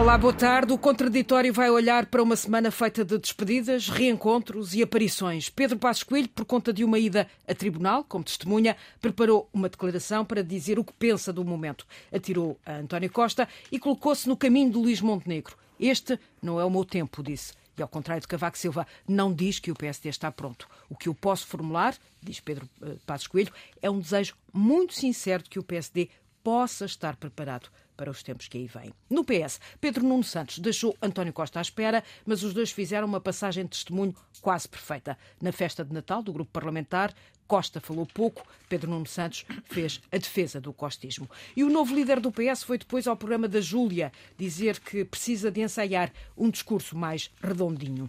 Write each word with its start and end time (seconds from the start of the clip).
Olá, 0.00 0.16
boa 0.16 0.32
tarde. 0.32 0.72
O 0.72 0.78
contraditório 0.78 1.52
vai 1.52 1.68
olhar 1.68 2.06
para 2.06 2.22
uma 2.22 2.34
semana 2.34 2.70
feita 2.70 3.04
de 3.04 3.18
despedidas, 3.18 3.90
reencontros 3.90 4.72
e 4.74 4.82
aparições. 4.82 5.50
Pedro 5.50 5.78
Passos 5.78 6.04
Coelho, 6.04 6.30
por 6.30 6.46
conta 6.46 6.72
de 6.72 6.82
uma 6.82 6.98
ida 6.98 7.28
a 7.46 7.54
tribunal, 7.54 8.02
como 8.02 8.24
testemunha, 8.24 8.78
preparou 8.98 9.46
uma 9.52 9.68
declaração 9.68 10.24
para 10.24 10.42
dizer 10.42 10.78
o 10.78 10.84
que 10.84 10.94
pensa 10.94 11.34
do 11.34 11.44
momento. 11.44 11.86
Atirou 12.10 12.58
a 12.64 12.76
António 12.76 13.12
Costa 13.12 13.46
e 13.70 13.78
colocou-se 13.78 14.26
no 14.26 14.38
caminho 14.38 14.70
de 14.70 14.78
Luís 14.78 15.02
Montenegro. 15.02 15.54
Este 15.78 16.18
não 16.40 16.58
é 16.58 16.64
o 16.64 16.70
meu 16.70 16.86
tempo, 16.86 17.22
disse. 17.22 17.52
E 17.76 17.82
ao 17.82 17.88
contrário 17.88 18.22
de 18.22 18.28
Cavaco 18.28 18.56
Silva, 18.56 18.86
não 19.06 19.30
diz 19.30 19.58
que 19.58 19.70
o 19.70 19.74
PSD 19.74 20.08
está 20.08 20.32
pronto. 20.32 20.66
O 20.88 20.96
que 20.96 21.10
eu 21.10 21.14
posso 21.14 21.46
formular, 21.46 21.94
diz 22.22 22.40
Pedro 22.40 22.66
eh, 22.80 22.96
Passos 23.04 23.26
Coelho, 23.26 23.52
é 23.82 23.90
um 23.90 24.00
desejo 24.00 24.34
muito 24.50 24.94
sincero 24.94 25.42
de 25.42 25.50
que 25.50 25.58
o 25.58 25.62
PSD 25.62 26.08
possa 26.42 26.86
estar 26.86 27.16
preparado 27.16 27.68
para 28.00 28.10
os 28.10 28.22
tempos 28.22 28.48
que 28.48 28.56
aí 28.56 28.66
vêm. 28.66 28.94
No 29.10 29.22
PS, 29.22 29.60
Pedro 29.78 30.02
Nuno 30.02 30.24
Santos 30.24 30.58
deixou 30.58 30.96
António 31.02 31.34
Costa 31.34 31.58
à 31.58 31.62
espera, 31.62 32.02
mas 32.24 32.42
os 32.42 32.54
dois 32.54 32.70
fizeram 32.70 33.06
uma 33.06 33.20
passagem 33.20 33.64
de 33.64 33.72
testemunho 33.72 34.16
quase 34.40 34.66
perfeita. 34.66 35.18
Na 35.38 35.52
festa 35.52 35.84
de 35.84 35.92
Natal 35.92 36.22
do 36.22 36.32
grupo 36.32 36.50
parlamentar, 36.50 37.14
Costa 37.46 37.78
falou 37.78 38.06
pouco, 38.06 38.46
Pedro 38.70 38.88
Nuno 38.88 39.06
Santos 39.06 39.44
fez 39.66 40.00
a 40.10 40.16
defesa 40.16 40.58
do 40.58 40.72
costismo. 40.72 41.28
E 41.54 41.62
o 41.62 41.68
novo 41.68 41.94
líder 41.94 42.20
do 42.20 42.32
PS 42.32 42.62
foi 42.62 42.78
depois 42.78 43.06
ao 43.06 43.18
programa 43.18 43.46
da 43.46 43.60
Júlia 43.60 44.10
dizer 44.38 44.80
que 44.80 45.04
precisa 45.04 45.50
de 45.50 45.60
ensaiar 45.60 46.10
um 46.34 46.48
discurso 46.48 46.96
mais 46.96 47.30
redondinho. 47.42 48.08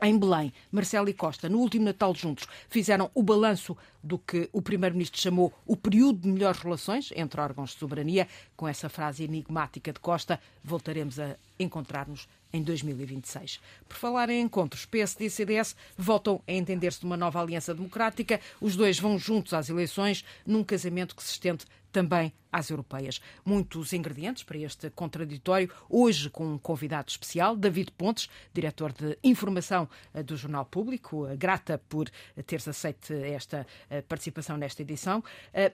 Em 0.00 0.16
Belém, 0.16 0.52
Marcelo 0.70 1.08
e 1.08 1.12
Costa, 1.12 1.48
no 1.48 1.58
último 1.58 1.84
Natal 1.84 2.14
juntos, 2.14 2.46
fizeram 2.68 3.10
o 3.14 3.22
balanço 3.22 3.76
do 4.00 4.16
que 4.16 4.48
o 4.52 4.62
Primeiro-Ministro 4.62 5.20
chamou 5.20 5.52
o 5.66 5.76
período 5.76 6.20
de 6.20 6.28
melhores 6.28 6.60
relações 6.60 7.10
entre 7.16 7.40
órgãos 7.40 7.70
de 7.70 7.80
soberania. 7.80 8.28
Com 8.56 8.68
essa 8.68 8.88
frase 8.88 9.24
enigmática 9.24 9.92
de 9.92 9.98
Costa, 9.98 10.40
voltaremos 10.62 11.18
a 11.18 11.36
encontrar-nos 11.58 12.28
em 12.52 12.62
2026. 12.62 13.58
Por 13.88 13.96
falar 13.96 14.30
em 14.30 14.40
encontros, 14.40 14.86
PSD 14.86 15.26
e 15.26 15.30
CDS 15.30 15.74
voltam 15.96 16.40
a 16.46 16.52
entender-se 16.52 17.02
numa 17.02 17.16
nova 17.16 17.40
aliança 17.40 17.74
democrática. 17.74 18.40
Os 18.60 18.76
dois 18.76 19.00
vão 19.00 19.18
juntos 19.18 19.52
às 19.52 19.68
eleições, 19.68 20.24
num 20.46 20.62
casamento 20.62 21.16
que 21.16 21.24
se 21.24 21.32
estende 21.32 21.64
também 21.92 22.32
às 22.52 22.70
europeias. 22.70 23.20
Muitos 23.44 23.92
ingredientes 23.92 24.42
para 24.42 24.58
este 24.58 24.90
contraditório, 24.90 25.70
hoje 25.88 26.30
com 26.30 26.54
um 26.54 26.58
convidado 26.58 27.08
especial, 27.08 27.56
David 27.56 27.92
Pontes, 27.92 28.28
diretor 28.52 28.92
de 28.92 29.18
informação 29.22 29.88
eh, 30.14 30.22
do 30.22 30.36
Jornal 30.36 30.64
Público, 30.64 31.26
eh, 31.26 31.36
grata 31.36 31.78
por 31.88 32.10
teres 32.46 32.66
aceito 32.66 33.12
esta 33.12 33.66
eh, 33.90 34.02
participação 34.02 34.56
nesta 34.56 34.82
edição, 34.82 35.22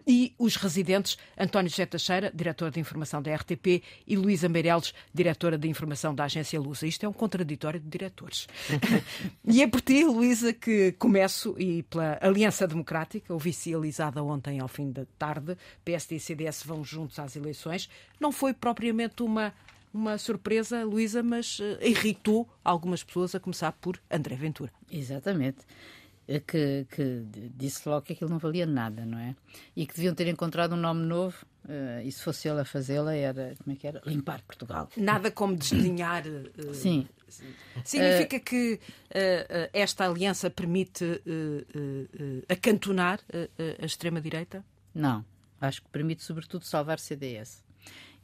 e 0.06 0.34
os 0.38 0.56
residentes, 0.56 1.16
António 1.38 1.70
José 1.70 1.86
Teixeira, 1.86 2.30
diretor 2.34 2.70
de 2.70 2.80
informação 2.80 3.22
da 3.22 3.34
RTP, 3.34 3.82
e 4.06 4.16
Luísa 4.16 4.48
Meireles, 4.48 4.94
diretora 5.12 5.58
de 5.58 5.68
informação 5.68 6.14
da 6.14 6.24
agência 6.24 6.60
Lusa. 6.60 6.86
Isto 6.86 7.06
é 7.06 7.08
um 7.08 7.12
contraditório 7.12 7.80
de 7.80 7.88
diretores. 7.88 8.46
e 9.44 9.62
é 9.62 9.66
por 9.66 9.80
ti, 9.80 10.04
Luísa, 10.04 10.52
que 10.52 10.92
começo, 10.92 11.54
e 11.58 11.82
pela 11.84 12.18
Aliança 12.20 12.66
Democrática, 12.66 13.34
oficializada 13.34 14.22
ontem 14.22 14.60
ao 14.60 14.68
fim 14.68 14.90
da 14.90 15.06
tarde, 15.18 15.56
PSD 16.04 16.16
e 16.16 16.20
CDS 16.20 16.62
vão 16.64 16.84
juntos 16.84 17.18
às 17.18 17.36
eleições. 17.36 17.88
Não 18.20 18.30
foi 18.30 18.52
propriamente 18.52 19.22
uma 19.22 19.52
uma 19.92 20.18
surpresa, 20.18 20.84
Luísa, 20.84 21.22
mas 21.22 21.60
uh, 21.60 21.78
irritou 21.80 22.48
algumas 22.64 23.04
pessoas, 23.04 23.32
a 23.32 23.38
começar 23.38 23.70
por 23.70 23.96
André 24.10 24.34
Ventura. 24.34 24.72
Exatamente. 24.90 25.58
Eh, 26.26 26.40
que, 26.40 26.86
que, 26.90 27.22
disse 27.54 27.88
logo 27.88 28.02
que 28.02 28.14
aquilo 28.14 28.28
não 28.28 28.38
valia 28.38 28.66
nada, 28.66 29.04
não 29.06 29.18
é? 29.18 29.36
E 29.76 29.86
que 29.86 29.94
deviam 29.94 30.14
ter 30.14 30.26
encontrado 30.26 30.74
um 30.74 30.78
nome 30.78 31.06
novo, 31.06 31.36
uh, 31.66 32.02
e 32.02 32.10
se 32.10 32.22
fosse 32.22 32.48
ele 32.48 32.60
a 32.60 32.64
fazê-la, 32.64 33.14
era, 33.14 33.54
como 33.62 33.76
é 33.76 33.78
que 33.78 33.86
era? 33.86 34.02
Limpar 34.04 34.42
Portugal. 34.42 34.88
Nada 34.96 35.30
como 35.30 35.54
desdenhar. 35.54 36.24
Uh, 36.26 36.74
Sim. 36.74 37.06
Significa 37.84 38.36
uh, 38.36 38.40
que 38.40 38.80
esta 39.72 40.06
aliança 40.06 40.48
permite 40.50 41.04
acantonar 42.48 43.20
a 43.80 43.84
extrema-direita? 43.84 44.64
Não. 44.94 45.24
Acho 45.64 45.82
que 45.82 45.88
permite, 45.88 46.22
sobretudo, 46.22 46.64
salvar 46.64 46.98
CDS 46.98 47.62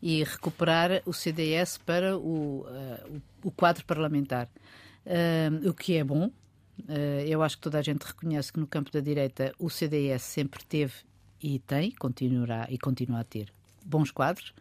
e 0.03 0.25
recuperar 0.25 1.03
o 1.05 1.13
CDS 1.13 1.79
para 1.79 2.17
o, 2.17 2.63
uh, 2.63 3.23
o 3.43 3.51
quadro 3.51 3.85
parlamentar. 3.85 4.49
Uh, 5.05 5.69
o 5.69 5.75
que 5.75 5.97
é 5.97 6.05
bom. 6.05 6.27
Uh, 6.81 7.21
eu 7.27 7.43
acho 7.43 7.57
que 7.57 7.63
toda 7.63 7.79
a 7.79 7.83
gente 7.83 8.03
reconhece 8.03 8.53
que 8.53 8.59
no 8.59 8.67
campo 8.67 8.91
da 8.91 9.01
direita 9.01 9.53
o 9.59 9.69
CDS 9.69 10.23
sempre 10.23 10.65
teve 10.65 10.95
e 11.43 11.59
tem, 11.59 11.91
continuará 11.93 12.67
e 12.71 12.79
continua 12.79 13.21
a 13.21 13.25
ter 13.25 13.53
bons 13.85 14.11
quadros. 14.11 14.55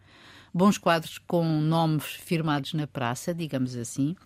Bons 0.52 0.76
quadros 0.76 1.18
com 1.18 1.44
nomes 1.44 2.04
firmados 2.04 2.74
na 2.74 2.86
praça, 2.86 3.32
digamos 3.32 3.76
assim, 3.76 4.16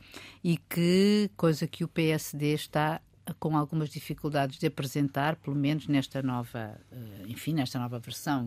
e 0.43 0.57
que, 0.57 1.31
coisa 1.37 1.67
que 1.67 1.85
o 1.85 1.89
PSD 1.89 2.55
está 2.55 3.01
com 3.39 3.57
algumas 3.57 3.89
dificuldades 3.89 4.59
de 4.59 4.67
apresentar, 4.67 5.37
pelo 5.37 5.57
menos 5.57 5.87
nesta 5.87 6.23
nova, 6.23 6.79
eh, 6.93 7.25
enfim, 7.27 7.55
nesta 7.55 7.79
nova 7.79 7.99
versão. 7.99 8.47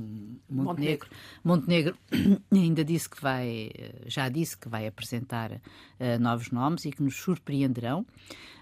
Montenegro, 0.50 1.10
Montenegro 1.44 1.98
ainda 2.52 2.86
disse 2.86 3.10
que 3.10 3.22
vai, 3.22 3.72
eh, 3.74 4.04
já 4.06 4.30
disse 4.30 4.58
que 4.58 4.70
vai 4.70 4.86
apresentar 4.86 5.52
uh, 5.54 5.60
novos 6.20 6.52
nomes 6.52 6.86
e 6.86 6.92
que 6.92 7.02
nos 7.02 7.16
surpreenderão. 7.16 8.06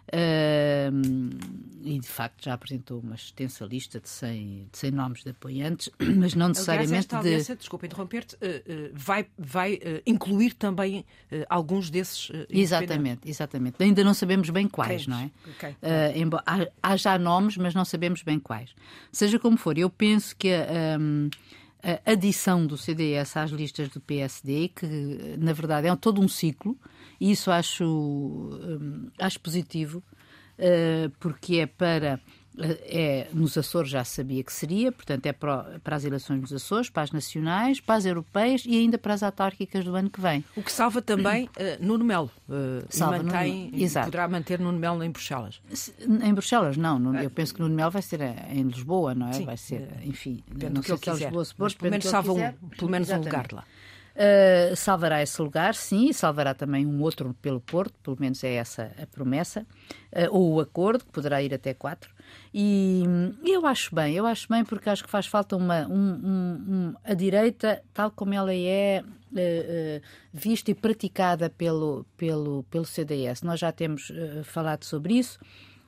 Uh, 0.06 1.66
e 1.84 2.00
de 2.00 2.08
facto 2.08 2.44
já 2.46 2.54
apresentou 2.54 3.00
uma 3.00 3.16
extensa 3.16 3.66
lista 3.66 4.00
de 4.00 4.08
100, 4.08 4.70
de 4.72 4.78
100 4.78 4.92
nomes 4.92 5.24
de 5.24 5.32
apoiantes, 5.32 5.90
mas 6.18 6.36
não 6.36 6.50
necessariamente 6.50 7.16
Aliás, 7.16 7.42
esta 7.42 7.56
de. 7.56 7.60
Desculpa 7.60 7.86
interromper-te, 7.88 8.36
uh, 8.36 8.38
uh, 8.38 8.92
vai, 8.94 9.28
vai 9.38 9.80
incluir 10.06 10.54
também 10.54 11.06
alguns 11.50 11.90
desses. 11.90 12.32
exatamente, 12.50 13.30
exatamente. 13.30 13.82
Ainda 13.82 14.04
não 14.04 14.14
sabemos 14.14 14.50
bem 14.50 14.68
quais, 14.68 15.08
não 15.08 15.18
é? 15.18 15.32
Okay. 15.56 15.76
Embora, 16.16 16.44
há, 16.46 16.68
há, 16.82 16.96
já 16.98 17.18
nomes, 17.18 17.58
mas 17.58 17.74
não 17.74 17.86
sabemos 17.86 18.22
bem 18.22 18.40
quais. 18.40 18.76
Seja 19.12 19.40
como 19.40 19.58
for, 19.58 19.78
eu 19.78 19.90
penso 19.90 20.36
que. 20.36 20.52
Um, 21.00 21.30
a 21.84 22.14
adição 22.14 22.66
do 22.66 22.76
CDS 22.78 23.38
às 23.38 23.52
listas 23.52 23.90
do 23.90 24.02
PSD, 24.02 24.70
que 24.70 24.88
na 25.38 25.54
verdade 25.54 25.88
é 25.88 25.96
todo 25.96 26.20
um 26.20 26.28
ciclo, 26.28 26.76
e 27.20 27.31
isso 27.31 27.52
acho, 27.52 27.86
hum, 27.86 29.09
acho 29.20 29.40
positivo, 29.40 30.03
uh, 30.59 31.09
porque 31.20 31.58
é 31.58 31.66
para. 31.66 32.20
Eh, 32.58 32.80
é, 32.88 33.28
nos 33.34 33.58
Açores 33.58 33.90
já 33.90 34.06
sabia 34.06 34.42
que 34.42 34.53
seria, 34.53 34.90
portanto, 34.90 35.25
é 35.25 35.34
para, 35.34 35.78
para, 35.84 35.98
as 35.98 36.06
eleições 36.06 36.40
nos 36.40 36.54
Açores, 36.54 36.90
para 36.90 37.04
as 37.04 37.12
nacionais, 37.12 37.81
para 37.81 37.96
as 37.96 38.06
europeias 38.06 38.64
e 38.66 38.78
ainda 38.78 38.98
para 38.98 39.14
as 39.14 39.22
autárquicas 39.24 39.84
do 39.84 39.94
ano 39.94 40.09
que 40.09 40.22
vem. 40.22 40.42
O 40.56 40.64
que 40.64 40.72
salva 40.72 41.02
também 41.02 41.46
uh, 41.46 41.50
Nuno 41.86 42.06
Melo. 42.06 42.31
Uh, 42.48 42.86
salva 42.90 43.22
mantém, 43.22 43.66
Nuno, 43.72 43.84
exato. 43.84 44.06
poderá 44.06 44.28
manter 44.30 44.59
Nuno 44.59 44.80
Melo 44.80 45.04
em 45.04 45.12
Bruxelas. 45.12 45.62
Em 46.00 46.34
Bruxelas, 46.34 46.78
não. 46.78 47.14
Eu 47.16 47.30
penso 47.30 47.54
que 47.54 47.59
Nuno 47.59 47.75
Melo 47.75 47.92
vai 47.92 48.02
ser 48.02 48.22
em 48.22 48.64
Lisboa, 48.64 49.14
não 49.14 49.28
é? 49.28 49.34
Sim. 49.34 49.46
Vai 49.46 49.58
ser, 49.58 49.90
enfim, 50.04 50.42
não 50.74 50.81
sei 50.81 50.98
se 50.98 51.09
é 51.09 51.14
Lisboa, 51.14 51.46
se 51.70 51.75
pelo 51.75 51.92
menos 51.92 52.06
salva 52.06 52.31
um, 52.31 52.54
pelo 52.78 52.90
menos 52.90 53.09
um 53.09 53.18
lugar 53.18 53.48
lá. 53.52 53.66
Uh, 54.16 54.74
salvará 54.78 55.22
esse 55.22 55.42
lugar, 55.42 55.76
sim, 55.76 56.08
e 56.08 56.14
salvará 56.14 56.53
também 56.53 56.86
um 56.86 57.02
outro 57.02 57.36
pelo 57.42 57.59
Porto, 57.59 58.00
pelo 58.02 58.16
menos 58.18 58.42
é 58.46 58.53
essa 58.53 58.94
a 58.98 59.06
promessa, 59.06 59.68
uh, 60.14 60.30
ou 60.31 60.53
o 60.53 60.59
acordo, 60.62 61.03
que 61.03 61.12
poderá 61.12 61.44
ir 61.44 61.53
até 61.53 61.74
quatro. 61.74 62.09
E, 62.54 63.04
eu 63.44 63.66
acho 63.66 63.94
bem, 63.94 64.14
eu 64.14 64.25
acho 64.25 64.48
bem 64.48 64.64
porque 64.64 64.90
acho 64.90 65.04
que 65.04 65.09
faz 65.09 65.28
falta 65.28 65.58
uma, 65.58 65.86
um, 65.88 65.94
um, 65.94 66.66
um, 66.70 66.94
a 67.04 67.14
direita, 67.14 67.84
tal 67.94 68.09
como 68.09 68.34
ela 68.34 68.56
é 68.56 69.04
uh, 69.04 70.02
vista 70.34 70.72
e 70.72 70.74
praticada 70.74 71.50
pelo, 71.50 72.06
pelo, 72.16 72.64
pelo 72.72 72.86
CDS. 72.86 73.42
Nós 73.42 73.59
já 73.59 73.74
temos 73.74 74.14
falado 74.46 74.86
sobre 74.86 75.16
isso. 75.16 75.38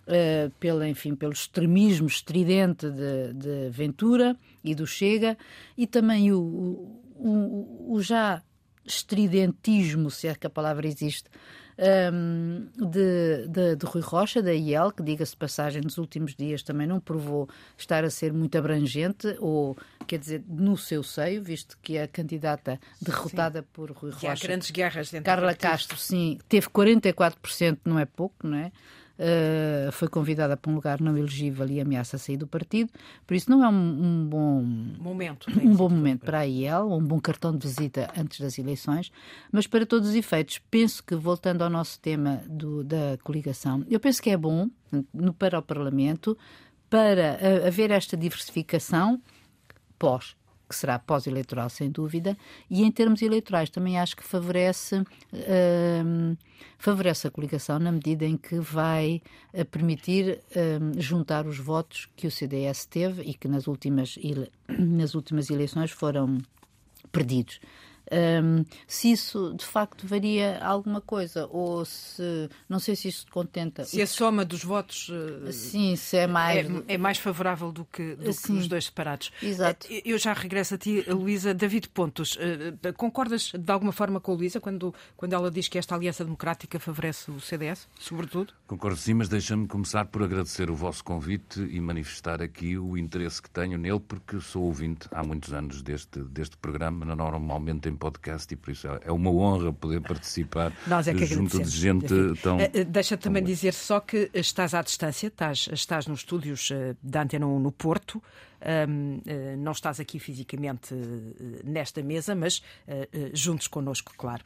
Uh, 0.05 0.49
pelo, 0.57 0.85
enfim, 0.85 1.15
pelo 1.15 1.33
extremismo 1.33 2.07
estridente 2.07 2.89
de, 2.89 3.33
de 3.33 3.69
Ventura 3.69 4.37
e 4.63 4.73
do 4.73 4.87
Chega 4.87 5.37
e 5.77 5.85
também 5.85 6.31
o, 6.31 7.03
o 7.19 8.01
já 8.01 8.41
estridentismo, 8.85 10.09
se 10.09 10.27
é 10.27 10.35
que 10.35 10.47
a 10.47 10.49
palavra 10.49 10.87
existe, 10.87 11.29
um, 11.77 12.67
de, 12.75 13.47
de, 13.47 13.75
de, 13.75 13.85
Rui 13.85 14.01
Rocha, 14.01 14.41
da 14.41 14.51
IEL, 14.51 14.91
que, 14.91 15.03
diga-se 15.03 15.33
de 15.33 15.37
passagem, 15.37 15.81
nos 15.81 15.97
últimos 15.97 16.35
dias 16.35 16.63
também 16.63 16.87
não 16.87 16.99
provou 16.99 17.47
estar 17.77 18.03
a 18.03 18.09
ser 18.09 18.33
muito 18.33 18.57
abrangente, 18.57 19.35
ou, 19.39 19.77
quer 20.07 20.17
dizer, 20.17 20.43
no 20.47 20.75
seu 20.75 21.03
seio, 21.03 21.43
visto 21.43 21.77
que 21.81 21.99
a 21.99 22.07
candidata 22.07 22.79
derrotada 22.99 23.59
sim. 23.59 23.67
por 23.71 23.91
Rui 23.91 24.11
Rocha. 24.11 24.31
há 24.31 24.35
grandes 24.35 24.71
guerras 24.71 25.11
dentro 25.11 25.25
Carla 25.25 25.53
Castro, 25.53 25.97
sim, 25.97 26.39
teve 26.49 26.67
44%, 26.67 27.79
não 27.85 27.99
é 27.99 28.05
pouco, 28.05 28.47
não 28.47 28.57
é? 28.57 28.71
Uh, 29.19 29.91
foi 29.91 30.07
convidada 30.07 30.55
para 30.55 30.71
um 30.71 30.75
lugar 30.75 31.01
não 31.01 31.17
elegível 31.17 31.67
e 31.67 31.81
ameaça 31.81 32.17
sair 32.17 32.37
do 32.37 32.47
partido. 32.47 32.91
Por 33.25 33.35
isso 33.35 33.49
não 33.49 33.63
é 33.63 33.69
um, 33.69 33.73
um 33.73 34.25
bom 34.25 34.61
momento, 34.63 35.47
um 35.61 35.75
bom 35.75 35.89
momento 35.89 36.25
para 36.25 36.39
a 36.39 36.43
IEL, 36.43 36.91
um 36.91 37.03
bom 37.03 37.19
cartão 37.19 37.55
de 37.55 37.67
visita 37.67 38.11
antes 38.17 38.39
das 38.39 38.57
eleições, 38.57 39.11
mas 39.51 39.67
para 39.67 39.85
todos 39.85 40.09
os 40.09 40.15
efeitos, 40.15 40.59
penso 40.69 41.03
que 41.03 41.15
voltando 41.15 41.63
ao 41.63 41.69
nosso 41.69 41.99
tema 41.99 42.41
do, 42.47 42.83
da 42.83 43.17
coligação, 43.23 43.85
eu 43.89 43.99
penso 43.99 44.21
que 44.21 44.29
é 44.29 44.37
bom 44.37 44.69
no, 45.13 45.33
para 45.33 45.59
o 45.59 45.61
Parlamento 45.61 46.37
para 46.89 47.37
haver 47.67 47.91
esta 47.91 48.15
diversificação 48.15 49.21
pós 49.99 50.35
que 50.67 50.75
será 50.75 50.99
pós-eleitoral, 50.99 51.69
sem 51.69 51.89
dúvida, 51.89 52.37
e 52.69 52.83
em 52.83 52.91
termos 52.91 53.21
eleitorais 53.21 53.69
também 53.69 53.97
acho 53.99 54.15
que 54.15 54.23
favorece, 54.23 54.97
uh, 54.99 56.37
favorece 56.77 57.27
a 57.27 57.31
coligação 57.31 57.79
na 57.79 57.91
medida 57.91 58.25
em 58.25 58.37
que 58.37 58.59
vai 58.59 59.21
uh, 59.53 59.65
permitir 59.65 60.39
uh, 60.51 61.01
juntar 61.01 61.47
os 61.47 61.57
votos 61.57 62.09
que 62.15 62.27
o 62.27 62.31
CDS 62.31 62.85
teve 62.85 63.23
e 63.23 63.33
que 63.33 63.47
nas 63.47 63.67
últimas, 63.67 64.17
nas 64.67 65.15
últimas 65.15 65.49
eleições 65.49 65.91
foram 65.91 66.37
perdidos. 67.11 67.59
Um, 68.09 68.63
se 68.87 69.11
isso 69.11 69.53
de 69.53 69.65
facto 69.65 70.07
varia 70.07 70.59
alguma 70.63 71.01
coisa 71.01 71.45
ou 71.51 71.83
se 71.83 72.49
não 72.69 72.79
sei 72.79 72.95
se 72.95 73.09
isto 73.09 73.25
te 73.25 73.31
contenta 73.31 73.83
se 73.83 74.01
a 74.01 74.07
soma 74.07 74.45
dos 74.45 74.63
votos 74.63 75.09
uh, 75.09 75.51
sim 75.51 75.93
se 75.97 76.15
é 76.15 76.25
mais 76.25 76.65
é, 76.65 76.93
é 76.93 76.97
mais 76.97 77.17
favorável 77.17 77.69
do 77.69 77.83
que, 77.83 78.15
do 78.15 78.33
que 78.33 78.51
os 78.53 78.67
dois 78.69 78.85
separados. 78.85 79.31
Exato. 79.43 79.87
Eh, 79.89 80.03
eu 80.05 80.17
já 80.17 80.31
regresso 80.31 80.75
a 80.75 80.77
ti 80.77 81.03
Luísa. 81.07 81.53
David 81.53 81.89
Pontos 81.89 82.37
uh, 82.37 82.93
concordas 82.93 83.51
de 83.53 83.71
alguma 83.71 83.91
forma 83.91 84.21
com 84.21 84.31
a 84.31 84.35
Luísa 84.35 84.61
quando 84.61 84.95
quando 85.17 85.33
ela 85.33 85.51
diz 85.51 85.67
que 85.67 85.77
esta 85.77 85.93
aliança 85.93 86.23
democrática 86.23 86.79
favorece 86.79 87.29
o 87.29 87.41
CDS 87.41 87.89
sobretudo? 87.99 88.53
Concordo 88.67 88.97
sim 88.97 89.15
mas 89.15 89.27
deixa-me 89.27 89.67
começar 89.67 90.05
por 90.05 90.23
agradecer 90.23 90.71
o 90.71 90.75
vosso 90.75 91.03
convite 91.03 91.59
e 91.59 91.81
manifestar 91.81 92.41
aqui 92.41 92.77
o 92.77 92.97
interesse 92.97 93.41
que 93.41 93.49
tenho 93.49 93.77
nele 93.77 93.99
porque 93.99 94.39
sou 94.39 94.63
ouvinte 94.63 95.09
há 95.11 95.21
muitos 95.23 95.51
anos 95.51 95.81
deste 95.81 96.19
deste 96.21 96.55
programa 96.55 97.03
normalmente 97.03 97.89
em 97.89 97.96
podcast 97.97 98.53
e 98.53 98.57
por 98.57 98.71
isso 98.71 98.87
é 98.87 99.11
uma 99.11 99.31
honra 99.31 99.73
poder 99.73 100.01
participar 100.01 100.71
Nós 100.87 101.07
é 101.07 101.13
que 101.13 101.25
junto 101.25 101.61
de 101.61 101.69
gente 101.69 102.07
tão. 102.41 102.59
Eh, 102.59 102.83
deixa 102.85 103.17
também 103.17 103.41
tão 103.41 103.51
dizer 103.51 103.73
só 103.73 103.99
que 103.99 104.29
estás 104.33 104.73
à 104.73 104.81
distância, 104.81 105.27
estás, 105.27 105.69
estás 105.71 106.07
nos 106.07 106.19
estúdios 106.19 106.69
eh, 106.71 106.95
da 107.01 107.23
Antena 107.23 107.47
1 107.47 107.59
no 107.59 107.71
Porto. 107.71 108.21
Um, 108.89 109.21
eh, 109.25 109.55
não 109.55 109.71
estás 109.71 109.99
aqui 109.99 110.19
fisicamente 110.19 110.93
nesta 111.63 112.01
mesa, 112.01 112.35
mas 112.35 112.61
juntos 113.33 113.67
connosco, 113.67 114.13
claro. 114.17 114.43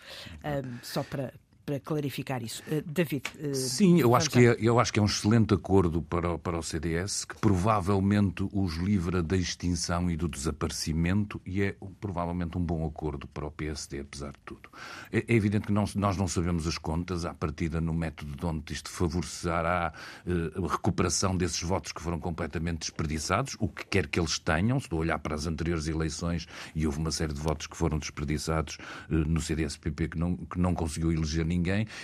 só 0.81 1.03
para, 1.03 1.33
para 1.65 1.79
clarificar 1.79 2.43
isso. 2.43 2.63
Uh, 2.67 2.81
David. 2.85 3.23
Uh, 3.39 3.55
Sim, 3.55 3.99
eu 3.99 4.15
acho, 4.15 4.29
que 4.29 4.39
é, 4.39 4.57
eu 4.59 4.79
acho 4.79 4.91
que 4.91 4.99
é 4.99 5.01
um 5.01 5.05
excelente 5.05 5.53
acordo 5.53 6.01
para, 6.01 6.37
para 6.37 6.57
o 6.57 6.63
CDS, 6.63 7.25
que 7.25 7.35
provavelmente 7.35 8.47
os 8.51 8.75
livra 8.75 9.21
da 9.21 9.37
extinção 9.37 10.09
e 10.09 10.17
do 10.17 10.27
desaparecimento, 10.27 11.41
e 11.45 11.61
é 11.61 11.75
provavelmente 11.99 12.57
um 12.57 12.61
bom 12.61 12.85
acordo 12.85 13.27
para 13.27 13.45
o 13.45 13.51
PSD, 13.51 13.99
apesar 13.99 14.31
de 14.31 14.39
tudo. 14.45 14.69
É, 15.11 15.19
é 15.27 15.35
evidente 15.35 15.67
que 15.67 15.73
não, 15.73 15.85
nós 15.95 16.17
não 16.17 16.27
sabemos 16.27 16.67
as 16.67 16.77
contas, 16.77 17.25
à 17.25 17.33
partida 17.33 17.79
no 17.79 17.93
método 17.93 18.35
de 18.35 18.45
onde 18.45 18.73
isto 18.73 18.89
favorecerá 18.89 19.93
uh, 20.25 20.65
a 20.65 20.71
recuperação 20.71 21.35
desses 21.35 21.61
votos 21.61 21.91
que 21.91 22.01
foram 22.01 22.19
completamente 22.19 22.79
desperdiçados, 22.79 23.55
o 23.59 23.67
que 23.67 23.85
quer 23.85 24.07
que 24.07 24.19
eles 24.19 24.39
tenham, 24.39 24.79
se 24.79 24.85
estou 24.85 24.99
a 24.99 25.01
olhar 25.01 25.19
para 25.19 25.35
as 25.35 25.45
anteriores 25.45 25.87
eleições, 25.87 26.47
e 26.75 26.85
houve 26.85 26.99
uma 26.99 27.11
série 27.11 27.33
de 27.33 27.39
votos 27.39 27.67
que 27.67 27.77
foram 27.77 27.99
desperdiçados 27.99 28.77
no 29.09 29.39
CDS-PP 29.39 30.09
que 30.09 30.17
não, 30.17 30.35
que 30.35 30.59
não 30.59 30.73
conseguiu 30.73 31.11
eleger 31.11 31.45
ninguém 31.45 31.60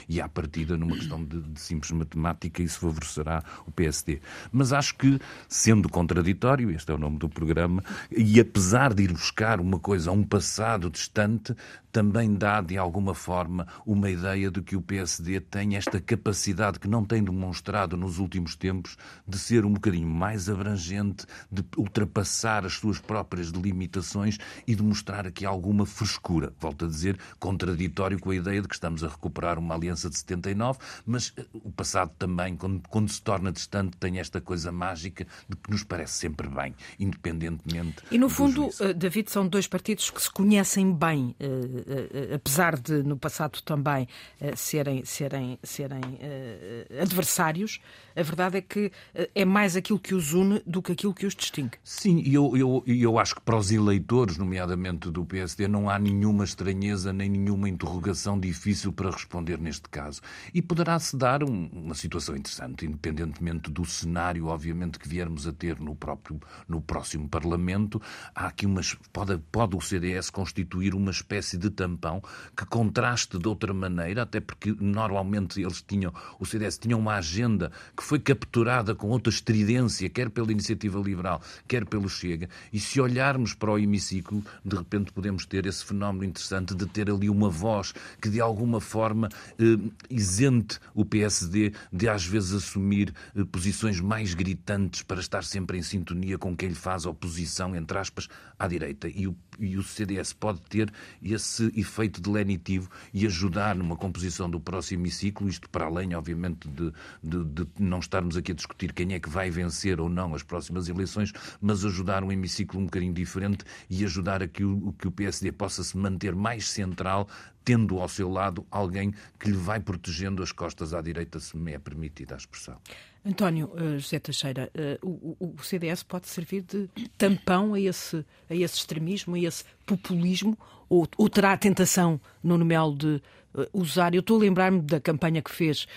e, 0.07 0.21
à 0.21 0.27
partida, 0.27 0.77
numa 0.77 0.95
questão 0.95 1.23
de, 1.23 1.41
de 1.41 1.59
simples 1.59 1.91
matemática, 1.91 2.61
isso 2.61 2.79
favorecerá 2.79 3.43
o 3.65 3.71
PSD. 3.71 4.19
Mas 4.51 4.73
acho 4.73 4.95
que, 4.95 5.19
sendo 5.47 5.89
contraditório, 5.89 6.71
este 6.71 6.91
é 6.91 6.95
o 6.95 6.97
nome 6.97 7.17
do 7.17 7.29
programa, 7.29 7.83
e 8.11 8.39
apesar 8.39 8.93
de 8.93 9.03
ir 9.03 9.11
buscar 9.11 9.59
uma 9.59 9.79
coisa 9.79 10.09
a 10.09 10.13
um 10.13 10.23
passado 10.23 10.89
distante, 10.89 11.55
também 11.97 12.35
dá, 12.35 12.61
de 12.61 12.77
alguma 12.77 13.15
forma, 13.15 13.65
uma 13.83 14.07
ideia 14.07 14.51
de 14.51 14.61
que 14.61 14.75
o 14.75 14.81
PSD 14.83 15.39
tem 15.39 15.75
esta 15.75 15.99
capacidade 15.99 16.79
que 16.79 16.87
não 16.87 17.03
tem 17.03 17.23
demonstrado 17.23 17.97
nos 17.97 18.19
últimos 18.19 18.55
tempos 18.55 18.95
de 19.27 19.35
ser 19.39 19.65
um 19.65 19.73
bocadinho 19.73 20.07
mais 20.07 20.47
abrangente, 20.47 21.25
de 21.51 21.65
ultrapassar 21.75 22.67
as 22.67 22.73
suas 22.73 22.99
próprias 22.99 23.51
delimitações 23.51 24.37
e 24.67 24.75
de 24.75 24.83
mostrar 24.83 25.25
aqui 25.25 25.43
alguma 25.43 25.87
frescura. 25.87 26.53
Volto 26.59 26.85
a 26.85 26.87
dizer, 26.87 27.17
contraditório 27.39 28.19
com 28.19 28.29
a 28.29 28.35
ideia 28.35 28.61
de 28.61 28.67
que 28.67 28.75
estamos 28.75 29.03
a 29.03 29.07
recuperar 29.07 29.57
uma 29.57 29.73
aliança 29.73 30.07
de 30.07 30.19
79, 30.19 30.77
mas 31.03 31.33
eh, 31.35 31.45
o 31.51 31.71
passado 31.71 32.11
também, 32.19 32.55
quando, 32.55 32.87
quando 32.89 33.09
se 33.09 33.23
torna 33.23 33.51
distante, 33.51 33.97
tem 33.97 34.19
esta 34.19 34.39
coisa 34.39 34.71
mágica 34.71 35.25
de 35.49 35.55
que 35.55 35.71
nos 35.71 35.83
parece 35.83 36.13
sempre 36.13 36.47
bem, 36.47 36.75
independentemente. 36.99 38.03
E 38.11 38.19
no 38.19 38.29
fundo, 38.29 38.65
juízo. 38.65 38.83
Eh, 38.83 38.93
David, 38.93 39.31
são 39.31 39.47
dois 39.47 39.65
partidos 39.65 40.11
que 40.11 40.21
se 40.21 40.29
conhecem 40.31 40.93
bem 40.93 41.35
eh, 41.39 41.86
apesar 42.33 42.79
de 42.79 43.03
no 43.03 43.17
passado 43.17 43.61
também 43.61 44.07
eh, 44.39 44.55
serem, 44.55 45.03
serem, 45.05 45.59
serem 45.63 46.01
eh, 46.19 46.85
adversários, 47.01 47.79
a 48.15 48.21
verdade 48.21 48.57
é 48.57 48.61
que 48.61 48.91
é 49.33 49.45
mais 49.45 49.75
aquilo 49.75 49.99
que 49.99 50.15
os 50.15 50.33
une 50.33 50.61
do 50.65 50.81
que 50.81 50.91
aquilo 50.91 51.13
que 51.13 51.25
os 51.25 51.35
distingue. 51.35 51.77
Sim, 51.83 52.21
e 52.25 52.33
eu, 52.33 52.55
eu, 52.57 52.83
eu 52.85 53.19
acho 53.19 53.35
que 53.35 53.41
para 53.41 53.57
os 53.57 53.71
eleitores, 53.71 54.37
nomeadamente 54.37 55.09
do 55.11 55.25
PSD, 55.25 55.67
não 55.67 55.89
há 55.89 55.99
nenhuma 55.99 56.43
estranheza 56.43 57.13
nem 57.13 57.29
nenhuma 57.29 57.69
interrogação 57.69 58.39
difícil 58.39 58.91
para 58.91 59.11
responder 59.11 59.59
neste 59.59 59.89
caso. 59.89 60.21
E 60.53 60.61
poderá-se 60.61 61.15
dar 61.15 61.43
um, 61.43 61.67
uma 61.71 61.95
situação 61.95 62.35
interessante, 62.35 62.85
independentemente 62.85 63.71
do 63.71 63.85
cenário, 63.85 64.47
obviamente, 64.47 64.99
que 64.99 65.07
viermos 65.07 65.47
a 65.47 65.53
ter 65.53 65.79
no, 65.79 65.95
próprio, 65.95 66.39
no 66.67 66.81
próximo 66.81 67.27
Parlamento. 67.29 68.01
Há 68.33 68.47
aqui 68.47 68.65
umas. 68.65 68.95
Pode, 69.11 69.37
pode 69.51 69.75
o 69.75 69.81
CDS 69.81 70.29
constituir 70.29 70.93
uma 70.93 71.11
espécie 71.11 71.57
de 71.57 71.66
tampão 71.69 72.21
que 72.55 72.65
contraste 72.65 73.37
de 73.37 73.47
outra 73.47 73.73
maneira, 73.73 74.23
até 74.23 74.39
porque 74.39 74.75
normalmente 74.79 75.61
eles 75.61 75.81
tinham, 75.81 76.13
o 76.39 76.45
CDS 76.45 76.77
tinha 76.77 76.97
uma 76.97 77.15
agenda 77.15 77.71
que 77.95 78.03
foi 78.03 78.19
capturada 78.19 78.95
com 78.95 79.09
outra 79.09 79.31
estridência, 79.31 80.09
quer 80.09 80.29
pela 80.29 80.51
iniciativa 80.51 80.99
liberal, 80.99 81.41
quer 81.67 81.85
pelo 81.85 82.09
Chega, 82.09 82.49
e 82.71 82.79
se 82.79 82.99
olharmos 82.99 83.53
para 83.53 83.71
o 83.71 83.77
hemiciclo, 83.77 84.43
de 84.63 84.75
repente 84.75 85.11
podemos 85.11 85.45
ter 85.45 85.65
esse 85.65 85.85
fenómeno 85.85 86.25
interessante 86.25 86.75
de 86.75 86.85
ter 86.85 87.09
ali 87.09 87.29
uma 87.29 87.49
voz 87.49 87.93
que 88.21 88.29
de 88.29 88.41
alguma 88.41 88.79
forma 88.79 89.29
eh, 89.59 89.77
isente 90.09 90.79
o 90.93 91.05
PSD 91.05 91.73
de 91.91 92.09
às 92.09 92.25
vezes 92.25 92.53
assumir 92.53 93.13
eh, 93.35 93.43
posições 93.45 93.99
mais 93.99 94.33
gritantes 94.33 95.01
para 95.01 95.19
estar 95.19 95.43
sempre 95.43 95.77
em 95.77 95.81
sintonia 95.81 96.37
com 96.37 96.55
quem 96.55 96.69
lhe 96.69 96.75
faz 96.75 97.05
oposição, 97.05 97.75
entre 97.75 97.97
aspas, 97.97 98.27
à 98.57 98.67
direita. 98.67 99.07
E 99.07 99.27
o, 99.27 99.35
e 99.59 99.77
o 99.77 99.83
CDS 99.83 100.33
pode 100.33 100.61
ter 100.61 100.91
esse 101.21 101.71
efeito 101.75 102.21
de 102.21 102.29
lenitivo 102.29 102.89
e 103.13 103.25
ajudar 103.25 103.75
numa 103.75 103.95
composição 103.95 104.49
do 104.49 104.59
próximo 104.59 105.01
hemiciclo, 105.01 105.47
isto 105.47 105.69
para 105.69 105.85
além, 105.85 106.15
obviamente, 106.15 106.67
de, 106.67 106.91
de, 107.23 107.43
de, 107.43 107.67
não 107.79 107.99
estarmos 107.99 108.37
aqui 108.37 108.51
a 108.51 108.55
discutir 108.55 108.93
quem 108.93 109.13
é 109.13 109.19
que 109.19 109.29
vai 109.29 109.49
vencer 109.49 109.99
ou 109.99 110.09
não 110.09 110.33
as 110.33 110.43
próximas 110.43 110.89
eleições, 110.89 111.31
mas 111.61 111.85
ajudar 111.85 112.23
um 112.23 112.31
hemiciclo 112.31 112.79
um 112.79 112.85
bocadinho 112.85 113.13
diferente 113.13 113.65
e 113.89 114.03
ajudar 114.03 114.41
a 114.41 114.47
que 114.47 114.63
o, 114.63 114.93
que 114.93 115.07
o 115.07 115.11
PSD 115.11 115.51
possa 115.51 115.83
se 115.83 115.97
manter 115.97 116.35
mais 116.35 116.69
central, 116.69 117.27
tendo 117.63 117.99
ao 117.99 118.07
seu 118.07 118.29
lado 118.29 118.65
alguém 118.71 119.13
que 119.39 119.49
lhe 119.49 119.57
vai 119.57 119.79
protegendo 119.79 120.41
as 120.41 120.51
costas 120.51 120.93
à 120.93 121.01
direita, 121.01 121.39
se 121.39 121.57
me 121.57 121.73
é 121.73 121.79
permitida 121.79 122.33
a 122.33 122.37
expressão. 122.37 122.79
António 123.27 123.69
uh, 123.73 123.99
José 123.99 124.19
Teixeira, 124.19 124.71
uh, 125.03 125.35
o, 125.39 125.53
o, 125.59 125.63
CDS 125.63 126.01
pode 126.01 126.29
servir 126.29 126.61
de 126.61 126.87
tampão 127.17 127.73
a 127.73 127.79
esse, 127.79 128.25
a 128.49 128.55
esse 128.55 128.77
extremismo, 128.77 129.35
a 129.35 129.39
esse 129.39 129.65
populismo, 129.85 130.57
ou, 130.87 131.05
ou 131.17 131.29
terá 131.29 131.51
a 131.51 131.57
tentação, 131.57 132.21
no 132.41 132.57
Melo, 132.63 132.95
de 132.95 133.21
uh, 133.53 133.67
usar? 133.73 134.15
Eu 134.15 134.21
estou 134.21 134.37
a 134.37 134.39
lembrar-me 134.39 134.81
da 134.81 135.01
campanha 135.01 135.41
que 135.41 135.51
fez, 135.51 135.87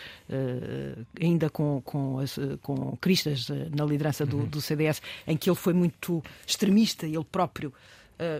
ainda 1.20 1.48
com, 1.48 1.80
com, 1.84 2.18
as, 2.18 2.36
com 2.62 2.96
Cristas 2.96 3.48
na 3.74 3.84
liderança 3.84 4.26
do, 4.26 4.38
uhum. 4.38 4.46
do 4.46 4.60
CDS, 4.60 5.00
em 5.26 5.36
que 5.36 5.48
ele 5.48 5.56
foi 5.56 5.72
muito 5.72 6.22
extremista, 6.44 7.06
ele 7.06 7.24
próprio. 7.24 7.72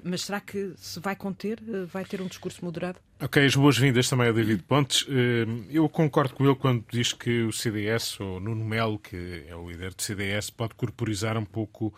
Mas 0.05 0.23
será 0.23 0.41
que 0.41 0.73
se 0.77 1.01
vai 1.01 1.17
conter? 1.17 1.59
vai 1.87 2.05
ter 2.05 2.21
um 2.21 2.27
discurso 2.27 2.65
moderado? 2.65 2.99
Ok, 3.23 3.45
as 3.45 3.55
boas-vindas 3.55 4.09
também 4.09 4.29
ao 4.29 4.33
David 4.33 4.63
Pontes. 4.63 5.07
Eh, 5.07 5.45
eu 5.71 5.89
concordo 5.91 6.33
com 6.35 6.45
ele 6.45 6.55
quando 6.55 6.85
diz 6.91 7.13
que 7.13 7.43
o 7.43 7.53
CDS, 7.53 8.19
ou 8.19 8.41
Nuno 8.41 8.65
Melo, 8.65 8.99
que 8.99 9.45
é 9.47 9.55
o 9.55 9.69
líder 9.69 9.93
do 9.93 10.01
CDS, 10.01 10.49
pode 10.49 10.75
corporizar 10.75 11.37
um 11.37 11.45
pouco 11.45 11.93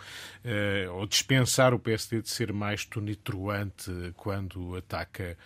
ou 0.95 1.07
dispensar 1.07 1.73
o 1.73 1.79
PSD 1.79 2.23
de 2.23 2.29
ser 2.29 2.53
mais 2.53 2.85
tonitruante 2.85 3.91
quando 4.17 4.75
ataca 4.75 5.37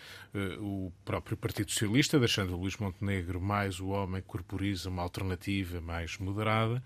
o 0.59 0.91
próprio 1.05 1.37
Partido 1.37 1.71
Socialista, 1.71 2.19
deixando 2.19 2.55
o 2.55 2.61
Luís 2.61 2.77
Montenegro 2.79 3.41
mais 3.41 3.79
o 3.79 3.89
homem 3.89 4.23
que 4.23 4.29
corporiza 4.29 4.89
uma 4.89 5.03
alternativa 5.03 5.81
mais 5.81 6.17
moderada. 6.19 6.83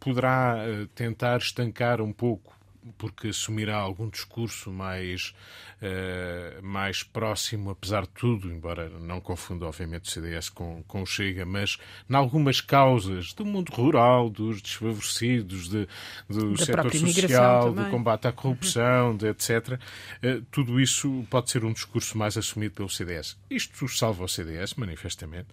Poderá 0.00 0.56
tentar 0.94 1.38
estancar 1.38 2.00
um 2.00 2.12
pouco 2.12 2.61
porque 2.98 3.28
assumirá 3.28 3.76
algum 3.76 4.08
discurso 4.08 4.70
mais, 4.70 5.34
uh, 5.82 6.62
mais 6.62 7.02
próximo, 7.02 7.70
apesar 7.70 8.02
de 8.02 8.08
tudo, 8.08 8.52
embora 8.52 8.88
não 8.88 9.20
confunda, 9.20 9.66
obviamente, 9.66 10.08
o 10.08 10.10
CDS 10.10 10.48
com, 10.48 10.82
com 10.84 11.02
o 11.02 11.06
Chega, 11.06 11.46
mas 11.46 11.78
em 12.08 12.14
algumas 12.14 12.60
causas 12.60 13.32
do 13.32 13.44
mundo 13.44 13.70
rural, 13.72 14.28
dos 14.28 14.60
desfavorecidos, 14.60 15.68
de, 15.68 15.88
do 16.28 16.52
da 16.54 16.64
setor 16.64 16.92
social, 16.92 17.72
do 17.72 17.84
combate 17.90 18.26
à 18.26 18.32
corrupção, 18.32 19.16
de, 19.16 19.28
etc., 19.28 19.78
uh, 20.22 20.42
tudo 20.50 20.80
isso 20.80 21.24
pode 21.30 21.50
ser 21.50 21.64
um 21.64 21.72
discurso 21.72 22.18
mais 22.18 22.36
assumido 22.36 22.74
pelo 22.74 22.88
CDS. 22.88 23.36
Isto 23.48 23.88
salva 23.88 24.24
o 24.24 24.28
CDS, 24.28 24.74
manifestamente. 24.74 25.48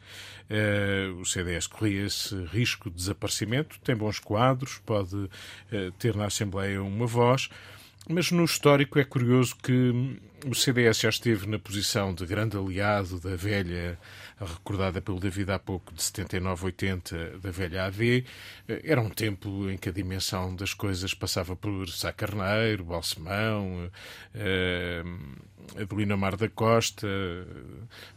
Uh, 0.49 1.19
o 1.19 1.25
CDS 1.25 1.67
corria 1.67 2.05
esse 2.05 2.35
risco 2.45 2.89
de 2.89 2.95
desaparecimento, 2.95 3.79
tem 3.81 3.95
bons 3.95 4.19
quadros, 4.19 4.79
pode 4.85 5.29
ter 5.99 6.15
na 6.15 6.25
Assembleia 6.25 6.81
uma 6.81 7.05
voz 7.05 7.19
voz, 7.19 7.49
Mas 8.11 8.31
no 8.31 8.43
histórico 8.43 8.97
é 8.97 9.03
curioso 9.03 9.55
que 9.61 10.17
o 10.45 10.53
CDS 10.53 10.99
já 10.99 11.09
esteve 11.09 11.47
na 11.47 11.59
posição 11.59 12.13
de 12.13 12.25
grande 12.25 12.57
aliado 12.57 13.19
da 13.19 13.35
velha, 13.35 13.99
recordada 14.39 15.01
pelo 15.01 15.19
David 15.19 15.51
há 15.51 15.59
pouco, 15.59 15.93
de 15.93 16.01
79-80, 16.01 17.39
da 17.39 17.51
velha 17.51 17.85
AD. 17.85 18.25
Era 18.83 19.01
um 19.01 19.09
tempo 19.09 19.69
em 19.69 19.77
que 19.77 19.89
a 19.89 19.91
dimensão 19.91 20.55
das 20.55 20.73
coisas 20.73 21.13
passava 21.13 21.55
por 21.55 21.89
Sá 21.89 22.11
Carneiro, 22.11 22.85
Balsemão, 22.85 23.91
eh, 24.33 25.03
Adelina 25.77 26.17
Mar 26.17 26.35
da 26.35 26.49
Costa, 26.49 27.07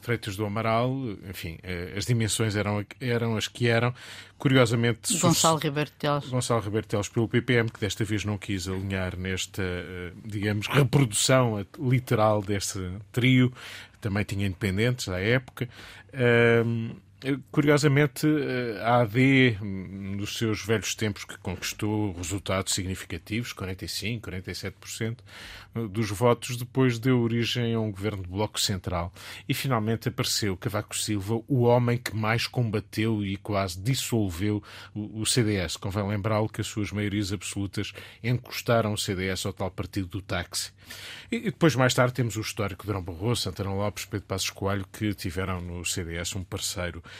Freitas 0.00 0.37
do 0.37 0.45
Amaral, 0.45 0.95
enfim, 1.29 1.59
eh, 1.62 1.95
as 1.97 2.07
dimensões 2.07 2.57
eram, 2.57 2.85
eram 3.00 3.37
as 3.37 3.49
que 3.49 3.69
eram. 3.69 3.95
Curiosamente, 4.38 5.17
Gonçalo 5.19 5.59
Ribeiro 5.59 5.91
Teles. 5.99 6.29
Gonçalo 6.29 6.61
Ribeiro 6.61 6.87
Teles 6.87 7.09
pelo 7.09 7.29
PPM, 7.29 7.71
que 7.71 7.79
desta 7.79 8.05
vez 8.05 8.25
não 8.25 8.37
quis 8.37 8.67
alinhar 8.67 9.17
nesta, 9.17 9.62
eh, 9.62 10.12
digamos, 10.25 10.67
reprodução 10.67 11.64
literal 12.12 12.42
deste 12.42 12.78
trio. 13.11 13.52
Também 14.00 14.25
tinha 14.25 14.47
independentes 14.47 15.09
à 15.09 15.19
época. 15.21 15.69
Curiosamente, 17.50 18.26
a 18.83 19.00
AD, 19.00 19.59
nos 19.61 20.37
seus 20.37 20.64
velhos 20.64 20.95
tempos, 20.95 21.25
que 21.25 21.38
conquistou 21.38 22.12
resultados 22.12 22.75
significativos, 22.75 23.55
45%, 23.55 24.21
47% 24.21 25.19
dos 25.91 26.11
votos, 26.11 26.57
depois 26.57 26.99
deu 26.99 27.21
origem 27.21 27.75
a 27.75 27.81
um 27.81 27.91
governo 27.91 28.23
de 28.23 28.29
bloco 28.29 28.61
central. 28.61 29.12
E 29.49 29.55
finalmente 29.55 30.09
apareceu 30.09 30.57
Cavaco 30.57 30.97
Silva, 30.97 31.41
o 31.47 31.62
homem 31.62 31.97
que 31.97 32.14
mais 32.14 32.47
combateu 32.47 33.25
e 33.25 33.37
quase 33.37 33.81
dissolveu 33.81 34.62
o 34.95 35.25
CDS. 35.25 35.76
Convém 35.76 36.07
lembrá-lo 36.07 36.49
que 36.49 36.61
as 36.61 36.67
suas 36.67 36.91
maiorias 36.91 37.33
absolutas 37.33 37.93
encostaram 38.23 38.93
o 38.93 38.99
CDS 38.99 39.47
ao 39.47 39.52
tal 39.52 39.71
partido 39.71 40.09
do 40.09 40.23
táxi. 40.23 40.73
E 41.31 41.41
depois, 41.41 41.75
mais 41.75 41.95
tarde, 41.95 42.12
temos 42.12 42.37
o 42.37 42.41
histórico 42.41 42.83
de 42.83 42.88
Drão 42.88 43.02
Barroso, 43.02 43.43
Santana 43.43 43.73
Lopes, 43.73 44.05
Pedro 44.05 44.26
Passos 44.26 44.50
Coelho, 44.50 44.87
que 44.93 45.14
tiveram 45.14 45.61
no 45.61 45.85
CDS 45.85 46.37
um 46.37 46.45
parceiro 46.45 47.02
eh, 47.05 47.12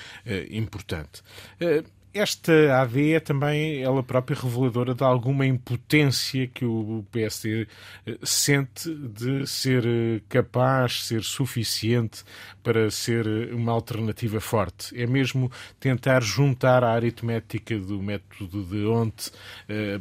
importante. 0.50 1.22
Eh, 1.61 1.84
esta 2.14 2.82
AD 2.82 3.12
é 3.14 3.20
também 3.20 3.82
ela 3.82 4.02
própria 4.02 4.37
reveladora 4.38 4.94
de 4.94 5.02
alguma 5.02 5.46
impotência 5.46 6.46
que 6.46 6.62
o 6.62 7.06
PSD 7.11 7.66
eh, 8.06 8.18
sente 8.22 8.94
de 8.94 9.46
ser 9.46 9.87
eh, 9.87 10.20
capaz, 10.28 11.06
ser 11.06 11.22
suficiente 11.22 12.22
para 12.62 12.90
ser 12.90 13.26
eh, 13.26 13.54
uma 13.54 13.73
alternativa 13.73 14.40
forte. 14.40 14.99
É 15.00 15.07
mesmo 15.07 15.50
tentar 15.81 16.23
juntar 16.23 16.85
a 16.85 16.92
aritmética 16.92 17.78
do 17.78 18.02
método 18.02 18.64
de 18.64 18.87
Onte 18.87 19.31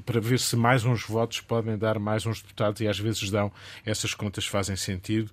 para 0.05 0.19
ver 0.19 0.39
se 0.39 0.55
mais 0.55 0.83
uns 0.83 1.03
votos 1.03 1.39
podem 1.39 1.77
dar 1.77 1.99
mais 1.99 2.25
uns 2.25 2.41
deputados 2.41 2.81
e 2.81 2.87
às 2.87 2.99
vezes 2.99 3.29
dão. 3.29 3.51
Essas 3.85 4.13
contas 4.13 4.45
fazem 4.45 4.75
sentido, 4.75 5.31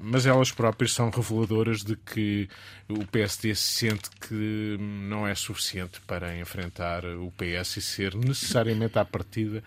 mas 0.00 0.26
elas 0.26 0.50
próprias 0.50 0.92
são 0.92 1.10
reveladoras 1.10 1.82
de 1.82 1.96
que 1.96 2.48
o 2.88 3.06
PSD 3.06 3.54
sente 3.54 4.10
que 4.20 4.76
não 4.78 5.26
é 5.26 5.34
suficiente 5.34 6.00
para 6.06 6.36
enfrentar 6.36 7.04
o 7.04 7.32
PS 7.32 7.76
e 7.76 7.82
ser 7.82 8.14
necessariamente 8.14 8.98
à 8.98 9.04
partida 9.04 9.62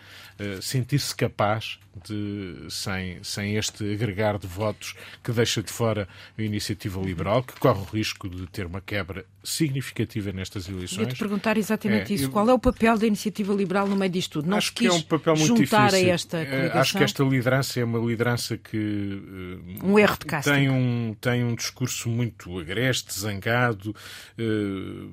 sentir-se 0.62 1.16
capaz 1.16 1.80
de, 2.06 2.68
sem, 2.70 3.24
sem 3.24 3.56
este 3.56 3.94
agregar 3.94 4.38
de 4.38 4.48
votos 4.48 4.96
que 5.24 5.32
deixa 5.32 5.62
de 5.62 5.72
fora 5.72 6.08
a 6.38 6.42
iniciativa 6.42 7.02
liberal, 7.02 7.44
que 7.44 7.60
corre 7.60 7.80
o 7.80 7.84
risco 7.84 8.30
de 8.30 8.48
ter 8.48 8.66
uma 8.66 8.82
quebra 8.82 9.26
significativa 9.48 10.32
nestas 10.34 10.68
eleições. 10.68 11.08
Eu 11.08 11.14
te 11.14 11.18
perguntar 11.18 11.58
exatamente 11.58 12.12
é, 12.12 12.16
isso. 12.16 12.26
Eu... 12.26 12.32
Qual 12.32 12.50
é 12.50 12.54
o 12.54 12.60
papel 12.60 12.98
da 12.98 13.08
iniciativa 13.08 13.54
liberal 13.54 13.88
no 13.88 13.96
meio 13.96 14.12
disto 14.12 14.34
tudo? 14.34 14.50
Não 14.50 14.58
acho 14.58 14.74
que 14.74 14.86
é 14.86 14.92
um 14.92 15.02
papel 15.02 15.38
muito 15.38 15.56
difícil. 15.56 16.12
esta 16.12 16.38
coligação? 16.38 16.78
Eh, 16.78 16.80
acho 16.80 16.98
que 16.98 17.04
esta 17.04 17.24
liderança 17.24 17.80
é 17.80 17.84
uma 17.86 18.00
liderança 18.00 18.58
que 18.58 19.58
um 19.82 19.98
erro 19.98 20.18
de 20.20 20.26
casting. 20.26 20.52
tem 20.52 20.70
um 20.70 21.16
tem 21.22 21.44
um 21.46 21.56
discurso 21.56 22.10
muito 22.10 22.60
agreste, 22.60 23.18
zangado, 23.18 23.96
uh, 24.38 24.44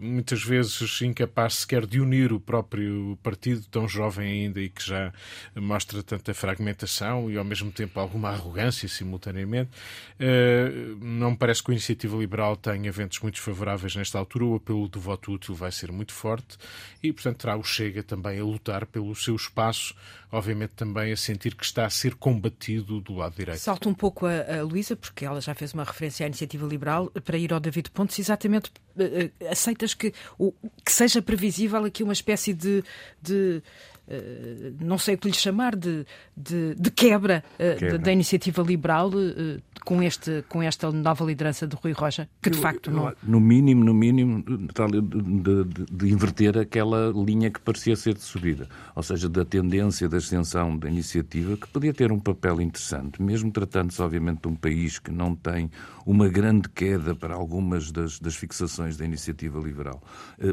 muitas 0.01 0.43
vezes 0.43 1.01
incapaz 1.03 1.55
sequer 1.55 1.87
de 1.87 2.01
unir 2.01 2.33
o 2.33 2.41
próprio 2.41 3.17
partido 3.23 3.65
tão 3.71 3.89
jovem 3.89 4.45
ainda 4.45 4.61
e 4.61 4.69
que 4.69 4.85
já 4.85 5.13
mostra 5.55 6.03
tanta 6.03 6.35
fragmentação 6.35 7.31
e 7.31 7.37
ao 7.37 7.45
mesmo 7.45 7.71
tempo 7.71 8.01
alguma 8.01 8.31
arrogância 8.31 8.89
simultaneamente. 8.89 9.71
Uh, 10.19 10.97
não 11.01 11.33
me 11.33 11.37
parece 11.37 11.63
que 11.63 11.71
a 11.71 11.75
iniciativa 11.75 12.17
liberal 12.17 12.57
tenha 12.57 12.89
eventos 12.89 13.21
muito 13.21 13.41
favoráveis 13.41 13.95
nesta 13.95 14.24
altura. 14.25 14.45
O 14.45 14.55
apelo 14.57 14.89
do 14.89 14.99
voto 14.99 15.33
útil 15.33 15.55
vai 15.55 15.71
ser 15.71 15.93
muito 15.93 16.13
forte 16.13 16.59
e, 17.03 17.13
portanto, 17.13 17.39
terá 17.39 17.57
o 17.57 17.63
Chega 17.63 18.03
também 18.03 18.41
a 18.41 18.45
lutar 18.45 18.87
pelo 18.87 19.15
seu 19.15 19.37
espaço, 19.37 19.95
obviamente 20.35 20.71
também 20.71 21.13
a 21.13 21.17
sentir 21.17 21.55
que 21.55 21.65
está 21.65 21.87
a 21.87 21.91
ser 21.91 22.15
combatido 22.15 23.01
do 23.01 23.15
lado 23.15 23.37
direito. 23.37 23.59
Salto 23.59 23.89
um 23.89 23.95
pouco 23.95 24.27
a, 24.27 24.59
a 24.59 24.63
Luísa, 24.63 24.97
porque 24.97 25.25
ela 25.25 25.41
já 25.41 25.55
fez 25.55 25.73
uma 25.73 25.85
referência 25.85 26.25
à 26.25 26.27
iniciativa 26.27 26.67
liberal, 26.67 27.11
para 27.25 27.39
ir 27.39 27.53
ao 27.53 27.61
David 27.61 27.91
Pontes, 27.91 28.19
exatamente 28.19 28.71
uh, 28.97 29.51
aceitas 29.51 29.95
que, 29.95 30.13
o, 30.39 30.53
que 30.85 30.93
seja 30.93 31.23
previsível 31.23 31.85
aqui 31.85 32.03
uma 32.03 32.13
espécie 32.13 32.53
de, 32.53 32.83
de 33.23 33.63
Uh, 34.07 34.77
não 34.85 34.99
sei 34.99 35.15
o 35.15 35.19
que 35.19 35.29
lhe 35.29 35.35
chamar, 35.35 35.75
de, 35.75 36.05
de, 36.37 36.75
de 36.75 36.91
quebra, 36.91 37.43
uh, 37.55 37.79
quebra. 37.79 37.99
Da, 37.99 38.13
iniciativa 38.13 38.63
liberal 38.63 39.09
uh, 39.09 39.63
com, 39.83 40.03
este, 40.03 40.45
com 40.47 40.63
esta 40.63 40.93
nova 40.93 41.25
liderança 41.25 41.67
de 41.67 41.75
Rui 41.75 41.93
Rocha, 41.93 42.29
que 42.43 42.51
de 42.51 42.59
eu, 42.59 42.63
facto 42.63 42.91
não. 42.91 43.15
No 43.23 43.41
mínimo, 43.41 43.83
no 43.83 43.95
mínimo, 43.95 44.45
de, 44.45 45.01
de, 45.01 45.87
de, 45.91 46.13
inverter 46.13 46.59
aquela 46.59 47.15
linha 47.17 47.51
que 47.51 47.59
parecia 47.59 47.97
ser 47.97 48.13
de 48.13 48.21
subida, 48.21 48.69
ou 48.95 49.03
seja, 49.03 49.27
da 49.27 49.43
tendência 49.43 50.07
da 50.07 50.19
extensão 50.25 50.77
da 50.77 50.89
iniciativa, 50.89 51.57
que 51.57 51.69
podia 51.69 51.93
ter 51.93 52.11
um 52.11 52.19
papel 52.19 52.61
interessante, 52.61 53.23
mesmo 53.23 53.51
tratando-se, 53.51 54.01
obviamente, 54.03 54.43
de 54.43 54.49
um 54.49 54.57
país 54.57 54.99
que 54.99 55.11
não 55.11 55.35
tem 55.35 55.71
uma 56.05 56.29
grande 56.29 56.69
queda 56.69 57.15
para 57.15 57.35
algumas 57.35 57.93
das, 57.93 58.19
das 58.19 58.35
fixações 58.35 58.97
da 58.97 59.05
iniciativa 59.05 59.59
liberal. 59.61 60.03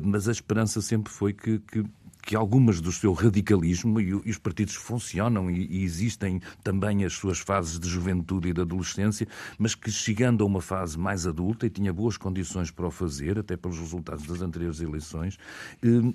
Mas 0.04 0.28
a 0.28 0.32
esperança 0.32 0.82
sempre 0.82 1.12
foi 1.12 1.34
que, 1.34 1.60
que 1.60 1.84
que 2.22 2.36
algumas 2.36 2.80
do 2.80 2.92
seu 2.92 3.14
radicalismo, 3.14 4.00
e, 4.00 4.14
os 4.14 4.38
partidos 4.38 4.76
funcionam 4.76 5.50
e, 5.50 5.66
e, 5.66 5.84
existem 5.84 6.42
também 6.64 7.04
as 7.04 7.14
suas 7.14 7.40
fases 7.40 7.80
de 7.80 7.90
juventude 7.90 8.50
e 8.50 8.54
de 8.54 8.62
adolescência, 8.62 9.28
mas 9.58 9.76
que 9.76 9.92
chegando 9.92 10.44
a 10.44 10.48
uma 10.48 10.62
fase 10.62 10.98
mais 10.98 11.26
adulta, 11.26 11.66
e 11.66 11.70
tinha 11.70 11.92
boas 11.92 12.18
condições 12.18 12.70
para 12.72 12.88
o 12.88 12.92
fazer, 12.92 13.40
até 13.40 13.58
pelos 13.58 13.80
resultados 13.80 14.26
das 14.26 14.42
anteriores 14.42 14.82
eleições, 14.82 15.38
eh, 15.84 16.14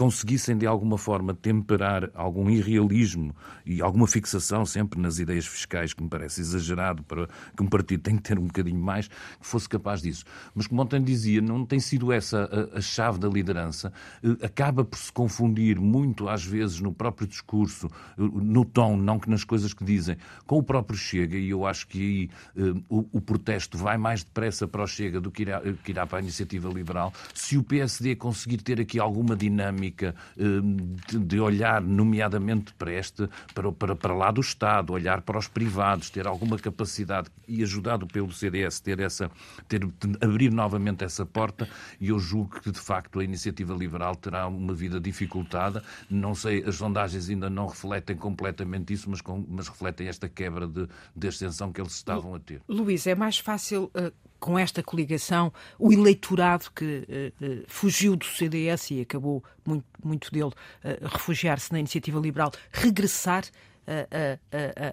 conseguissem 0.00 0.56
de 0.56 0.66
alguma 0.66 0.96
forma 0.96 1.34
temperar 1.34 2.10
algum 2.14 2.48
irrealismo 2.48 3.36
e 3.66 3.82
alguma 3.82 4.06
fixação 4.06 4.64
sempre 4.64 4.98
nas 4.98 5.18
ideias 5.18 5.46
fiscais, 5.46 5.92
que 5.92 6.02
me 6.02 6.08
parece 6.08 6.40
exagerado 6.40 7.02
para 7.02 7.28
que 7.54 7.62
um 7.62 7.66
partido 7.66 8.00
tem 8.04 8.16
que 8.16 8.22
ter 8.22 8.38
um 8.38 8.46
bocadinho 8.46 8.80
mais, 8.80 9.08
que 9.08 9.46
fosse 9.46 9.68
capaz 9.68 10.00
disso. 10.00 10.24
Mas 10.54 10.66
como 10.66 10.80
ontem 10.80 11.02
dizia, 11.02 11.42
não 11.42 11.66
tem 11.66 11.78
sido 11.78 12.10
essa 12.14 12.48
a, 12.72 12.78
a 12.78 12.80
chave 12.80 13.18
da 13.18 13.28
liderança. 13.28 13.92
Eh, 14.24 14.46
acaba 14.46 14.86
por 14.86 14.98
se 14.98 15.12
confundir 15.12 15.78
muito, 15.78 16.30
às 16.30 16.46
vezes, 16.46 16.80
no 16.80 16.94
próprio 16.94 17.28
discurso, 17.28 17.86
eh, 17.86 18.22
no 18.22 18.64
tom, 18.64 18.96
não 18.96 19.18
que 19.18 19.28
nas 19.28 19.44
coisas 19.44 19.74
que 19.74 19.84
dizem, 19.84 20.16
com 20.46 20.56
o 20.56 20.62
próprio 20.62 20.98
Chega, 20.98 21.36
e 21.36 21.50
eu 21.50 21.66
acho 21.66 21.86
que 21.86 22.30
aí 22.56 22.62
uh, 22.70 22.82
o, 22.88 23.18
o, 23.18 23.20
protesto 23.20 23.76
vai 23.76 23.98
mais 23.98 24.24
depressa 24.24 24.66
para 24.66 24.82
o 24.82 24.86
Chega 24.86 25.20
do 25.20 25.30
que 25.30 25.42
irá, 25.42 25.60
que 25.84 25.90
irá 25.90 26.06
para 26.06 26.20
a 26.20 26.22
iniciativa 26.22 26.70
liberal. 26.70 27.12
Se 27.34 27.58
o 27.58 27.62
PSD 27.62 28.16
conseguir 28.16 28.62
ter 28.62 28.80
aqui 28.80 28.98
alguma 28.98 29.36
dinâmica 29.36 29.89
eh, 29.98 31.16
de 31.18 31.40
olhar, 31.40 31.80
nomeadamente 31.82 32.72
para, 32.74 32.92
este, 32.92 33.28
para, 33.54 33.70
para, 33.72 33.96
para 33.96 34.14
lá 34.14 34.30
do 34.30 34.40
Estado, 34.40 34.92
olhar 34.92 35.20
para 35.22 35.38
os 35.38 35.48
privados, 35.48 36.10
ter 36.10 36.26
alguma 36.26 36.58
capacidade 36.58 37.28
e 37.46 37.62
ajudado 37.62 38.06
pelo 38.06 38.32
CDS 38.32 38.80
ter 38.80 39.00
essa, 39.00 39.30
ter, 39.68 39.86
abrir 40.20 40.52
novamente 40.52 41.04
essa 41.04 41.24
porta, 41.26 41.68
e 42.00 42.08
eu 42.08 42.18
julgo 42.18 42.60
que 42.60 42.70
de 42.70 42.78
facto 42.78 43.20
a 43.20 43.24
iniciativa 43.24 43.74
liberal 43.74 44.14
terá 44.16 44.46
uma 44.46 44.74
vida 44.74 45.00
dificultada. 45.00 45.82
Não 46.08 46.34
sei, 46.34 46.64
as 46.64 46.76
sondagens 46.76 47.28
ainda 47.28 47.50
não 47.50 47.66
refletem 47.66 48.16
completamente 48.16 48.92
isso, 48.92 49.08
mas, 49.10 49.20
com, 49.20 49.44
mas 49.48 49.68
refletem 49.68 50.08
esta 50.08 50.28
quebra 50.28 50.66
de, 50.66 50.88
de 51.14 51.28
extensão 51.28 51.72
que 51.72 51.80
eles 51.80 51.94
estavam 51.94 52.34
a 52.34 52.38
ter. 52.38 52.62
Luís, 52.68 53.06
é 53.06 53.14
mais 53.14 53.38
fácil 53.38 53.90
uh, 53.96 54.12
com 54.38 54.58
esta 54.58 54.82
coligação, 54.82 55.52
o 55.78 55.92
eleitorado 55.92 56.70
que 56.74 56.84
uh, 56.84 57.44
uh, 57.44 57.64
fugiu 57.68 58.16
do 58.16 58.24
CDS 58.24 58.90
e 58.90 59.00
acabou 59.02 59.44
muito, 59.70 59.84
muito 60.02 60.30
dele 60.30 60.46
uh, 60.50 61.08
refugiar-se 61.08 61.72
na 61.72 61.78
iniciativa 61.78 62.18
liberal, 62.20 62.52
regressar 62.72 63.44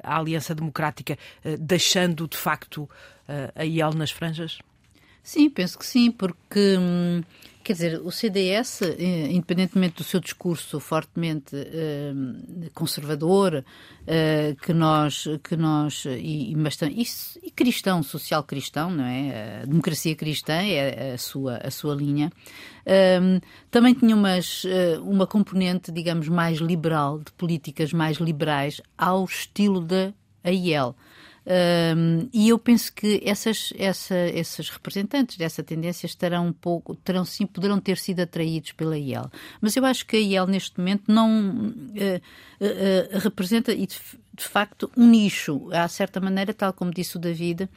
à 0.03 0.17
Aliança 0.17 0.55
Democrática, 0.55 1.15
deixando 1.59 2.27
de 2.27 2.35
facto 2.35 2.89
a 3.53 3.63
IEL 3.63 3.93
nas 3.93 4.09
franjas? 4.09 4.57
Sim, 5.27 5.49
penso 5.49 5.77
que 5.77 5.85
sim, 5.85 6.09
porque. 6.09 6.77
Hum 6.79 7.21
Quer 7.67 7.73
dizer, 7.73 8.01
o 8.01 8.09
CDS, 8.09 8.81
eh, 8.81 9.27
independentemente 9.29 9.97
do 9.97 10.03
seu 10.05 10.21
discurso 10.21 10.79
fortemente 10.79 11.53
eh, 11.53 12.13
conservador, 12.73 13.61
eh, 14.07 14.55
que 14.61 14.73
nós, 14.73 15.27
que 15.43 15.57
nós 15.57 16.05
e, 16.05 16.55
bastante, 16.55 16.95
e, 16.97 17.05
e 17.45 17.51
cristão, 17.51 18.01
social 18.01 18.41
cristão, 18.43 18.89
não 18.89 19.03
é? 19.03 19.63
A 19.63 19.65
democracia 19.65 20.15
cristã 20.15 20.53
é 20.53 21.11
a 21.15 21.17
sua, 21.17 21.57
a 21.57 21.69
sua 21.69 21.93
linha. 21.93 22.31
também 23.69 23.93
tinha 23.93 24.15
umas, 24.15 24.63
uma 25.01 25.27
componente, 25.27 25.91
digamos, 25.91 26.29
mais 26.29 26.59
liberal, 26.59 27.19
de 27.19 27.33
políticas 27.33 27.91
mais 27.91 28.15
liberais, 28.15 28.79
ao 28.97 29.25
estilo 29.25 29.81
da 29.81 30.13
AIL. 30.41 30.95
Um, 31.47 32.27
e 32.33 32.49
eu 32.49 32.59
penso 32.59 32.91
que 32.91 33.21
essas, 33.23 33.71
essa, 33.77 34.17
esses 34.27 34.69
representantes 34.69 35.37
dessa 35.37 35.63
tendência 35.63 36.05
estarão 36.05 36.47
um 36.47 36.51
pouco, 36.51 36.93
terão 36.93 37.23
sim, 37.23 37.45
poderão 37.45 37.79
ter 37.79 37.97
sido 37.97 38.19
atraídos 38.19 38.73
pela 38.73 38.97
IEL. 38.97 39.31
Mas 39.61 39.77
eu 39.77 39.85
acho 39.85 40.05
que 40.05 40.17
a 40.17 40.19
IEL 40.19 40.45
neste 40.45 40.77
momento 40.77 41.03
não 41.07 41.29
uh, 41.31 41.71
uh, 41.71 43.15
uh, 43.15 43.19
representa 43.19 43.71
e 43.71 43.87
de, 44.37 44.43
facto 44.43 44.91
um 44.95 45.07
nicho. 45.07 45.69
Há 45.71 45.87
certa 45.87 46.19
maneira, 46.19 46.53
tal 46.53 46.71
como 46.73 46.91
disse 46.91 47.17
o 47.17 47.19
David, 47.19 47.69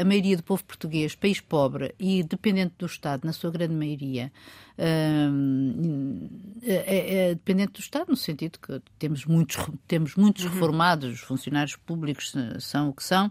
a 0.00 0.04
maioria 0.04 0.36
do 0.36 0.42
povo 0.42 0.64
português, 0.64 1.14
país 1.14 1.40
pobre 1.40 1.94
e 1.98 2.22
dependente 2.22 2.74
do 2.78 2.86
Estado, 2.86 3.24
na 3.24 3.32
sua 3.32 3.50
grande 3.50 3.74
maioria, 3.74 4.32
é, 4.78 5.28
é, 6.62 7.28
dependente 7.30 7.74
do 7.74 7.80
Estado, 7.80 8.10
no 8.10 8.16
sentido 8.16 8.58
que 8.58 8.80
temos 8.98 9.24
muitos, 9.24 9.56
temos 9.86 10.16
muitos 10.16 10.44
uhum. 10.44 10.50
reformados, 10.50 11.14
os 11.14 11.20
funcionários 11.20 11.76
públicos 11.76 12.32
são 12.60 12.90
o 12.90 12.92
que 12.92 13.04
são, 13.04 13.30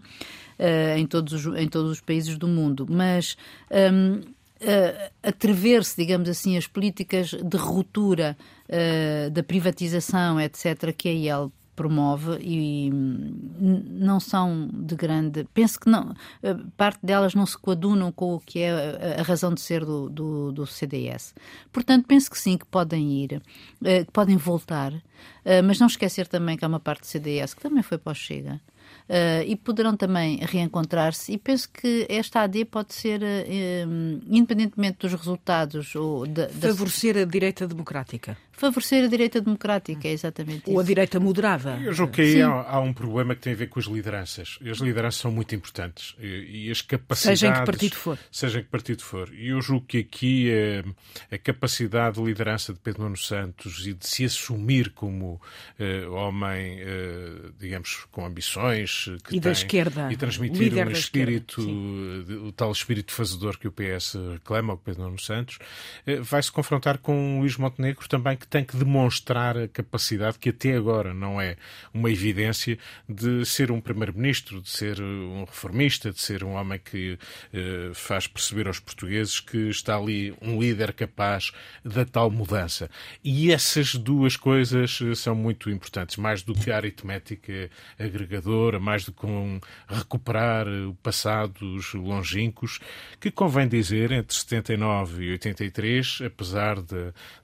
uh, 0.58 0.98
em, 0.98 1.06
todos 1.06 1.32
os, 1.32 1.56
em 1.56 1.68
todos 1.68 1.90
os 1.90 2.00
países 2.00 2.36
do 2.36 2.48
mundo, 2.48 2.86
mas 2.88 3.36
um, 3.70 4.16
uh, 4.16 5.12
atrever-se, 5.22 5.96
digamos 5.96 6.28
assim, 6.28 6.56
as 6.56 6.66
políticas 6.66 7.28
de 7.28 7.56
ruptura 7.56 8.36
uh, 8.68 9.30
da 9.30 9.42
privatização, 9.42 10.40
etc., 10.40 10.92
que 10.96 11.08
a 11.08 11.12
IEL 11.12 11.52
promove 11.76 12.38
e 12.40 12.90
não 12.90 14.18
são 14.18 14.68
de 14.72 14.96
grande. 14.96 15.46
Penso 15.52 15.78
que 15.78 15.88
não, 15.88 16.14
eh, 16.42 16.56
parte 16.76 17.04
delas 17.04 17.34
não 17.34 17.46
se 17.46 17.56
coadunam 17.56 18.10
com 18.10 18.34
o 18.34 18.40
que 18.40 18.60
é 18.60 19.18
a 19.20 19.22
razão 19.22 19.52
de 19.52 19.60
ser 19.60 19.84
do, 19.84 20.08
do, 20.08 20.52
do 20.52 20.66
CDS. 20.66 21.34
Portanto, 21.72 22.06
penso 22.08 22.30
que 22.30 22.38
sim, 22.38 22.56
que 22.56 22.66
podem 22.66 23.22
ir, 23.22 23.42
eh, 23.84 24.04
que 24.04 24.10
podem 24.10 24.36
voltar, 24.36 24.92
eh, 25.44 25.62
mas 25.62 25.78
não 25.78 25.86
esquecer 25.86 26.26
também 26.26 26.56
que 26.56 26.64
há 26.64 26.68
uma 26.68 26.80
parte 26.80 27.02
do 27.02 27.06
CDS 27.06 27.54
que 27.54 27.62
também 27.62 27.82
foi 27.82 27.98
para 27.98 28.12
o 28.12 28.14
Chega 28.14 28.60
uh, 29.08 29.42
e 29.46 29.56
poderão 29.56 29.96
também 29.96 30.38
reencontrar-se. 30.42 31.32
E 31.32 31.38
penso 31.38 31.68
que 31.70 32.06
esta 32.08 32.42
AD 32.42 32.64
pode 32.66 32.94
ser, 32.94 33.22
uh, 33.22 34.22
independentemente 34.26 34.98
dos 35.00 35.12
resultados. 35.12 35.94
Ou 35.94 36.26
de, 36.26 36.48
Favorecer 36.48 37.16
a 37.16 37.24
direita 37.24 37.66
democrática. 37.66 38.36
Favorecer 38.56 39.04
a 39.04 39.06
direita 39.06 39.38
democrática, 39.38 40.08
é 40.08 40.12
exatamente 40.12 40.70
Ou 40.70 40.80
a 40.80 40.82
direita 40.82 41.20
moderada. 41.20 41.78
Eu 41.82 41.92
julgo 41.92 42.14
que 42.14 42.22
aí 42.22 42.40
há, 42.40 42.48
há, 42.48 42.80
um 42.80 42.92
problema 42.92 43.34
que 43.34 43.42
tem 43.42 43.52
a 43.52 43.56
ver 43.56 43.66
com 43.66 43.78
as 43.78 43.84
lideranças. 43.84 44.58
As 44.66 44.78
lideranças 44.78 45.20
são 45.20 45.30
muito 45.30 45.54
importantes. 45.54 46.16
E, 46.18 46.68
e 46.68 46.70
as 46.70 46.80
capacidades. 46.80 47.40
Seja 47.40 47.48
em 47.48 47.52
que 47.52 47.66
partido 47.66 47.96
for. 47.96 48.18
Seja 48.30 48.58
em 48.60 48.62
que 48.62 48.70
partido 48.70 49.02
for. 49.02 49.30
E 49.34 49.48
eu 49.48 49.60
julgo 49.60 49.84
que 49.86 49.98
aqui 49.98 50.50
a, 51.30 51.34
a 51.34 51.38
capacidade 51.38 52.16
de 52.16 52.24
liderança 52.24 52.72
de 52.72 52.78
Pedro 52.78 53.02
Nuno 53.02 53.16
Santos 53.18 53.86
e 53.86 53.92
de 53.92 54.06
se 54.06 54.24
assumir 54.24 54.90
como 54.90 55.34
uh, 55.78 56.12
homem, 56.12 56.80
uh, 56.82 57.52
digamos, 57.58 58.06
com 58.10 58.24
ambições 58.24 59.04
que 59.24 59.36
e 59.36 59.40
tem, 59.40 59.40
da 59.40 59.52
esquerda, 59.52 60.10
e 60.10 60.16
transmitir 60.16 60.72
um 60.74 60.90
espírito, 60.90 61.60
o 62.42 62.52
tal 62.52 62.72
espírito 62.72 63.12
fazedor 63.12 63.58
que 63.58 63.68
o 63.68 63.72
PS 63.72 64.14
reclama, 64.32 64.72
o 64.72 64.78
Pedro 64.78 65.02
Nuno 65.02 65.20
Santos, 65.20 65.58
uh, 66.06 66.22
vai 66.22 66.42
se 66.42 66.50
confrontar 66.50 66.96
com 66.98 67.40
Luís 67.40 67.58
Montenegro 67.58 68.08
também 68.08 68.34
que 68.36 68.45
que 68.46 68.50
tem 68.50 68.64
que 68.64 68.76
demonstrar 68.76 69.58
a 69.58 69.68
capacidade, 69.68 70.38
que 70.38 70.50
até 70.50 70.76
agora 70.76 71.12
não 71.12 71.40
é 71.40 71.56
uma 71.92 72.10
evidência, 72.10 72.78
de 73.08 73.44
ser 73.44 73.72
um 73.72 73.80
primeiro-ministro, 73.80 74.62
de 74.62 74.70
ser 74.70 75.00
um 75.00 75.44
reformista, 75.44 76.12
de 76.12 76.20
ser 76.20 76.44
um 76.44 76.52
homem 76.52 76.78
que 76.78 77.18
eh, 77.52 77.90
faz 77.92 78.26
perceber 78.26 78.68
aos 78.68 78.78
portugueses 78.78 79.40
que 79.40 79.68
está 79.68 79.96
ali 79.96 80.32
um 80.40 80.60
líder 80.60 80.92
capaz 80.92 81.52
da 81.84 82.04
tal 82.04 82.30
mudança. 82.30 82.88
E 83.22 83.50
essas 83.50 83.94
duas 83.94 84.36
coisas 84.36 85.00
eh, 85.02 85.14
são 85.14 85.34
muito 85.34 85.68
importantes, 85.68 86.16
mais 86.16 86.42
do 86.42 86.54
que 86.54 86.70
a 86.70 86.76
aritmética 86.76 87.68
agregadora, 87.98 88.78
mais 88.78 89.04
do 89.04 89.12
que 89.12 89.26
um 89.26 89.58
recuperar 89.88 90.68
o 90.68 90.94
passado 91.02 91.54
dos 91.58 91.94
longínquos, 91.94 92.78
que 93.20 93.30
convém 93.30 93.66
dizer, 93.66 94.12
entre 94.12 94.36
79 94.36 95.24
e 95.24 95.30
83, 95.32 96.18
apesar 96.26 96.76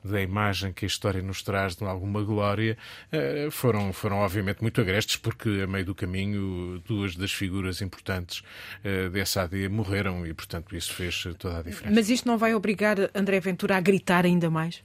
da 0.04 0.22
imagem 0.22 0.72
que 0.72 0.91
história 0.92 1.22
nos 1.22 1.42
traz 1.42 1.76
de 1.76 1.84
alguma 1.84 2.22
glória, 2.22 2.76
eh, 3.10 3.48
foram, 3.50 3.92
foram 3.92 4.18
obviamente 4.18 4.62
muito 4.62 4.80
agrestes, 4.80 5.16
porque 5.16 5.62
a 5.62 5.66
meio 5.66 5.84
do 5.84 5.94
caminho 5.94 6.82
duas 6.86 7.16
das 7.16 7.32
figuras 7.32 7.80
importantes 7.80 8.42
eh, 8.84 9.08
dessa 9.08 9.42
AD 9.42 9.68
morreram 9.68 10.26
e, 10.26 10.32
portanto, 10.32 10.76
isso 10.76 10.92
fez 10.92 11.24
toda 11.38 11.58
a 11.58 11.62
diferença. 11.62 11.94
Mas 11.94 12.08
isto 12.08 12.26
não 12.26 12.38
vai 12.38 12.54
obrigar 12.54 12.96
André 13.14 13.40
Ventura 13.40 13.76
a 13.76 13.80
gritar 13.80 14.24
ainda 14.24 14.50
mais? 14.50 14.82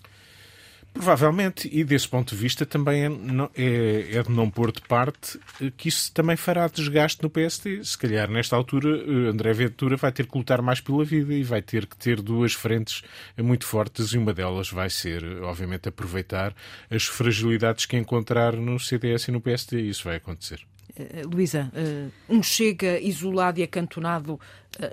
Provavelmente, 0.98 1.70
e 1.72 1.84
desse 1.84 2.08
ponto 2.08 2.36
de 2.36 2.42
vista 2.42 2.66
também 2.66 3.06
é, 3.06 3.10
é, 3.56 4.18
é, 4.18 4.24
de 4.24 4.32
não 4.32 4.50
pôr 4.50 4.72
de 4.72 4.82
parte 4.82 5.40
que 5.78 5.90
isso 5.90 6.12
também 6.12 6.36
fará 6.36 6.68
desgaste 6.68 7.22
no 7.22 7.30
PSD. 7.30 7.84
Se 7.84 7.96
calhar, 7.96 8.28
nesta 8.30 8.56
altura, 8.56 8.90
eh, 8.90 9.30
André 9.30 9.54
Ventura 9.54 9.96
vai 9.96 10.12
ter 10.12 10.26
que 10.26 10.36
lutar 10.36 10.60
mais 10.60 10.82
pela 10.82 11.06
vida 11.06 11.36
e 11.36 11.44
vai 11.44 11.62
ter 11.62 11.86
que 11.86 11.96
ter 11.96 12.20
duas 12.20 12.54
frentes 12.54 13.04
muito 13.38 13.66
fortes 13.66 14.08
e 14.08 14.18
uma 14.18 14.34
delas 14.34 14.72
vai 14.72 14.90
ser, 14.90 15.24
obviamente, 15.44 15.88
aproveitar 15.88 16.56
as 16.90 17.06
fragilidades 17.06 17.86
que 17.86 17.96
encontrar 17.96 18.54
no 18.54 18.80
CDS 18.80 19.28
e 19.28 19.32
no 19.32 19.40
PSD. 19.40 19.82
E 19.82 19.90
isso 19.90 20.04
vai 20.04 20.16
acontecer. 20.16 20.66
Uh, 21.00 21.28
Luísa, 21.32 21.72
uh, 21.76 22.12
um 22.28 22.42
chega 22.42 23.00
isolado 23.00 23.60
e 23.60 23.64
acantonado 23.64 24.34
uh, 24.34 24.40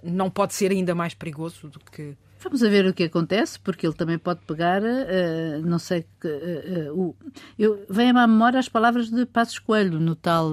não 0.02 0.28
pode 0.28 0.52
ser 0.52 0.70
ainda 0.70 0.94
mais 0.94 1.14
perigoso 1.14 1.68
do 1.68 1.80
que 1.80 2.14
Vamos 2.44 2.62
a 2.62 2.68
ver 2.68 2.86
o 2.86 2.92
que 2.92 3.04
acontece, 3.04 3.58
porque 3.58 3.86
ele 3.86 3.94
também 3.94 4.18
pode 4.18 4.40
pegar, 4.46 4.82
uh, 4.82 5.62
não 5.64 5.78
sei, 5.78 6.04
uh, 6.24 6.92
uh, 6.92 7.00
o, 7.00 7.16
eu, 7.58 7.84
vem 7.88 8.10
à 8.10 8.26
memória 8.26 8.60
as 8.60 8.68
palavras 8.68 9.10
de 9.10 9.24
Passos 9.24 9.58
Coelho 9.58 9.98
no 9.98 10.14
tal... 10.14 10.52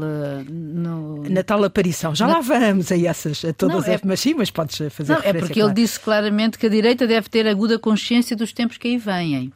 No... 0.49 1.21
Na 1.29 1.43
tal 1.43 1.63
aparição. 1.65 2.15
Já 2.15 2.27
Na... 2.27 2.35
lá 2.35 2.39
vamos 2.39 2.91
a 2.91 2.97
essas, 2.97 3.43
a 3.43 3.51
todas 3.51 3.85
não, 3.85 3.93
é... 3.93 3.99
mas 4.05 4.19
sim, 4.21 4.33
mas 4.33 4.49
podes 4.49 4.77
fazer 4.89 5.13
Não, 5.13 5.19
é 5.21 5.33
porque 5.33 5.55
claro. 5.55 5.69
ele 5.69 5.73
disse 5.73 5.99
claramente 5.99 6.57
que 6.57 6.65
a 6.65 6.69
direita 6.69 7.05
deve 7.05 7.27
ter 7.27 7.45
aguda 7.45 7.77
consciência 7.77 8.37
dos 8.37 8.53
tempos 8.53 8.77
que 8.77 8.87
aí 8.87 8.97
vêm. 8.97 9.51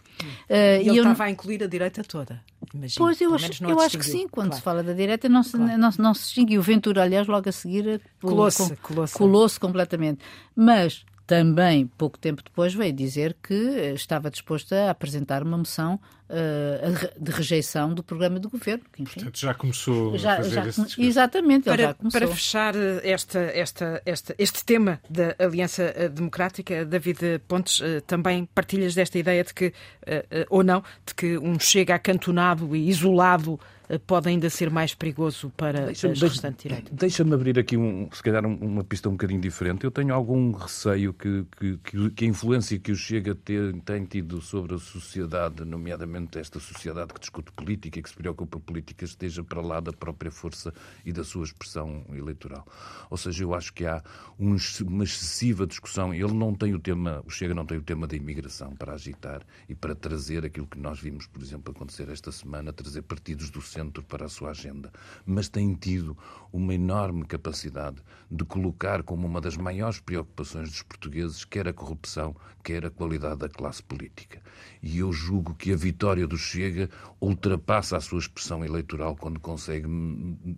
Uh, 0.49 0.81
e 0.83 0.89
ele 0.89 0.97
estava 0.97 1.23
eu... 1.23 1.27
a 1.27 1.29
incluir 1.29 1.63
a 1.63 1.67
direita 1.67 2.03
toda. 2.03 2.41
Imagino. 2.73 3.05
Pois 3.05 3.21
eu, 3.21 3.33
acho, 3.33 3.63
eu 3.63 3.79
acho 3.79 3.97
que 3.97 4.05
sim, 4.05 4.27
quando 4.27 4.47
claro. 4.47 4.55
se 4.57 4.61
fala 4.61 4.83
da 4.83 4.93
direita 4.93 5.29
não 5.29 5.43
se, 5.43 5.51
claro. 5.51 5.77
não, 5.77 5.89
não 5.97 6.13
se 6.13 6.23
distingue. 6.23 6.57
O 6.57 6.61
Ventura, 6.61 7.03
aliás, 7.03 7.27
logo 7.27 7.47
a 7.47 7.51
seguir 7.51 8.01
colou-se 8.21 8.75
colou 8.77 9.05
colou 9.13 9.49
completamente. 9.59 10.19
Mas 10.55 11.05
também, 11.27 11.87
pouco 11.97 12.19
tempo 12.19 12.43
depois, 12.43 12.73
veio 12.73 12.93
dizer 12.93 13.35
que 13.41 13.53
estava 13.95 14.29
disposto 14.29 14.73
a 14.73 14.91
apresentar 14.91 15.41
uma 15.41 15.57
moção 15.57 15.99
uh, 16.29 17.19
de 17.19 17.31
rejeição 17.31 17.93
do 17.93 18.03
programa 18.03 18.39
do 18.39 18.49
governo. 18.49 18.83
Que, 18.93 19.03
enfim, 19.03 19.15
Portanto, 19.15 19.39
já 19.39 19.53
começou 19.53 20.17
já, 20.17 20.33
a 20.33 20.37
fazer 20.37 20.49
já, 20.51 20.67
esse 20.67 21.01
Exatamente, 21.01 21.65
para, 21.65 21.93
começou. 21.95 22.19
para 22.19 22.27
fechar 22.29 22.75
eh, 22.75 23.01
esta, 23.03 23.39
esta, 23.39 24.01
esta, 24.05 24.35
este 24.37 24.63
tema 24.63 25.01
da 25.09 25.35
Aliança 25.39 25.83
eh, 25.95 26.09
Democrática, 26.09 26.85
David 26.85 27.41
Pontes, 27.47 27.79
uh, 27.79 28.01
também 28.05 28.45
partilhas 28.53 28.93
desta 28.93 29.17
ideia 29.17 29.43
de 29.43 29.53
que, 29.53 29.67
uh, 29.67 30.45
ou 30.49 30.63
não, 30.63 30.83
de 31.05 31.15
que 31.15 31.37
um 31.37 31.59
chega 31.59 31.95
acantonado 31.95 32.75
e 32.75 32.87
isolado 32.89 33.59
eh, 33.59 33.74
pode 34.05 34.29
ainda 34.29 34.49
ser 34.49 34.69
mais 34.69 34.93
perigoso 34.93 35.51
para 35.55 35.87
deixa, 35.87 36.09
as 36.09 36.21
restantes 36.21 36.63
direitos. 36.63 36.91
Deixa-me 36.93 37.33
abrir 37.33 37.59
aqui, 37.59 37.77
um, 37.77 38.09
se 38.11 38.21
calhar, 38.21 38.45
uma 38.45 38.83
pista 38.83 39.09
um 39.09 39.13
bocadinho 39.13 39.41
diferente. 39.41 39.83
Eu 39.83 39.91
tenho 39.91 40.13
algum 40.13 40.51
receio 40.51 41.13
que, 41.13 41.45
que, 41.57 42.09
que 42.09 42.25
a 42.25 42.27
influência 42.27 42.77
que 42.79 42.91
o 42.91 42.95
Chega 42.95 43.35
ter, 43.35 43.73
tem 43.81 44.05
tido 44.05 44.41
sobre 44.41 44.75
a 44.75 44.77
sociedade, 44.77 45.63
nomeadamente 45.63 46.39
esta 46.39 46.59
sociedade 46.59 47.13
que 47.13 47.19
discute 47.19 47.51
política 47.51 47.99
e 47.99 48.01
que 48.01 48.09
se 48.09 48.15
preocupa 48.15 48.59
política, 48.59 49.05
esteja 49.05 49.43
para 49.43 49.61
lá 49.61 49.79
da 49.79 49.93
própria 49.93 50.31
força 50.31 50.73
e 51.05 51.11
da 51.11 51.23
sua 51.23 51.43
expressão 51.43 52.03
eleitoral. 52.11 52.65
Ou 53.09 53.17
seja, 53.17 53.43
eu 53.43 53.53
acho 53.53 53.73
que 53.73 53.85
há 53.85 54.01
um, 54.39 54.55
uma 54.87 55.03
excessiva 55.03 55.67
discussão. 55.67 56.13
Ele 56.13 56.33
não 56.33 56.53
tem 56.53 56.73
o 56.73 56.79
tema, 56.79 57.21
o 57.25 57.29
Chega 57.29 57.53
não 57.53 57.65
tem 57.65 57.77
o 57.77 57.83
tema 57.83 58.07
da 58.07 58.15
imigração 58.15 58.75
para 58.75 58.93
agitar 58.93 59.41
e 59.69 59.75
para 59.75 59.93
trazer 59.93 60.45
aquilo 60.45 60.67
que 60.67 60.79
nós 60.79 60.99
vimos, 60.99 61.27
por 61.27 61.41
exemplo, 61.41 61.71
acontecer 61.71 62.09
esta 62.09 62.31
semana, 62.31 62.73
trazer 62.73 63.01
partidos 63.03 63.49
do 63.49 63.61
centro 63.75 64.01
para 64.03 64.25
a 64.25 64.29
sua 64.29 64.51
agenda, 64.51 64.89
mas 65.25 65.49
tem 65.49 65.73
tido 65.73 66.17
uma 66.55 66.73
enorme 66.73 67.25
capacidade 67.25 67.97
de 68.31 68.45
colocar 68.45 69.03
como 69.03 69.27
uma 69.27 69.41
das 69.41 69.57
maiores 69.57 69.99
preocupações 69.99 70.69
dos 70.69 70.81
portugueses 70.81 71.43
quer 71.43 71.67
a 71.67 71.73
corrupção, 71.73 72.33
quer 72.63 72.85
a 72.85 72.89
qualidade 72.89 73.39
da 73.39 73.49
classe 73.49 73.83
política. 73.83 74.41
E 74.81 74.99
eu 74.99 75.11
julgo 75.11 75.53
que 75.53 75.73
a 75.73 75.75
vitória 75.75 76.25
do 76.25 76.37
Chega 76.37 76.89
ultrapassa 77.19 77.97
a 77.97 78.01
sua 78.01 78.19
expressão 78.19 78.63
eleitoral 78.63 79.15
quando 79.15 79.39
consegue 79.39 79.87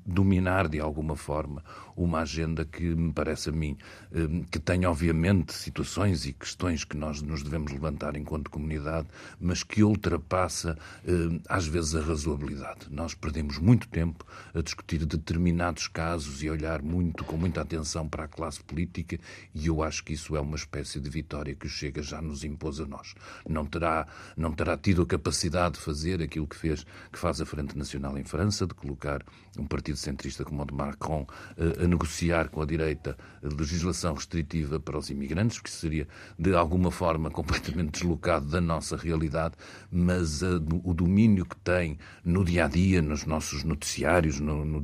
dominar 0.05 0.67
de 0.67 0.79
alguma 0.79 1.15
forma 1.15 1.63
uma 1.95 2.19
agenda 2.19 2.63
que 2.63 2.83
me 2.83 3.11
parece 3.11 3.49
a 3.49 3.51
mim 3.51 3.75
eh, 4.11 4.45
que 4.51 4.59
tem 4.59 4.85
obviamente 4.85 5.53
situações 5.53 6.25
e 6.25 6.33
questões 6.33 6.83
que 6.83 6.95
nós 6.95 7.21
nos 7.21 7.41
devemos 7.41 7.71
levantar 7.71 8.15
enquanto 8.15 8.51
comunidade, 8.51 9.07
mas 9.39 9.63
que 9.63 9.83
ultrapassa 9.83 10.77
eh, 11.05 11.39
às 11.49 11.65
vezes 11.65 11.95
a 11.95 12.01
razoabilidade. 12.01 12.87
Nós 12.91 13.06
perdemos 13.13 13.57
muito 13.57 13.87
tempo 13.87 14.25
a 14.53 14.61
discutir 14.61 15.05
determinados 15.05 15.87
casos 15.87 16.43
e 16.43 16.49
olhar 16.49 16.81
muito, 16.81 17.23
com 17.23 17.37
muita 17.37 17.61
atenção 17.61 18.07
para 18.07 18.25
a 18.25 18.27
classe 18.27 18.63
política, 18.63 19.19
e 19.53 19.67
eu 19.67 19.81
acho 19.83 20.03
que 20.03 20.13
isso 20.13 20.35
é 20.35 20.41
uma 20.41 20.55
espécie 20.55 20.99
de 20.99 21.09
vitória 21.09 21.55
que 21.55 21.65
o 21.65 21.69
Chega 21.69 22.01
já 22.01 22.21
nos 22.21 22.43
impôs 22.43 22.79
a 22.79 22.85
nós. 22.85 23.13
Não 23.47 23.65
terá, 23.65 24.07
não 24.35 24.51
terá 24.51 24.77
tido 24.77 25.01
a 25.01 25.05
capacidade 25.05 25.75
de 25.75 25.81
fazer 25.81 26.21
aquilo 26.21 26.47
que 26.47 26.55
fez, 26.55 26.85
que 27.11 27.19
faz 27.19 27.41
a 27.41 27.45
Frente 27.45 27.77
Nacional 27.77 28.17
em 28.17 28.23
França, 28.23 28.65
de 28.65 28.73
colocar 28.73 29.23
um 29.57 29.65
partido 29.65 29.97
centrista 29.97 30.43
como 30.43 30.61
o 30.61 30.65
de 30.65 30.73
Macron 30.73 31.25
a, 31.57 31.83
a 31.83 31.87
negociar 31.87 32.49
com 32.49 32.61
a 32.61 32.65
direita 32.65 33.17
a 33.43 33.47
legislação 33.47 34.13
restritiva 34.13 34.79
para 34.79 34.97
os 34.97 35.09
imigrantes, 35.09 35.57
porque 35.57 35.71
seria 35.71 36.07
de 36.37 36.53
alguma 36.53 36.91
forma 36.91 37.29
completamente 37.31 37.91
deslocado 37.91 38.47
da 38.47 38.61
nossa 38.61 38.95
realidade, 38.95 39.55
mas 39.91 40.43
a, 40.43 40.55
o 40.83 40.93
domínio 40.93 41.45
que 41.45 41.55
tem 41.57 41.97
no 42.23 42.43
dia 42.43 42.65
a 42.65 42.67
dia, 42.67 42.96
nos 43.01 43.25
nossos 43.25 43.63
noticiários, 43.63 44.39
no, 44.39 44.65
no, 44.65 44.81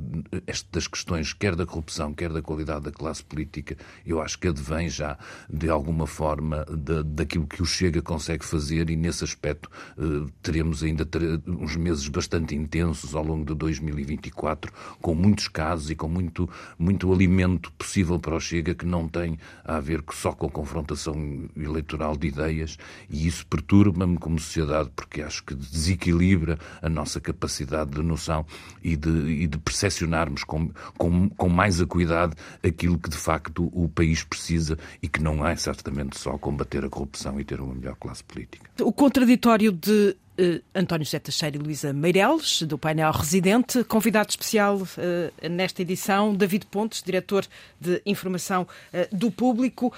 questões, 0.91 1.33
quer 1.33 1.55
da 1.55 1.65
corrupção, 1.65 2.13
quer 2.13 2.31
da 2.31 2.41
qualidade 2.41 2.85
da 2.85 2.91
classe 2.91 3.23
política, 3.23 3.77
eu 4.05 4.21
acho 4.21 4.37
que 4.37 4.47
advém 4.47 4.89
já, 4.89 5.17
de 5.49 5.69
alguma 5.69 6.05
forma, 6.05 6.65
de, 6.65 7.03
daquilo 7.03 7.47
que 7.47 7.61
o 7.61 7.65
Chega 7.65 8.01
consegue 8.01 8.45
fazer 8.45 8.89
e, 8.89 8.95
nesse 8.95 9.23
aspecto, 9.23 9.69
eh, 9.97 10.29
teremos 10.41 10.83
ainda 10.83 11.05
ter, 11.05 11.41
uns 11.47 11.75
meses 11.75 12.07
bastante 12.07 12.55
intensos 12.55 13.15
ao 13.15 13.23
longo 13.23 13.45
de 13.45 13.55
2024, 13.55 14.71
com 15.01 15.15
muitos 15.15 15.47
casos 15.47 15.89
e 15.89 15.95
com 15.95 16.07
muito, 16.07 16.49
muito 16.77 17.11
alimento 17.11 17.71
possível 17.73 18.19
para 18.19 18.35
o 18.35 18.39
Chega 18.39 18.75
que 18.75 18.85
não 18.85 19.07
tem 19.07 19.37
a 19.63 19.79
ver 19.79 20.03
só 20.11 20.31
com 20.31 20.47
a 20.47 20.49
confrontação 20.49 21.49
eleitoral 21.55 22.15
de 22.15 22.27
ideias. 22.27 22.77
E 23.09 23.25
isso 23.27 23.45
perturba-me 23.47 24.17
como 24.17 24.39
sociedade 24.39 24.91
porque 24.95 25.21
acho 25.21 25.43
que 25.43 25.55
desequilibra 25.55 26.59
a 26.81 26.89
nossa 26.89 27.19
capacidade 27.19 27.91
de 27.91 28.01
noção 28.03 28.45
e 28.83 28.95
de, 28.95 29.09
e 29.09 29.47
de 29.47 29.57
percepcionarmos 29.57 30.43
com, 30.43 30.69
com, 30.97 31.29
com 31.29 31.49
mais 31.49 31.81
acuidade 31.81 32.35
aquilo 32.63 32.97
que 32.97 33.09
de 33.09 33.17
facto 33.17 33.69
o 33.73 33.89
país 33.89 34.23
precisa 34.23 34.77
e 35.01 35.07
que 35.07 35.21
não 35.21 35.45
é 35.45 35.55
certamente 35.55 36.17
só 36.17 36.37
combater 36.37 36.83
a 36.85 36.89
corrupção 36.89 37.39
e 37.39 37.43
ter 37.43 37.59
uma 37.61 37.73
melhor 37.73 37.95
classe 37.95 38.23
política. 38.23 38.69
O 38.81 38.91
contraditório 38.91 39.71
de 39.71 40.15
Uh, 40.33 40.59
António 40.73 41.05
José 41.05 41.19
Teixeira 41.19 41.57
e 41.57 41.59
Luísa 41.59 41.93
Meireles, 41.93 42.63
do 42.63 42.75
painel 42.75 43.11
Residente. 43.11 43.83
Convidado 43.83 44.31
especial 44.31 44.77
uh, 44.77 45.47
nesta 45.47 45.83
edição, 45.83 46.33
David 46.33 46.65
Pontes, 46.65 47.03
diretor 47.03 47.45
de 47.79 48.01
Informação 48.03 48.63
uh, 48.63 49.15
do 49.15 49.29
Público. 49.29 49.93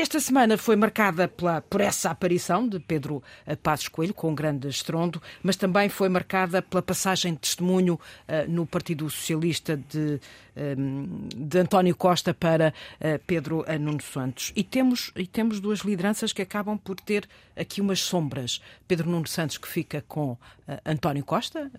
Esta 0.00 0.20
semana 0.20 0.56
foi 0.56 0.76
marcada 0.76 1.26
pela, 1.26 1.60
por 1.60 1.80
essa 1.80 2.08
aparição 2.10 2.68
de 2.68 2.78
Pedro 2.78 3.20
Passos 3.64 3.88
Coelho, 3.88 4.14
com 4.14 4.30
um 4.30 4.34
grande 4.34 4.68
estrondo, 4.68 5.20
mas 5.42 5.56
também 5.56 5.88
foi 5.88 6.08
marcada 6.08 6.62
pela 6.62 6.80
passagem 6.80 7.34
de 7.34 7.40
testemunho 7.40 7.94
uh, 7.94 8.48
no 8.48 8.64
Partido 8.64 9.10
Socialista 9.10 9.76
de, 9.76 10.20
um, 10.56 11.26
de 11.34 11.58
António 11.58 11.96
Costa 11.96 12.32
para 12.32 12.72
uh, 13.00 13.18
Pedro 13.26 13.64
Nuno 13.80 14.00
Santos. 14.00 14.52
E 14.54 14.62
temos, 14.62 15.10
e 15.16 15.26
temos 15.26 15.58
duas 15.58 15.80
lideranças 15.80 16.32
que 16.32 16.42
acabam 16.42 16.78
por 16.78 16.94
ter 17.00 17.28
aqui 17.56 17.80
umas 17.80 17.98
sombras. 17.98 18.62
Pedro 18.86 19.10
Nuno 19.10 19.26
Santos, 19.26 19.58
que 19.58 19.66
fica 19.66 20.04
com 20.06 20.38
António 20.84 21.24
Costa, 21.24 21.70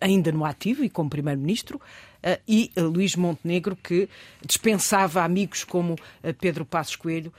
ainda 0.00 0.30
no 0.30 0.44
ativo 0.44 0.84
e 0.84 0.90
como 0.90 1.10
Primeiro-Ministro, 1.10 1.80
e 2.46 2.70
Luís 2.76 3.16
Montenegro, 3.16 3.74
que 3.76 4.08
dispensava 4.44 5.22
amigos 5.22 5.64
como 5.64 5.96
Pedro 6.40 6.64
Passos 6.64 6.96
Coelho 6.96 7.32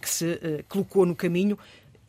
que 0.00 0.08
se 0.08 0.64
colocou 0.68 1.06
no 1.06 1.16
caminho 1.16 1.58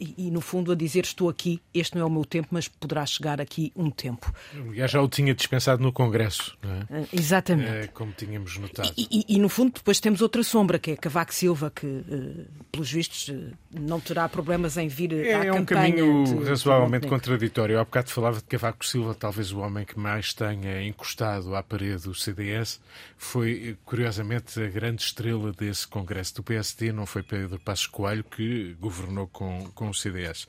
e, 0.02 0.16
e, 0.18 0.32
no 0.32 0.42
fundo, 0.42 0.72
a 0.72 0.76
dizer: 0.76 1.04
Estou 1.04 1.30
aqui, 1.30 1.62
este 1.72 1.96
não 1.96 2.02
é 2.02 2.06
o 2.06 2.10
meu 2.10 2.26
tempo, 2.26 2.48
mas 2.50 2.68
poderá 2.68 3.06
chegar 3.06 3.40
aqui 3.40 3.72
um 3.76 3.92
tempo. 3.92 4.34
Aliás, 4.68 4.90
já 4.90 5.00
o 5.00 5.08
tinha 5.08 5.36
dispensado 5.36 5.84
no 5.84 5.94
Congresso, 5.94 6.58
não 6.64 6.72
é? 6.72 7.02
Uh, 7.02 7.08
exatamente. 7.14 7.70
É, 7.70 7.88
como 7.88 8.12
tínhamos 8.12 8.58
notado. 8.58 8.92
E, 8.98 9.08
e, 9.12 9.36
e, 9.36 9.40
no 9.40 9.48
fundo, 9.48 9.74
depois 9.74 10.00
temos 10.00 10.22
outra 10.22 10.42
sombra, 10.44 10.80
que 10.80 10.92
é 10.92 10.96
Cavaco 10.96 11.32
Silva, 11.32 11.70
que, 11.70 11.86
uh, 11.86 12.48
pelos 12.72 12.92
vistos, 12.92 13.28
uh, 13.28 13.52
não 13.72 14.00
terá 14.00 14.28
problemas 14.28 14.76
em 14.76 14.88
vir 14.88 15.14
é, 15.14 15.36
à 15.36 15.46
é 15.46 15.54
um 15.54 15.64
caminho 15.64 16.24
de, 16.24 16.50
razoavelmente 16.50 17.04
de 17.04 17.10
contraditório. 17.10 17.80
Há 17.80 17.84
bocado 17.84 18.10
falava 18.10 18.38
de 18.38 18.46
Cavaco 18.46 18.84
Silva, 18.84 19.14
talvez 19.14 19.52
o 19.52 19.60
homem 19.60 19.86
que 19.86 20.00
mais 20.00 20.34
tenha 20.34 20.82
encostado 20.82 21.56
à 21.56 21.62
parede 21.62 22.04
do 22.04 22.16
CDS, 22.16 22.80
foi, 23.18 23.78
curiosamente, 23.86 24.60
a 24.60 24.68
grande 24.68 25.04
estrela 25.04 25.52
desse 25.52 25.88
Congresso 25.88 26.36
do 26.36 26.44
PSD, 26.44 26.92
não 26.92 27.06
foi 27.06 27.22
Pedro 27.22 27.60
Passos 27.60 27.86
Coelho, 27.86 28.24
que 28.24 28.76
governou 28.80 29.28
com, 29.28 29.70
com 29.76 29.91
o 29.92 29.94
CDS. 29.94 30.48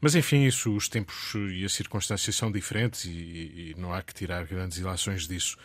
Mas, 0.00 0.14
enfim, 0.14 0.44
isso, 0.44 0.74
os 0.74 0.88
tempos 0.88 1.32
e 1.34 1.64
as 1.64 1.72
circunstâncias 1.72 2.36
são 2.36 2.52
diferentes 2.52 3.04
e, 3.04 3.08
e 3.08 3.74
não 3.78 3.92
há 3.92 4.02
que 4.02 4.12
tirar 4.12 4.44
grandes 4.44 4.78
ilações 4.78 5.26
disso. 5.26 5.56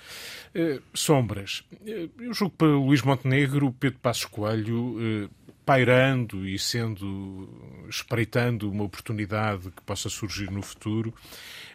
Uh, 0.55 0.81
sombras. 0.93 1.63
Uh, 1.81 2.09
eu 2.19 2.33
julgo 2.33 2.55
para 2.55 2.67
Luís 2.67 3.01
Montenegro, 3.01 3.71
Pedro 3.73 3.99
Passos 3.99 4.25
Coelho. 4.25 5.25
Uh, 5.25 5.45
pairando 5.65 6.47
e 6.47 6.59
sendo 6.59 7.49
espreitando 7.89 8.69
uma 8.69 8.83
oportunidade 8.83 9.71
que 9.71 9.81
possa 9.81 10.09
surgir 10.09 10.51
no 10.51 10.61
futuro, 10.61 11.13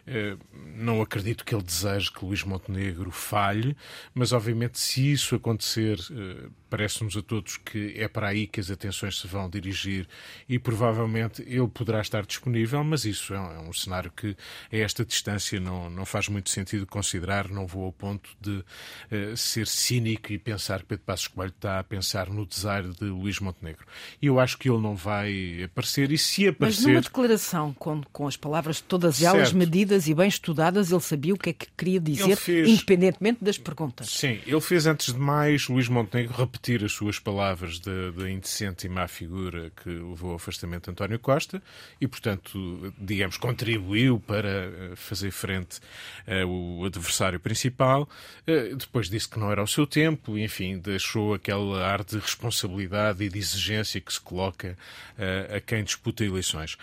não 0.75 1.01
acredito 1.01 1.45
que 1.45 1.53
ele 1.53 1.63
deseje 1.63 2.11
que 2.11 2.25
Luís 2.25 2.43
Montenegro 2.43 3.11
falhe, 3.11 3.75
mas 4.13 4.31
obviamente 4.31 4.79
se 4.79 5.11
isso 5.11 5.35
acontecer, 5.35 5.99
eh, 6.11 6.49
parece-nos 6.69 7.17
a 7.17 7.21
todos 7.21 7.57
que 7.57 7.93
é 7.97 8.07
para 8.07 8.29
aí 8.29 8.47
que 8.47 8.59
as 8.59 8.71
atenções 8.71 9.19
se 9.19 9.27
vão 9.27 9.49
dirigir 9.49 10.07
e 10.47 10.57
provavelmente 10.57 11.41
ele 11.43 11.67
poderá 11.67 12.01
estar 12.01 12.25
disponível, 12.25 12.83
mas 12.83 13.05
isso 13.05 13.33
é 13.33 13.39
um 13.39 13.69
é 13.69 13.73
cenário 13.73 14.11
que 14.11 14.35
a 14.71 14.77
esta 14.77 15.03
distância 15.03 15.59
não, 15.59 15.89
não 15.89 16.05
faz 16.05 16.29
muito 16.29 16.49
sentido 16.49 16.87
considerar, 16.87 17.49
não 17.49 17.67
vou 17.67 17.85
ao 17.85 17.91
ponto 17.91 18.29
de 18.39 18.51
uh, 18.51 19.35
ser 19.35 19.67
cínico 19.67 20.31
e 20.31 20.39
pensar 20.39 20.79
que 20.79 20.85
Pedro 20.85 21.05
Passos 21.05 21.27
Coelho 21.27 21.51
está 21.51 21.79
a 21.79 21.83
pensar 21.83 22.29
no 22.29 22.45
desaire 22.45 22.89
de 22.89 23.05
Luís 23.05 23.39
Montenegro. 23.39 23.85
E 24.21 24.27
eu 24.27 24.39
acho 24.39 24.57
que 24.57 24.69
ele 24.69 24.81
não 24.81 24.95
vai 24.95 25.63
aparecer 25.63 26.11
e 26.11 26.17
se 26.17 26.47
aparecer... 26.47 26.83
Mas 26.83 26.85
numa 26.85 27.01
declaração 27.01 27.73
com, 27.73 28.01
com 28.13 28.27
as 28.27 28.37
palavras 28.37 28.79
todas 28.79 29.21
elas 29.21 29.49
certo. 29.49 29.57
medidas 29.57 29.90
e 30.07 30.13
bem 30.13 30.27
estudadas, 30.27 30.91
ele 30.91 31.01
sabia 31.01 31.33
o 31.33 31.37
que 31.37 31.49
é 31.51 31.53
que 31.53 31.67
queria 31.77 31.99
dizer, 31.99 32.35
fez... 32.35 32.67
independentemente 32.67 33.43
das 33.43 33.57
perguntas. 33.57 34.09
Sim, 34.09 34.39
ele 34.45 34.61
fez 34.61 34.85
antes 34.85 35.13
de 35.13 35.19
mais, 35.19 35.67
Luís 35.67 35.87
Montenegro, 35.87 36.33
repetir 36.33 36.83
as 36.83 36.91
suas 36.91 37.19
palavras 37.19 37.79
da 37.79 38.29
indecente 38.29 38.87
e 38.87 38.89
má 38.89 39.07
figura 39.07 39.71
que 39.83 39.89
levou 39.89 40.31
ao 40.31 40.35
afastamento 40.35 40.85
de 40.85 40.91
António 40.91 41.19
Costa 41.19 41.61
e, 41.99 42.07
portanto, 42.07 42.93
digamos, 42.97 43.37
contribuiu 43.37 44.19
para 44.19 44.49
eh, 44.49 44.93
fazer 44.95 45.31
frente 45.31 45.79
ao 46.27 46.85
adversário 46.85 47.39
principal. 47.39 48.07
Eh, 48.47 48.75
depois 48.75 49.09
disse 49.09 49.27
que 49.27 49.39
não 49.39 49.51
era 49.51 49.63
o 49.63 49.67
seu 49.67 49.85
tempo, 49.85 50.37
e, 50.37 50.43
enfim, 50.43 50.77
deixou 50.77 51.33
aquele 51.33 51.75
ar 51.81 52.03
de 52.03 52.17
responsabilidade 52.17 53.23
e 53.23 53.29
de 53.29 53.37
exigência 53.37 53.99
que 53.99 54.13
se 54.13 54.21
coloca 54.21 54.77
eh, 55.17 55.57
a 55.57 55.61
quem 55.61 55.83
disputa 55.83 56.23
eleições. 56.23 56.77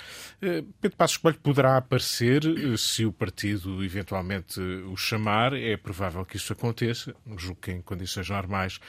Pedro 0.80 0.96
Passos 0.96 1.16
Coelho 1.16 1.38
poderá 1.38 1.76
aparecer 1.76 2.42
se 2.76 2.97
o 3.06 3.12
partido 3.12 3.84
eventualmente 3.84 4.60
o 4.60 4.96
chamar, 4.96 5.52
é 5.54 5.76
provável 5.76 6.24
que 6.24 6.36
isso 6.36 6.52
aconteça. 6.52 7.14
Julgo 7.36 7.60
que 7.60 7.72
em 7.72 7.82
condições 7.82 8.28
normais 8.28 8.80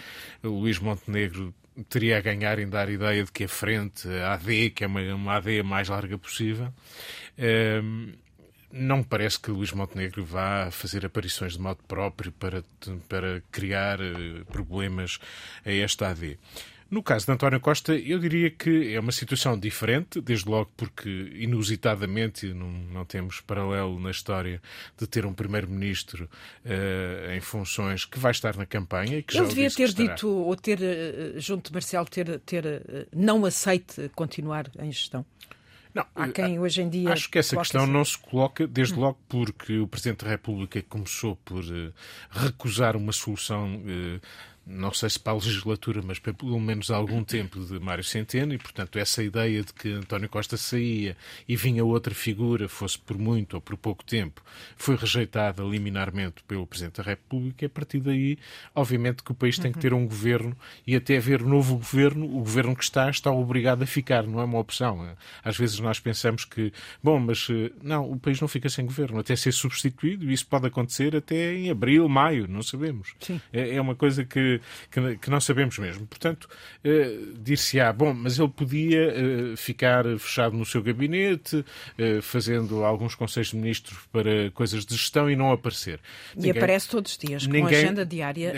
Luís 0.44 0.80
Montenegro 0.80 1.54
teria 1.88 2.18
a 2.18 2.22
ganhar 2.22 2.60
em 2.60 2.68
dar 2.68 2.88
a 2.88 2.92
ideia 2.92 3.24
de 3.24 3.32
que 3.32 3.46
a 3.46 3.48
frente, 3.48 4.08
a 4.08 4.34
AD, 4.34 4.72
que 4.72 4.84
é 4.84 4.88
uma, 4.88 5.02
uma 5.14 5.36
AD 5.36 5.64
mais 5.64 5.88
larga 5.88 6.18
possível, 6.18 6.74
ehm, 7.38 8.14
não 8.72 8.98
me 8.98 9.04
parece 9.04 9.40
que 9.40 9.50
Luís 9.50 9.72
Montenegro 9.72 10.24
vá 10.24 10.70
fazer 10.72 11.06
aparições 11.06 11.54
de 11.54 11.60
modo 11.60 11.80
próprio 11.88 12.32
para, 12.32 12.64
para 13.08 13.42
criar 13.52 14.00
eh, 14.00 14.44
problemas 14.52 15.20
a 15.66 15.72
esta 15.72 16.10
AD. 16.10 16.38
No 16.90 17.04
caso 17.04 17.28
de 17.28 17.32
António 17.32 17.60
Costa, 17.60 17.96
eu 17.96 18.18
diria 18.18 18.50
que 18.50 18.96
é 18.96 19.00
uma 19.00 19.12
situação 19.12 19.58
diferente, 19.60 20.20
desde 20.20 20.50
logo 20.50 20.72
porque, 20.76 21.32
inusitadamente, 21.36 22.52
não, 22.52 22.68
não 22.68 23.06
temos 23.06 23.42
paralelo 23.42 24.00
na 24.00 24.10
história 24.10 24.60
de 24.98 25.06
ter 25.06 25.24
um 25.24 25.34
primeiro-ministro 25.34 26.28
uh, 26.66 27.32
em 27.32 27.42
funções 27.42 28.06
que 28.06 28.18
vai 28.18 28.32
estar 28.32 28.58
na 28.58 28.66
campanha. 28.66 29.20
E 29.20 29.24
que 29.24 29.38
Ele 29.38 29.44
já 29.44 29.50
devia 29.50 29.70
ter 29.70 29.94
dito, 29.94 30.28
ou 30.28 30.56
ter, 30.56 30.80
uh, 30.80 31.40
junto 31.40 31.68
de 31.68 31.74
Marcelo, 31.74 32.08
ter, 32.08 32.40
ter 32.40 33.08
não 33.14 33.46
aceite 33.46 34.10
continuar 34.16 34.66
em 34.80 34.92
gestão. 34.92 35.24
Não, 35.94 36.06
Há 36.16 36.28
quem 36.28 36.60
hoje 36.60 36.82
em 36.82 36.90
dia. 36.90 37.12
Acho 37.12 37.30
que 37.30 37.40
essa 37.40 37.58
questão 37.58 37.84
assim. 37.84 37.92
não 37.92 38.06
se 38.06 38.18
coloca, 38.18 38.68
desde 38.68 38.94
hum. 38.94 39.00
logo 39.00 39.20
porque 39.28 39.78
o 39.80 39.88
Presidente 39.88 40.24
da 40.24 40.32
República 40.32 40.82
começou 40.84 41.36
por 41.38 41.64
recusar 42.32 42.96
uma 42.96 43.12
solução 43.12 43.82
não 44.70 44.94
sei 44.94 45.10
se 45.10 45.20
para 45.20 45.34
a 45.34 45.36
legislatura, 45.36 46.02
mas 46.04 46.20
pelo 46.20 46.60
menos 46.60 46.92
há 46.92 46.96
algum 46.96 47.24
tempo 47.24 47.60
de 47.60 47.80
Mário 47.80 48.04
Centeno, 48.04 48.54
e 48.54 48.58
portanto 48.58 49.00
essa 49.00 49.24
ideia 49.24 49.64
de 49.64 49.74
que 49.74 49.92
António 49.92 50.30
Costa 50.30 50.56
saía 50.58 51.18
e 51.48 51.56
vinha 51.56 51.84
outra 51.84 52.14
figura, 52.14 52.70
fosse 52.70 52.98
por 53.00 53.18
muito 53.18 53.56
ou 53.56 53.62
por 53.62 53.76
pouco 53.76 54.04
tempo, 54.04 54.44
foi 54.78 54.96
rejeitada 54.96 55.64
liminarmente 55.64 56.44
pelo 56.48 56.68
Presidente 56.68 56.98
da 56.98 57.04
República, 57.04 57.66
e 57.66 57.68
a 57.68 57.70
partir 57.70 58.00
daí, 58.00 58.38
obviamente 58.76 59.24
que 59.24 59.32
o 59.32 59.36
país 59.36 59.58
tem 59.58 59.72
que 59.72 59.80
ter 59.80 59.94
um 59.94 60.06
governo 60.06 60.56
e 60.86 60.96
até 60.96 61.18
haver 61.18 61.42
novo 61.42 61.76
governo, 61.76 62.26
o 62.26 62.40
governo 62.40 62.76
que 62.76 62.84
está 62.84 63.10
está 63.10 63.32
obrigado 63.32 63.82
a 63.82 63.88
ficar, 63.88 64.28
não 64.28 64.40
é 64.40 64.44
uma 64.44 64.60
opção. 64.60 65.16
Às 65.44 65.58
vezes 65.58 65.80
nós 65.80 66.00
pensamos 66.00 66.46
que, 66.46 66.72
bom, 67.02 67.20
mas 67.20 67.48
eh, 67.50 67.72
não, 67.82 68.12
o 68.12 68.20
país 68.20 68.40
não 68.40 68.48
fica 68.48 68.70
sem 68.70 68.86
governo, 68.86 69.20
até 69.20 69.36
ser 69.36 69.52
substituído, 69.52 70.30
e 70.30 70.34
isso 70.34 70.46
pode 70.46 70.68
acontecer 70.68 71.16
até 71.16 71.54
em 71.56 71.72
abril, 71.72 72.08
maio, 72.08 72.48
não 72.48 72.62
sabemos. 72.62 73.16
É, 73.52 73.76
é 73.76 73.82
uma 73.82 73.96
coisa 73.96 74.24
que 74.24 74.59
que, 74.90 75.18
que 75.18 75.30
não 75.30 75.40
sabemos 75.40 75.78
mesmo. 75.78 76.06
Portanto, 76.08 76.48
eh, 76.84 77.18
dir-se-á, 77.38 77.92
bom, 77.94 78.14
mas 78.14 78.40
ele 78.40 78.50
podia 78.50 79.02
eh, 79.02 79.56
ficar 79.56 80.06
fechado 80.18 80.56
no 80.56 80.66
seu 80.66 80.82
gabinete, 80.82 81.64
eh, 81.98 82.22
fazendo 82.22 82.84
alguns 82.84 83.16
conselhos 83.16 83.50
de 83.50 83.58
ministros 83.58 84.00
para 84.12 84.52
coisas 84.52 84.86
de 84.86 84.96
gestão 84.96 85.30
e 85.30 85.36
não 85.36 85.52
aparecer. 85.52 86.00
E 86.34 86.38
Ninguém, 86.38 86.52
aparece 86.52 86.90
todos 86.90 87.12
os 87.12 87.18
dias, 87.18 87.46
com 87.46 87.54
Ninguém, 87.54 87.78
agenda 87.78 88.06
diária 88.06 88.54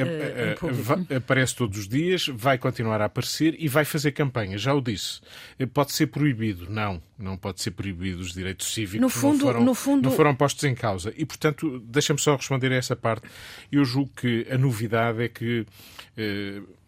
em 0.51 0.55
público. 0.55 1.13
Aparece 1.15 1.55
todos 1.55 1.77
os 1.77 1.87
dias, 1.87 2.27
vai 2.27 2.57
continuar 2.57 3.01
a 3.01 3.05
aparecer 3.05 3.55
e 3.59 3.67
vai 3.67 3.85
fazer 3.85 4.11
campanha, 4.11 4.57
já 4.57 4.73
o 4.73 4.81
disse. 4.81 5.21
Pode 5.73 5.91
ser 5.91 6.07
proibido? 6.07 6.69
Não, 6.69 7.01
não 7.17 7.37
pode 7.37 7.61
ser 7.61 7.71
proibido. 7.71 8.21
Os 8.21 8.33
direitos 8.33 8.73
cívicos 8.73 9.01
no 9.01 9.09
fundo, 9.09 9.45
não, 9.45 9.51
foram, 9.51 9.63
no 9.63 9.75
fundo... 9.75 10.09
não 10.09 10.15
foram 10.15 10.35
postos 10.35 10.63
em 10.63 10.75
causa. 10.75 11.13
E, 11.15 11.25
portanto, 11.25 11.79
deixa-me 11.85 12.19
só 12.19 12.35
responder 12.35 12.71
a 12.71 12.75
essa 12.75 12.95
parte. 12.95 13.27
Eu 13.71 13.85
julgo 13.85 14.11
que 14.15 14.47
a 14.49 14.57
novidade 14.57 15.23
é 15.23 15.27
que 15.27 15.65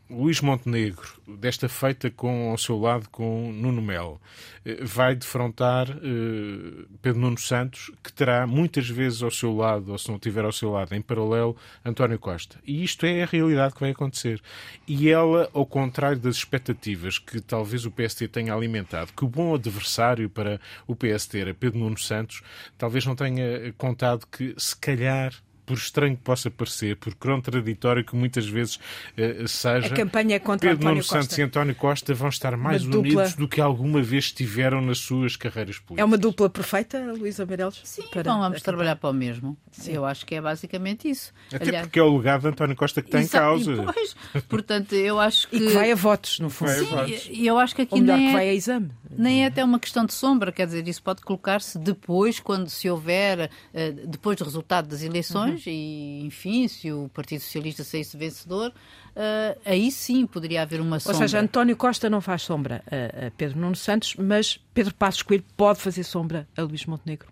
Luís 0.10 0.42
Montenegro, 0.42 1.08
desta 1.28 1.68
feita 1.68 2.12
com 2.12 2.52
ao 2.52 2.58
seu 2.58 2.80
lado 2.80 3.10
com 3.10 3.52
Nuno 3.52 3.82
Melo, 3.82 4.22
eh, 4.63 4.84
vai 4.84 5.16
defrontar 5.16 5.89
eh, 5.89 6.86
Pedro 7.02 7.22
Nuno 7.22 7.38
Santos, 7.38 7.89
que 8.04 8.13
terá 8.13 8.46
muitas 8.46 8.88
vezes 8.88 9.24
ao 9.24 9.32
seu 9.32 9.56
lado, 9.56 9.92
ou 9.92 9.98
se 9.98 10.12
não 10.12 10.20
tiver 10.20 10.46
ao 10.46 10.52
seu 10.52 10.72
lado, 10.72 10.94
em 10.94 11.02
paralelo, 11.02 11.56
António 11.84 12.20
Costa. 12.20 12.60
E 12.66 12.84
isto 12.84 13.06
é 13.06 13.24
a 13.24 13.26
realidade 13.26 13.74
que 13.74 13.80
vai 13.80 13.92
acontecer. 13.92 14.42
E 14.88 15.10
ela, 15.10 15.50
ao 15.54 15.66
contrário 15.66 16.20
das 16.20 16.36
expectativas 16.36 17.18
que 17.18 17.42
talvez 17.42 17.86
o 17.86 17.92
PST 17.92 18.28
tenha 18.28 18.54
alimentado, 18.54 19.13
que 19.13 19.26
o 19.26 19.28
bom 19.28 19.56
adversário 19.56 20.30
para 20.30 20.60
o 20.86 20.96
PST 20.96 21.39
era 21.39 21.54
Pedro 21.54 21.80
Nuno 21.80 21.98
Santos, 21.98 22.44
talvez 22.78 23.06
não 23.06 23.16
tenha 23.16 23.74
contado 23.78 24.28
que, 24.28 24.54
se 24.58 24.76
calhar, 24.76 25.34
por 25.65 25.78
estranho 25.78 26.15
que 26.15 26.23
possa 26.23 26.49
parecer, 26.49 26.95
por 26.97 27.13
contraditório 27.15 28.04
que 28.04 28.15
muitas 28.15 28.47
vezes 28.47 28.76
uh, 28.76 29.47
seja, 29.47 29.88
a 29.88 29.89
campanha 29.89 30.36
é 30.36 30.39
contra 30.39 30.69
Pedro 30.69 30.88
António 30.88 30.95
Nuno 30.95 31.04
Santos 31.04 31.38
e 31.38 31.41
António 31.41 31.76
Costa 31.76 32.13
vão 32.13 32.30
estar 32.30 32.56
mais 32.58 32.86
uma 32.86 32.97
unidos 32.97 33.32
dupla... 33.32 33.38
do 33.38 33.47
que 33.47 33.62
alguma 33.62 34.02
vez 34.02 34.26
estiveram 34.26 34.82
nas 34.82 34.99
suas 34.99 35.36
carreiras 35.36 35.78
políticas. 35.78 35.99
É 35.99 36.06
uma 36.06 36.17
dupla 36.17 36.49
perfeita, 36.49 36.99
Luísa 37.17 37.45
Meirelles? 37.45 37.82
Sim, 37.84 38.04
para 38.12 38.21
então 38.21 38.39
vamos 38.39 38.62
trabalhar 38.62 38.95
para 38.95 39.10
o 39.10 39.13
mesmo. 39.13 39.58
Sim. 39.71 39.93
Eu 39.93 40.06
acho 40.06 40.26
que 40.26 40.36
é 40.36 40.41
basicamente 40.41 41.10
isso. 41.10 41.34
Até 41.54 41.65
Aliás... 41.65 41.88
porque 41.88 41.99
é 41.99 42.04
o 42.04 42.17
legado 42.17 42.41
de 42.41 42.47
António 42.49 42.76
Costa 42.76 43.02
que 43.02 43.10
tem 43.10 43.23
em 43.23 43.28
causa. 43.28 43.84
Pois, 43.84 44.15
portanto, 44.47 44.93
eu 44.93 45.19
acho 45.19 45.47
que... 45.47 45.56
E 45.56 45.60
que 45.60 45.69
vai 45.69 45.91
a 45.91 45.95
votos, 45.95 46.39
no 46.39 46.49
fundo. 46.49 46.71
Sim, 46.71 47.45
eu 47.45 47.58
acho 47.58 47.76
que 47.76 47.84
aqui 47.84 47.95
Ou 47.95 48.02
melhor, 48.02 48.17
nem 48.17 48.26
é... 48.26 48.30
que 48.30 48.36
vai 48.36 48.49
a 48.49 48.54
exame. 48.54 48.91
Nem 49.17 49.43
é 49.43 49.47
até 49.47 49.63
uma 49.63 49.80
questão 49.80 50.06
de 50.06 50.13
sombra, 50.13 50.52
quer 50.52 50.65
dizer, 50.65 50.88
isso 50.88 51.02
pode 51.02 51.21
colocar-se 51.21 51.78
depois, 51.78 52.39
quando 52.39 52.69
se 52.69 52.89
houver, 52.89 53.49
eh, 53.73 53.91
depois 53.91 54.38
do 54.38 54.43
resultado 54.43 54.88
das 54.88 55.04
eleições, 55.04 55.52
uhum. 55.52 55.53
E 55.66 56.22
enfim, 56.26 56.68
se 56.68 56.92
o 56.92 57.10
Partido 57.10 57.42
Socialista 57.42 57.84
saísse 57.84 58.18
vencedor, 58.18 58.70
uh, 58.72 59.60
aí 59.66 59.92
sim 59.92 60.26
poderia 60.26 60.62
haver 60.62 60.82
uma 60.82 61.00
sombra. 61.00 61.18
Ou 61.18 61.22
seja, 61.22 61.39
António 61.39 61.76
Costa 61.76 62.10
não 62.10 62.22
faz 62.22 62.42
sombra 62.42 62.84
a, 62.88 63.28
a 63.28 63.32
Pedro 63.32 63.60
Nuno 63.60 63.76
Santos, 63.76 64.16
mas 64.16 64.60
Pedro 64.74 64.94
Passos 64.94 65.22
Coelho 65.22 65.46
pode 65.56 65.80
fazer 65.80 66.04
sombra 66.04 66.48
a 66.56 66.62
Luís 66.62 66.86
Montenegro. 66.86 67.30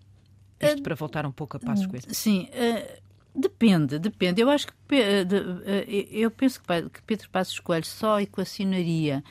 Isto 0.60 0.78
uh, 0.78 0.82
para 0.82 0.94
voltar 0.94 1.26
um 1.26 1.32
pouco 1.32 1.56
a 1.56 1.60
Passos 1.60 1.86
Coelho. 1.86 2.04
Sim. 2.08 2.48
Uh, 2.52 3.01
Depende, 3.34 3.98
depende. 3.98 4.42
Eu 4.42 4.50
acho 4.50 4.66
que 4.66 4.74
eu 6.10 6.30
penso 6.30 6.60
que 6.92 7.02
Pedro 7.02 7.30
Passos 7.30 7.58
Coelho 7.60 7.86
só 7.86 8.20
equacionaria, 8.20 9.24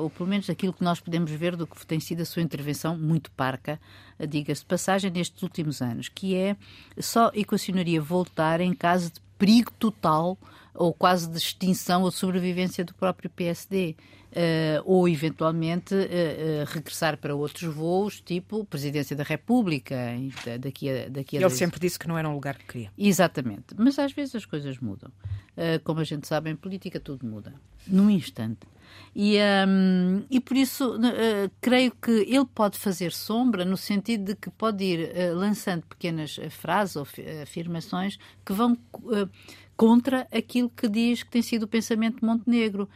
ou 0.00 0.10
pelo 0.10 0.28
menos 0.28 0.50
aquilo 0.50 0.72
que 0.72 0.82
nós 0.82 0.98
podemos 0.98 1.30
ver 1.30 1.54
do 1.54 1.64
que 1.64 1.86
tem 1.86 2.00
sido 2.00 2.22
a 2.22 2.24
sua 2.24 2.42
intervenção 2.42 2.98
muito 2.98 3.30
parca, 3.30 3.80
diga-se 4.28 4.62
de 4.62 4.66
passagem, 4.66 5.12
nestes 5.12 5.40
últimos 5.44 5.80
anos, 5.80 6.08
que 6.08 6.34
é 6.34 6.56
só 6.98 7.30
equacionaria 7.32 8.00
voltar 8.02 8.60
em 8.60 8.74
caso 8.74 9.12
de 9.12 9.20
perigo 9.38 9.70
total 9.78 10.36
ou 10.74 10.92
quase 10.92 11.30
de 11.30 11.38
extinção 11.38 12.02
ou 12.02 12.10
de 12.10 12.16
sobrevivência 12.16 12.84
do 12.84 12.94
próprio 12.94 13.30
PSD. 13.30 13.94
Uh, 14.30 14.80
ou 14.84 15.08
eventualmente 15.08 15.92
uh, 15.92 15.98
uh, 15.98 16.64
regressar 16.66 17.18
para 17.18 17.34
outros 17.34 17.74
voos, 17.74 18.20
tipo 18.20 18.64
Presidência 18.64 19.16
da 19.16 19.24
República, 19.24 19.96
daqui 20.60 20.88
a, 20.88 21.08
daqui 21.08 21.36
a 21.36 21.40
Ele 21.40 21.50
sempre 21.50 21.80
disse 21.80 21.98
que 21.98 22.06
não 22.06 22.16
era 22.16 22.28
um 22.28 22.34
lugar 22.34 22.56
que 22.56 22.64
queria. 22.64 22.92
Exatamente, 22.96 23.74
mas 23.76 23.98
às 23.98 24.12
vezes 24.12 24.36
as 24.36 24.44
coisas 24.44 24.78
mudam. 24.78 25.10
como 25.82 25.98
a 25.98 26.04
gente 26.04 26.28
sabe, 26.28 26.48
em 26.48 26.54
política 26.54 27.00
tudo 27.00 27.26
muda, 27.26 27.52
num 27.88 28.08
instante. 28.08 28.66
E, 29.14 29.38
um, 29.68 30.22
e 30.30 30.38
por 30.38 30.56
isso 30.56 30.96
uh, 30.96 31.50
creio 31.60 31.90
que 31.90 32.10
ele 32.10 32.44
pode 32.44 32.78
fazer 32.78 33.12
sombra 33.12 33.64
no 33.64 33.76
sentido 33.76 34.26
de 34.26 34.36
que 34.36 34.50
pode 34.50 34.84
ir 34.84 35.10
uh, 35.10 35.34
lançando 35.34 35.82
pequenas 35.86 36.38
uh, 36.38 36.48
frases 36.48 36.96
ou 36.96 37.06
afirmações 37.42 38.18
que 38.44 38.52
vão 38.52 38.78
contra 39.80 40.28
aquilo 40.30 40.68
que 40.68 40.86
diz 40.86 41.22
que 41.22 41.30
tem 41.30 41.40
sido 41.40 41.62
o 41.62 41.66
pensamento 41.66 42.20
de 42.20 42.26
Montenegro. 42.26 42.86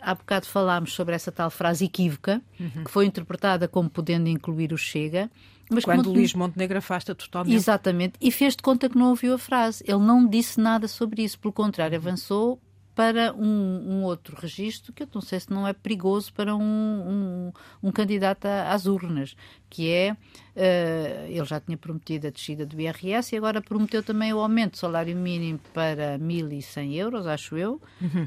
há 0.00 0.16
bocado 0.16 0.46
falámos 0.46 0.92
sobre 0.92 1.14
essa 1.14 1.30
tal 1.30 1.48
frase 1.48 1.84
equívoca, 1.84 2.42
uhum. 2.58 2.82
que 2.82 2.90
foi 2.90 3.06
interpretada 3.06 3.68
como 3.68 3.88
podendo 3.88 4.28
incluir 4.28 4.72
o 4.72 4.76
Chega. 4.76 5.30
Mas 5.70 5.84
Quando 5.84 5.98
Montenegro... 5.98 6.20
Luís 6.20 6.34
Montenegro 6.34 6.78
afasta 6.78 7.14
totalmente. 7.14 7.54
Exatamente. 7.54 8.14
E 8.20 8.32
fez 8.32 8.56
de 8.56 8.62
conta 8.64 8.88
que 8.88 8.98
não 8.98 9.10
ouviu 9.10 9.32
a 9.32 9.38
frase. 9.38 9.84
Ele 9.86 10.00
não 10.00 10.26
disse 10.26 10.58
nada 10.60 10.88
sobre 10.88 11.22
isso. 11.22 11.38
Pelo 11.38 11.52
contrário, 11.52 11.96
avançou 11.96 12.60
para 12.98 13.32
um, 13.32 13.84
um, 13.86 14.02
outro 14.02 14.36
registro 14.36 14.92
que 14.92 15.04
eu 15.04 15.08
não 15.14 15.22
sei 15.22 15.38
se 15.38 15.52
não 15.52 15.64
é 15.68 15.72
perigoso 15.72 16.32
para 16.32 16.56
um, 16.56 16.60
um, 16.60 17.52
um 17.80 17.92
candidato 17.92 18.46
às 18.46 18.86
urnas, 18.86 19.36
que 19.70 19.88
é, 19.88 20.14
uh, 20.14 21.26
ele 21.28 21.44
já 21.44 21.60
tinha 21.60 21.76
prometido 21.76 22.26
a 22.26 22.30
descida 22.30 22.66
do 22.66 22.80
IRS 22.80 23.32
e 23.32 23.38
agora 23.38 23.62
prometeu 23.62 24.02
também 24.02 24.34
o 24.34 24.40
aumento 24.40 24.72
do 24.72 24.78
salário 24.78 25.14
mínimo 25.14 25.60
para 25.72 26.18
1.100 26.18 26.94
euros, 26.96 27.28
acho 27.28 27.56
eu, 27.56 27.80
uhum. 28.02 28.26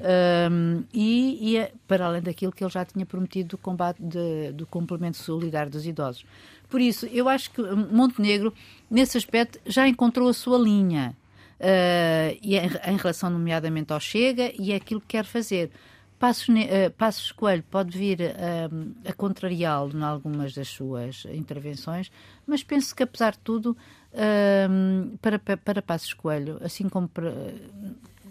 um, 0.50 0.84
e, 0.94 1.52
e, 1.52 1.58
é 1.58 1.74
para 1.86 2.06
além 2.06 2.22
daquilo 2.22 2.54
que 2.54 2.64
ele 2.64 2.72
já 2.72 2.86
tinha 2.86 3.06
prometido 3.06 3.50
do 3.50 3.58
combate 3.58 4.02
de, 4.02 4.54
do 4.54 4.66
complemento 4.66 5.18
solidário 5.18 5.70
dos 5.70 5.86
idosos. 5.86 6.24
Por 6.70 6.80
isso, 6.80 7.06
eu 7.08 7.28
acho 7.28 7.52
que 7.52 7.62
Montenegro, 7.62 8.54
nesse 8.90 9.18
aspecto, 9.18 9.60
já 9.66 9.86
encontrou 9.86 10.30
a 10.30 10.34
sua 10.34 10.58
linha 10.58 11.14
uh, 11.62 12.38
e 12.42 12.58
em, 12.58 12.70
em, 12.88 12.98
relação 12.98 13.30
nomeadamente 13.30 13.94
ao 13.94 14.00
Chega 14.00 14.52
e 14.60 14.72
é 14.72 14.76
aquilo 14.76 15.00
que 15.00 15.08
quer 15.08 15.26
fazer. 15.26 15.72
Passos, 16.18 16.50
uh, 16.50 16.92
Passos 16.98 17.32
Coelho 17.32 17.64
pode 17.70 17.98
vir 17.98 18.20
uh, 18.22 19.10
a 19.10 19.14
contrariá-lo 19.14 19.98
em 19.98 20.04
algumas 20.04 20.54
das 20.54 20.68
suas 20.68 21.26
intervenções, 21.32 22.12
mas 22.46 22.64
penso 22.64 22.96
que, 22.96 23.04
apesar 23.04 23.32
de 23.32 23.40
tudo, 23.40 23.78
uh, 24.14 25.18
para, 25.18 25.40
para 25.40 25.82
Passos 25.82 26.14
Coelho, 26.14 26.60
assim 26.64 26.90
como 26.90 27.08
para, 27.08 27.34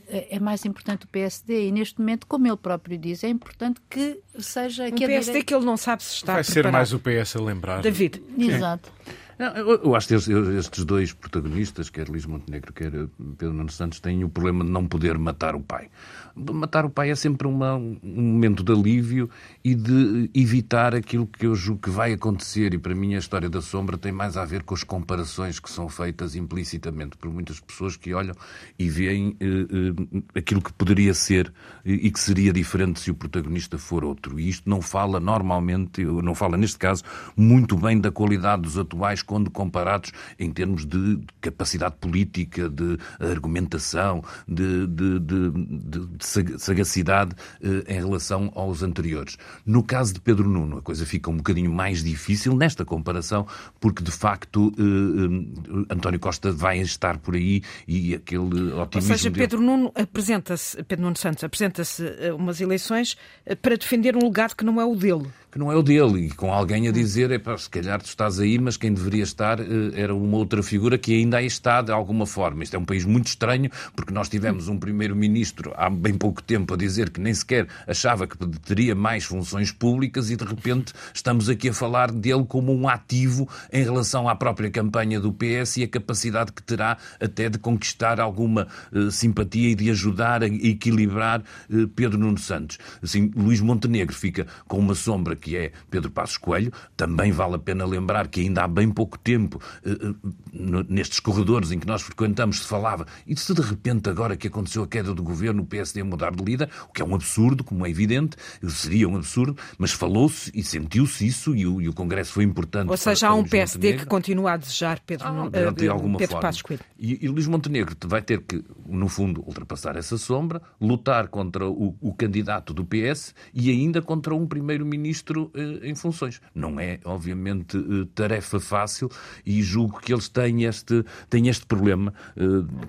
é 0.09 0.39
mais 0.41 0.65
importante 0.65 1.05
o 1.05 1.09
PSD 1.09 1.69
e 1.69 1.73
neste 1.73 2.01
momento, 2.01 2.27
como 2.27 2.47
ele 2.47 2.57
próprio 2.57 2.99
diz, 2.99 3.23
é 3.23 3.29
importante 3.29 3.81
que 3.89 4.21
seja 4.39 4.85
um 4.85 4.93
que 4.93 5.07
PSD 5.07 5.25
direita... 5.25 5.47
que 5.47 5.55
ele 5.55 5.65
não 5.65 5.77
sabe 5.77 6.03
se 6.03 6.17
está 6.17 6.35
Vai 6.35 6.45
preparado. 6.45 6.65
ser 6.65 6.73
mais 6.73 6.93
o 6.93 6.99
PS 6.99 7.37
a 7.37 7.41
lembrar. 7.41 7.81
David. 7.81 8.23
Exato. 8.37 8.93
Eu 9.41 9.97
acho 9.97 10.09
que 10.09 10.15
estes 10.15 10.85
dois 10.85 11.15
protagonistas, 11.15 11.89
quer 11.89 12.07
Luís 12.11 12.27
Montenegro, 12.27 12.75
quer 12.75 12.91
Pedro 13.39 13.55
Nuno 13.55 13.71
Santos, 13.71 13.99
têm 13.99 14.23
o 14.23 14.29
problema 14.29 14.63
de 14.63 14.71
não 14.71 14.87
poder 14.87 15.17
matar 15.17 15.55
o 15.55 15.61
pai. 15.61 15.89
Matar 16.37 16.85
o 16.85 16.91
pai 16.91 17.11
é 17.11 17.15
sempre 17.15 17.49
uma, 17.49 17.75
um 17.75 17.99
momento 18.03 18.63
de 18.63 18.71
alívio 18.71 19.31
e 19.65 19.75
de 19.75 20.31
evitar 20.35 20.95
aquilo 20.95 21.27
que 21.27 21.47
eu 21.47 21.55
julgo 21.55 21.81
que 21.81 21.89
vai 21.89 22.13
acontecer. 22.13 22.75
E 22.75 22.79
para 22.79 22.95
mim 22.95 23.15
a 23.15 23.19
história 23.19 23.49
da 23.49 23.63
sombra 23.63 23.97
tem 23.97 24.13
mais 24.13 24.37
a 24.37 24.45
ver 24.45 24.63
com 24.63 24.75
as 24.75 24.85
comparações 24.85 25.59
que 25.59 25.71
são 25.71 25.89
feitas 25.89 26.37
implicitamente 26.37 27.17
por 27.17 27.33
muitas 27.33 27.59
pessoas 27.61 27.97
que 27.97 28.13
olham 28.13 28.35
e 28.79 28.91
veem 28.91 29.35
eh, 29.41 29.47
eh, 29.47 30.39
aquilo 30.39 30.61
que 30.61 30.73
poderia 30.75 31.15
ser 31.15 31.51
e 31.83 32.11
que 32.11 32.21
seria 32.21 32.53
diferente 32.53 33.01
se 33.01 33.11
o 33.11 33.15
protagonista 33.15 33.79
for 33.79 34.05
outro. 34.05 34.39
E 34.39 34.51
isto 34.51 34.69
não 34.69 34.83
fala 34.83 35.19
normalmente, 35.19 36.05
não 36.05 36.35
fala 36.35 36.59
neste 36.59 36.79
caso, 36.79 37.03
muito 37.35 37.75
bem 37.75 37.99
da 37.99 38.13
qualidade 38.13 38.63
dos 38.63 38.77
atuais 38.77 39.23
quando 39.31 39.49
comparados 39.49 40.11
em 40.41 40.51
termos 40.51 40.85
de 40.85 41.21
capacidade 41.41 41.95
política, 42.01 42.69
de 42.69 42.99
argumentação, 43.21 44.25
de, 44.49 44.89
de, 44.89 45.21
de, 45.21 45.51
de 45.51 46.59
sagacidade 46.59 47.37
eh, 47.63 47.95
em 47.95 48.01
relação 48.01 48.51
aos 48.57 48.83
anteriores. 48.83 49.39
No 49.65 49.85
caso 49.85 50.15
de 50.15 50.21
Pedro 50.21 50.49
Nuno, 50.49 50.79
a 50.79 50.83
coisa 50.83 51.07
fica 51.07 51.31
um 51.31 51.37
bocadinho 51.37 51.73
mais 51.73 52.03
difícil 52.03 52.57
nesta 52.57 52.85
comparação, 52.85 53.47
porque 53.79 54.03
de 54.03 54.11
facto 54.11 54.73
eh, 54.77 54.83
eh, 54.83 55.95
António 55.95 56.19
Costa 56.19 56.51
vai 56.51 56.81
estar 56.81 57.17
por 57.19 57.37
aí 57.37 57.63
e 57.87 58.17
aquele 58.17 58.73
otimismo. 58.73 58.97
Ou 58.97 59.01
seja, 59.03 59.31
Pedro. 59.31 59.61
Nuno 59.61 59.93
apresenta-se, 59.95 60.83
Pedro 60.83 61.05
Nuno 61.05 61.17
Santos 61.17 61.45
apresenta-se 61.45 62.03
umas 62.37 62.61
eleições 62.61 63.17
para 63.63 63.77
defender 63.77 64.17
um 64.17 64.25
legado 64.25 64.57
que 64.57 64.65
não 64.65 64.81
é 64.81 64.85
o 64.85 64.97
dele 64.97 65.29
que 65.51 65.59
não 65.59 65.73
é 65.73 65.77
o 65.77 65.83
dele, 65.83 66.27
e 66.27 66.31
com 66.31 66.53
alguém 66.53 66.87
a 66.87 66.93
dizer, 66.93 67.33
é 67.33 67.41
se 67.59 67.69
calhar 67.69 68.01
tu 68.01 68.07
estás 68.07 68.39
aí, 68.39 68.57
mas 68.59 68.77
quem 68.77 68.95
deveria 68.95 69.25
estar 69.25 69.59
eh, 69.59 69.65
era 69.95 70.15
uma 70.15 70.37
outra 70.37 70.63
figura 70.63 70.97
que 70.97 71.13
ainda 71.13 71.39
aí 71.39 71.47
está 71.47 71.83
de 71.83 71.91
alguma 71.91 72.25
forma. 72.25 72.63
Isto 72.63 72.77
é 72.77 72.79
um 72.79 72.85
país 72.85 73.05
muito 73.05 73.27
estranho, 73.27 73.69
porque 73.97 74.15
nós 74.15 74.29
tivemos 74.29 74.69
um 74.69 74.79
primeiro-ministro 74.79 75.73
há 75.77 75.91
bem 75.91 76.15
pouco 76.15 76.41
tempo 76.41 76.75
a 76.75 76.77
dizer 76.77 77.11
que 77.11 77.21
nem 77.21 77.35
sequer 77.35 77.67
achava 77.87 78.29
que 78.29 78.37
teria 78.65 78.95
mais 78.95 79.25
funções 79.25 79.73
públicas 79.73 80.31
e 80.31 80.37
de 80.37 80.45
repente 80.45 80.93
estamos 81.13 81.49
aqui 81.49 81.71
a 81.71 81.75
falar 81.75 82.13
dele 82.13 82.45
como 82.47 82.73
um 82.73 82.89
ativo 82.89 83.49
em 83.73 83.83
relação 83.83 84.29
à 84.29 84.37
própria 84.37 84.71
campanha 84.71 85.19
do 85.19 85.33
PS 85.33 85.79
e 85.79 85.83
a 85.83 85.89
capacidade 85.89 86.53
que 86.53 86.63
terá 86.63 86.97
até 87.21 87.49
de 87.49 87.59
conquistar 87.59 88.21
alguma 88.21 88.69
uh, 88.93 89.11
simpatia 89.11 89.71
e 89.71 89.75
de 89.75 89.91
ajudar 89.91 90.45
a 90.45 90.47
equilibrar 90.47 91.43
uh, 91.69 91.89
Pedro 91.89 92.19
Nuno 92.19 92.39
Santos. 92.39 92.79
Assim, 93.03 93.33
Luís 93.35 93.61
Montenegro 93.61 94.15
fica 94.15 94.47
com 94.69 94.79
uma 94.79 94.95
sombra 94.95 95.40
que 95.41 95.57
é 95.57 95.73
Pedro 95.91 96.11
Passos 96.11 96.37
Coelho. 96.37 96.73
Também 96.97 97.33
vale 97.33 97.57
a 97.57 97.59
pena 97.59 97.85
lembrar 97.85 98.29
que 98.29 98.41
ainda 98.41 98.65
há 98.65 98.69
bem 98.69 98.91
pouco 98.91 99.19
tempo, 99.19 99.61
eh, 99.85 99.91
eh, 99.91 100.85
nestes 100.89 101.21
corredores 101.21 101.73
em 101.73 101.79
que 101.79 101.87
nós 101.87 102.03
frequentamos, 102.03 102.61
se 102.61 102.69
falava, 102.69 103.07
e 103.27 103.37
se 103.37 103.55
de 103.55 103.63
repente, 103.63 104.09
agora 104.11 104.37
que 104.37 104.49
aconteceu 104.49 104.83
a 104.83 104.87
queda 104.87 105.15
do 105.15 105.23
governo, 105.23 105.63
o 105.63 105.67
PSD 105.67 106.03
mudar 106.03 106.35
de 106.35 106.45
líder, 106.45 106.69
o 106.89 106.93
que 106.93 107.03
é 107.03 107.05
um 107.05 107.15
absurdo, 107.15 107.65
como 107.65 107.87
é 107.87 107.91
evidente, 107.91 108.37
seria 108.69 109.09
um 109.09 109.17
absurdo, 109.17 109.57
mas 109.79 109.93
falou-se 109.93 110.51
e 110.55 110.63
sentiu-se 110.63 111.27
isso 111.27 111.55
e 111.55 111.67
o, 111.67 111.81
e 111.81 111.89
o, 111.89 111.93
Congresso 111.93 112.33
foi 112.33 112.45
importante. 112.45 112.91
Ou 112.91 112.97
seja, 112.97 113.29
há 113.29 113.35
um 113.35 113.45
PSD 113.45 113.95
que 113.95 114.07
continua 114.07 114.53
a 114.53 114.57
desejar 114.57 115.01
Pedro, 115.01 115.27
ah, 115.29 115.71
de 115.71 115.89
uh, 115.89 115.93
alguma 115.93 116.19
Pedro 116.19 116.33
forma. 116.33 116.49
Passos 116.49 116.63
Coelho. 116.63 116.81
E, 116.99 117.25
e 117.25 117.29
Luís 117.29 117.47
Montenegro 117.47 117.97
vai 118.07 118.23
ter 118.23 118.41
que, 118.43 118.65
no 118.87 119.09
fundo, 119.09 119.43
ultrapassar 119.47 119.97
essa 119.97 120.19
sombra, 120.19 120.61
lutar 120.81 121.29
contra 121.29 121.69
o, 121.69 121.97
o 122.01 122.15
candidato 122.15 122.73
do 122.73 122.85
PS 122.85 123.35
e 123.55 123.71
ainda 123.71 124.03
contra 124.03 124.35
um 124.35 124.47
primeiro-ministro 124.47 125.30
ministro 125.31 125.51
eh, 125.55 125.89
em 125.89 125.95
funções. 125.95 126.41
Não 126.55 126.79
é, 126.79 126.99
obviamente, 127.05 127.77
eh, 127.77 128.07
tarefa 128.15 128.59
fácil 128.59 129.09
e 129.47 129.63
julgo 129.63 130.01
que 130.01 130.13
eles 130.13 130.29
têm 130.29 130.65
este, 130.65 131.05
têm 131.29 131.49
este 131.49 131.65
problema 131.67 132.13
eh, 132.37 132.43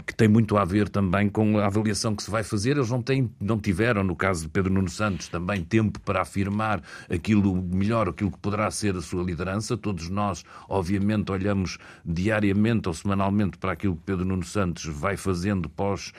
que 0.05 0.15
tem 0.15 0.27
muito 0.27 0.57
a 0.57 0.65
ver 0.65 0.89
também 0.89 1.29
com 1.29 1.59
a 1.59 1.67
avaliação 1.67 2.15
que 2.15 2.23
se 2.23 2.31
vai 2.31 2.43
fazer. 2.43 2.71
Eles 2.71 2.89
não, 2.89 3.01
têm, 3.01 3.29
não 3.39 3.59
tiveram, 3.59 4.03
no 4.03 4.15
caso 4.15 4.43
de 4.43 4.49
Pedro 4.49 4.73
Nuno 4.73 4.89
Santos, 4.89 5.27
também 5.27 5.63
tempo 5.63 5.99
para 6.01 6.21
afirmar 6.21 6.81
aquilo 7.09 7.55
melhor, 7.55 8.09
aquilo 8.09 8.31
que 8.31 8.39
poderá 8.39 8.69
ser 8.71 8.95
a 8.95 9.01
sua 9.01 9.23
liderança. 9.23 9.77
Todos 9.77 10.09
nós, 10.09 10.43
obviamente, 10.67 11.31
olhamos 11.31 11.77
diariamente 12.03 12.87
ou 12.87 12.93
semanalmente 12.93 13.57
para 13.57 13.73
aquilo 13.73 13.95
que 13.95 14.03
Pedro 14.05 14.25
Nuno 14.25 14.43
Santos 14.43 14.85
vai 14.85 15.15
fazendo 15.15 15.69
pós, 15.69 16.13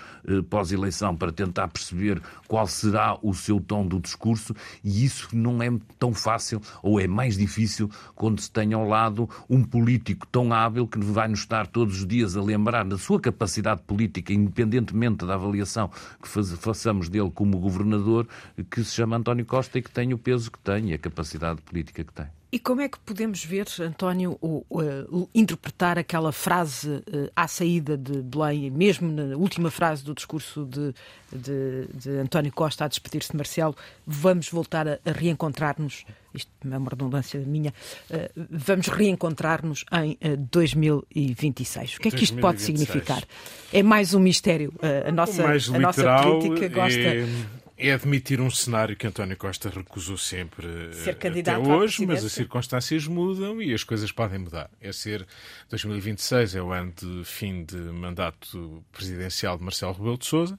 pós-eleição 0.49 1.17
para 1.17 1.33
tentar 1.33 1.69
perceber 1.69 2.21
qual 2.47 2.67
será 2.67 3.19
o 3.23 3.35
seu 3.35 3.61
tom 3.61 3.87
do 3.87 3.99
discurso 3.99 4.55
e 4.85 5.05
isso 5.05 5.29
não 5.33 5.63
é 5.63 5.69
tão 5.99 6.12
tão 6.13 6.15
fácil 6.15 6.61
ou 6.83 7.01
é 7.01 7.07
mais 7.07 7.37
difícil 7.37 7.91
quando 8.15 8.41
se 8.41 8.51
tem 8.51 8.75
ao 8.75 8.87
lado 8.87 9.29
um 9.49 9.65
político 9.65 10.27
tão 10.27 10.53
hábil 10.53 10.87
que 10.87 10.99
vai 10.99 11.27
nos 11.29 11.41
estar 11.41 11.67
todos 11.67 12.01
os 12.01 12.07
dias 12.07 12.37
a 12.37 12.43
lembrar 12.43 12.85
da 12.85 12.99
sua 12.99 13.19
capacidade 13.19 13.83
política, 13.83 14.33
independentemente 14.33 15.25
da 15.27 15.35
avaliação 15.35 15.91
que 16.23 16.29
façamos 16.29 17.09
dele 17.09 17.31
como 17.35 17.59
governador, 17.59 18.29
que 18.71 18.85
se 18.85 18.95
chama 18.95 19.17
António 19.17 19.47
Costa 19.47 19.79
e 19.79 19.83
que 19.83 19.91
tem 19.91 20.13
o 20.13 20.19
peso 20.19 20.51
que 20.51 20.59
tem 20.59 20.91
e 20.91 20.95
a 20.95 20.99
capacidade 20.99 21.61
política 21.63 22.05
que 22.05 22.13
tem. 22.13 22.42
E 22.55 22.59
como 22.59 22.83
é 22.83 22.89
que 22.89 22.99
podemos 22.99 23.43
ver, 23.43 23.67
António, 23.81 24.37
o, 24.43 24.63
o, 24.69 25.27
interpretar 25.35 25.99
aquela 25.99 26.31
frase 26.33 26.87
uh, 26.87 27.31
à 27.35 27.49
saída 27.49 27.97
de 27.97 28.21
Belém, 28.21 28.71
mesmo 28.71 29.11
na 29.11 29.35
última 29.39 29.71
frase 29.71 30.05
do 30.05 30.15
discurso 30.15 30.67
de, 30.67 30.93
de, 31.33 31.87
de 31.95 32.11
António 32.19 32.53
Costa 32.53 32.85
a 32.85 32.89
despedir-se 32.89 33.31
de 33.31 33.39
Marcelo, 33.39 33.75
vamos 34.07 34.51
voltar 34.51 34.87
a, 34.87 34.99
a 35.03 35.13
reencontrar-nos, 35.13 36.05
isto 36.35 36.51
é 36.71 36.77
uma 36.77 36.91
redundância 36.91 37.41
minha, 37.41 37.73
uh, 38.11 38.47
vamos 38.51 38.89
reencontrar-nos 38.89 39.87
em 39.91 40.13
uh, 40.13 40.17
eh, 40.21 40.37
2026. 40.37 41.95
O 41.97 42.01
que 42.01 42.09
é 42.09 42.11
que 42.11 42.23
isto 42.23 42.37
2026. 42.37 42.41
pode 42.43 42.61
significar? 42.61 43.25
É 43.73 43.83
mais 43.83 44.13
um 44.13 44.21
mistério. 44.21 44.75
a 45.09 45.11
nossa, 45.11 45.43
a 45.43 45.79
nossa 45.79 46.23
política 46.23 46.69
gosta. 46.69 47.01
É 47.01 47.62
é 47.83 47.93
admitir 47.93 48.41
um 48.41 48.49
cenário 48.49 48.97
que 48.97 49.07
António 49.07 49.37
Costa 49.37 49.69
recusou 49.69 50.17
sempre 50.17 50.95
ser 50.95 51.17
candidato 51.17 51.63
até 51.63 51.75
hoje, 51.75 52.07
mas 52.07 52.25
as 52.25 52.33
circunstâncias 52.33 53.09
mudam 53.09 53.61
e 53.61 53.75
as 53.75 53.83
coisas 53.83 54.13
podem 54.13 54.39
mudar. 54.39 54.71
É 54.81 54.93
ser 54.93 55.27
2026 55.69 56.55
é 56.55 56.63
o 56.63 56.71
ano 56.71 56.93
de 56.93 57.25
fim 57.25 57.65
de 57.65 57.77
mandato 57.77 58.85
presidencial 58.93 59.59
de 59.59 59.65
Marcelo 59.65 59.93
Rebelo 59.95 60.17
de 60.17 60.27
Sousa. 60.27 60.59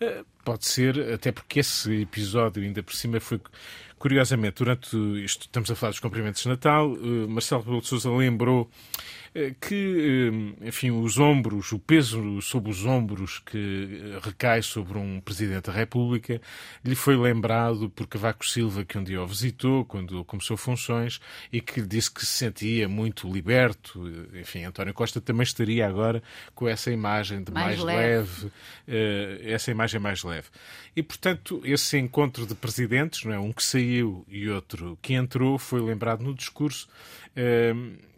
Eh, 0.00 0.24
pode 0.44 0.64
ser, 0.64 1.12
até 1.12 1.32
porque 1.32 1.58
esse 1.58 2.02
episódio 2.02 2.62
ainda 2.62 2.82
por 2.82 2.94
cima 2.94 3.18
foi 3.18 3.40
curiosamente 3.98 4.56
durante 4.56 4.96
isto 5.22 5.42
estamos 5.42 5.70
a 5.70 5.74
falar 5.74 5.90
dos 5.90 6.00
cumprimentos 6.00 6.42
de 6.42 6.48
Natal, 6.48 6.94
eh, 6.94 7.26
Marcelo 7.28 7.62
Rebelo 7.62 7.82
de 7.82 7.88
Sousa 7.88 8.10
lembrou 8.10 8.70
eh, 8.70 9.19
que, 9.60 10.58
eh, 10.60 10.66
enfim, 10.66 10.90
os 10.90 11.18
ombros, 11.18 11.70
o 11.70 11.78
peso 11.78 12.42
sobre 12.42 12.70
os 12.70 12.84
ombros 12.84 13.38
que 13.38 14.02
eh, 14.02 14.18
recai 14.20 14.60
sobre 14.60 14.98
um 14.98 15.20
Presidente 15.20 15.66
da 15.66 15.72
República, 15.72 16.40
lhe 16.84 16.96
foi 16.96 17.16
lembrado 17.16 17.88
por 17.90 18.08
Cavaco 18.08 18.44
Silva, 18.44 18.84
que 18.84 18.98
um 18.98 19.04
dia 19.04 19.22
o 19.22 19.26
visitou, 19.26 19.84
quando 19.84 20.24
começou 20.24 20.56
funções, 20.56 21.20
e 21.52 21.60
que 21.60 21.80
lhe 21.80 21.86
disse 21.86 22.10
que 22.10 22.26
se 22.26 22.32
sentia 22.32 22.88
muito 22.88 23.32
liberto. 23.32 24.02
Enfim, 24.34 24.64
António 24.64 24.92
Costa 24.92 25.20
também 25.20 25.44
estaria 25.44 25.86
agora 25.86 26.20
com 26.52 26.68
essa 26.68 26.90
imagem 26.90 27.44
de 27.44 27.52
mais, 27.52 27.78
mais 27.78 27.84
leve, 27.84 28.50
leve 28.88 29.52
essa 29.52 29.70
imagem 29.70 30.00
mais 30.00 30.24
leve. 30.24 30.48
E, 30.96 31.02
portanto, 31.04 31.60
esse 31.64 31.96
encontro 31.96 32.44
de 32.46 32.54
presidentes, 32.54 33.24
não 33.24 33.32
é? 33.32 33.38
um 33.38 33.52
que 33.52 33.62
saiu 33.62 34.24
e 34.28 34.48
outro 34.48 34.98
que 35.00 35.14
entrou, 35.14 35.56
foi 35.56 35.80
lembrado 35.80 36.22
no 36.22 36.34
discurso 36.34 36.88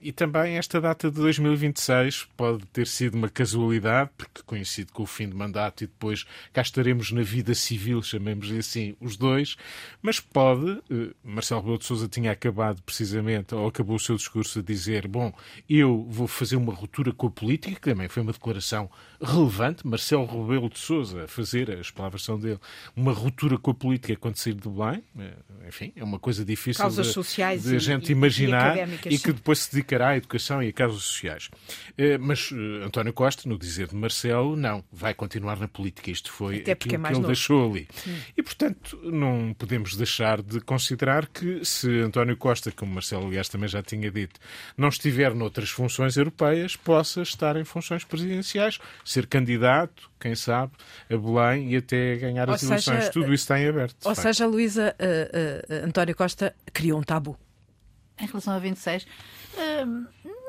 e 0.02 0.11
também 0.11 0.58
esta 0.58 0.80
data 0.80 1.08
de 1.08 1.16
2026 1.16 2.28
pode 2.37 2.66
ter 2.66 2.88
sido 2.88 3.14
uma 3.14 3.28
casualidade, 3.28 4.11
porque 4.18 4.42
coincide 4.44 4.90
com 4.90 5.04
o 5.04 5.06
fim 5.06 5.28
de 5.28 5.35
mandato 5.35 5.85
e 5.85 5.87
depois 5.87 6.26
cá 6.52 6.61
estaremos 6.61 7.12
na 7.12 7.22
vida 7.22 7.54
civil, 7.54 8.02
chamemos-lhe 8.02 8.58
assim, 8.58 8.96
os 9.00 9.16
dois, 9.16 9.56
mas 10.02 10.18
pode, 10.18 10.82
eh, 10.90 11.14
Marcelo 11.22 11.61
Rebelo 11.61 11.78
de 11.78 11.85
Sousa 11.85 12.08
tinha 12.08 12.32
acabado 12.32 12.82
precisamente, 12.82 13.54
ou 13.54 13.68
acabou 13.68 13.94
o 13.94 14.00
seu 14.00 14.16
discurso 14.16 14.58
a 14.58 14.62
dizer, 14.62 15.06
bom, 15.06 15.32
eu 15.70 16.04
vou 16.11 16.26
fazer 16.26 16.56
uma 16.56 16.74
ruptura 16.74 17.12
com 17.12 17.28
a 17.28 17.30
política, 17.30 17.76
que 17.76 17.90
também 17.90 18.08
foi 18.08 18.24
uma 18.24 18.32
declaração 18.32 18.90
relevante, 19.22 19.87
Marcelo 19.87 20.26
Rebelo 20.26 20.68
de 20.68 20.80
Sousa 20.80 21.24
a 21.24 21.28
fazer, 21.28 21.70
as 21.70 21.92
palavras 21.92 22.24
são 22.24 22.38
dele, 22.40 22.58
uma 22.96 23.12
ruptura 23.12 23.56
com 23.56 23.70
a 23.70 23.74
política 23.74 24.16
quando 24.16 24.37
sair 24.37 24.54
de 24.54 24.68
Belém, 24.68 25.04
eh, 25.16 25.68
enfim, 25.68 25.92
é 25.94 26.02
uma 26.02 26.18
coisa 26.18 26.44
difícil 26.44 26.82
Causas 26.82 27.06
de, 27.06 27.12
sociais 27.12 27.62
de 27.62 27.76
a 27.76 27.78
gente 27.78 28.08
e, 28.08 28.12
imaginar. 28.12 28.76
e, 29.08 29.12
e 29.14 29.18
que 29.18 29.33
depois 29.33 29.61
se 29.61 29.70
dedica 29.72 29.92
dedicará 29.92 30.09
à 30.11 30.16
educação 30.16 30.62
e 30.62 30.68
a 30.68 30.72
causas 30.72 31.03
sociais. 31.03 31.51
Eh, 31.98 32.18
mas 32.18 32.51
eh, 32.53 32.85
António 32.85 33.12
Costa, 33.12 33.48
no 33.48 33.59
dizer 33.59 33.88
de 33.88 33.94
Marcelo, 33.94 34.57
não, 34.57 34.83
vai 34.90 35.12
continuar 35.14 35.59
na 35.59 35.68
política. 35.68 36.11
Isto 36.11 36.31
foi 36.31 36.61
Até 36.61 36.72
aquilo 36.72 36.94
é 36.94 36.98
que 36.98 37.07
ele 37.07 37.14
novo. 37.14 37.27
deixou 37.27 37.70
ali. 37.70 37.88
Sim. 37.92 38.16
E, 38.37 38.42
portanto, 38.42 38.98
não 39.05 39.55
podemos 39.59 39.96
deixar 39.96 40.40
de 40.42 40.61
considerar 40.61 41.27
que 41.27 41.64
se 41.64 42.01
António 42.01 42.37
Costa, 42.37 42.72
como 42.72 42.94
Marcelo, 42.94 43.27
aliás, 43.27 43.48
também 43.48 43.68
já 43.68 43.83
tinha 43.83 44.11
dito, 44.11 44.40
não 44.77 44.88
estiver 44.88 45.35
noutras 45.35 45.70
funções 45.70 46.16
europeias, 46.16 46.77
possa 46.77 47.22
estar 47.22 47.57
em 47.57 47.64
funções 47.64 48.05
presidenciais, 48.05 48.79
ser 49.05 49.27
candidato, 49.27 50.11
quem 50.20 50.35
sabe, 50.35 50.72
a 51.11 51.16
Belém 51.16 51.72
e 51.72 51.77
até 51.77 52.16
ganhar 52.16 52.48
ou 52.48 52.55
as 52.55 52.61
seja, 52.61 52.72
eleições. 52.72 53.09
Tudo 53.11 53.27
isso 53.35 53.44
está 53.44 53.61
em 53.61 53.68
aberto. 53.68 53.96
Ou 54.05 54.14
seja, 54.14 54.46
Luísa, 54.46 54.94
uh, 54.98 55.83
uh, 55.83 55.87
António 55.87 56.14
Costa 56.14 56.55
criou 56.72 56.98
um 56.98 57.03
tabu. 57.03 57.37
Em 58.22 58.26
relação 58.26 58.54
a 58.54 58.58
26, 58.58 59.06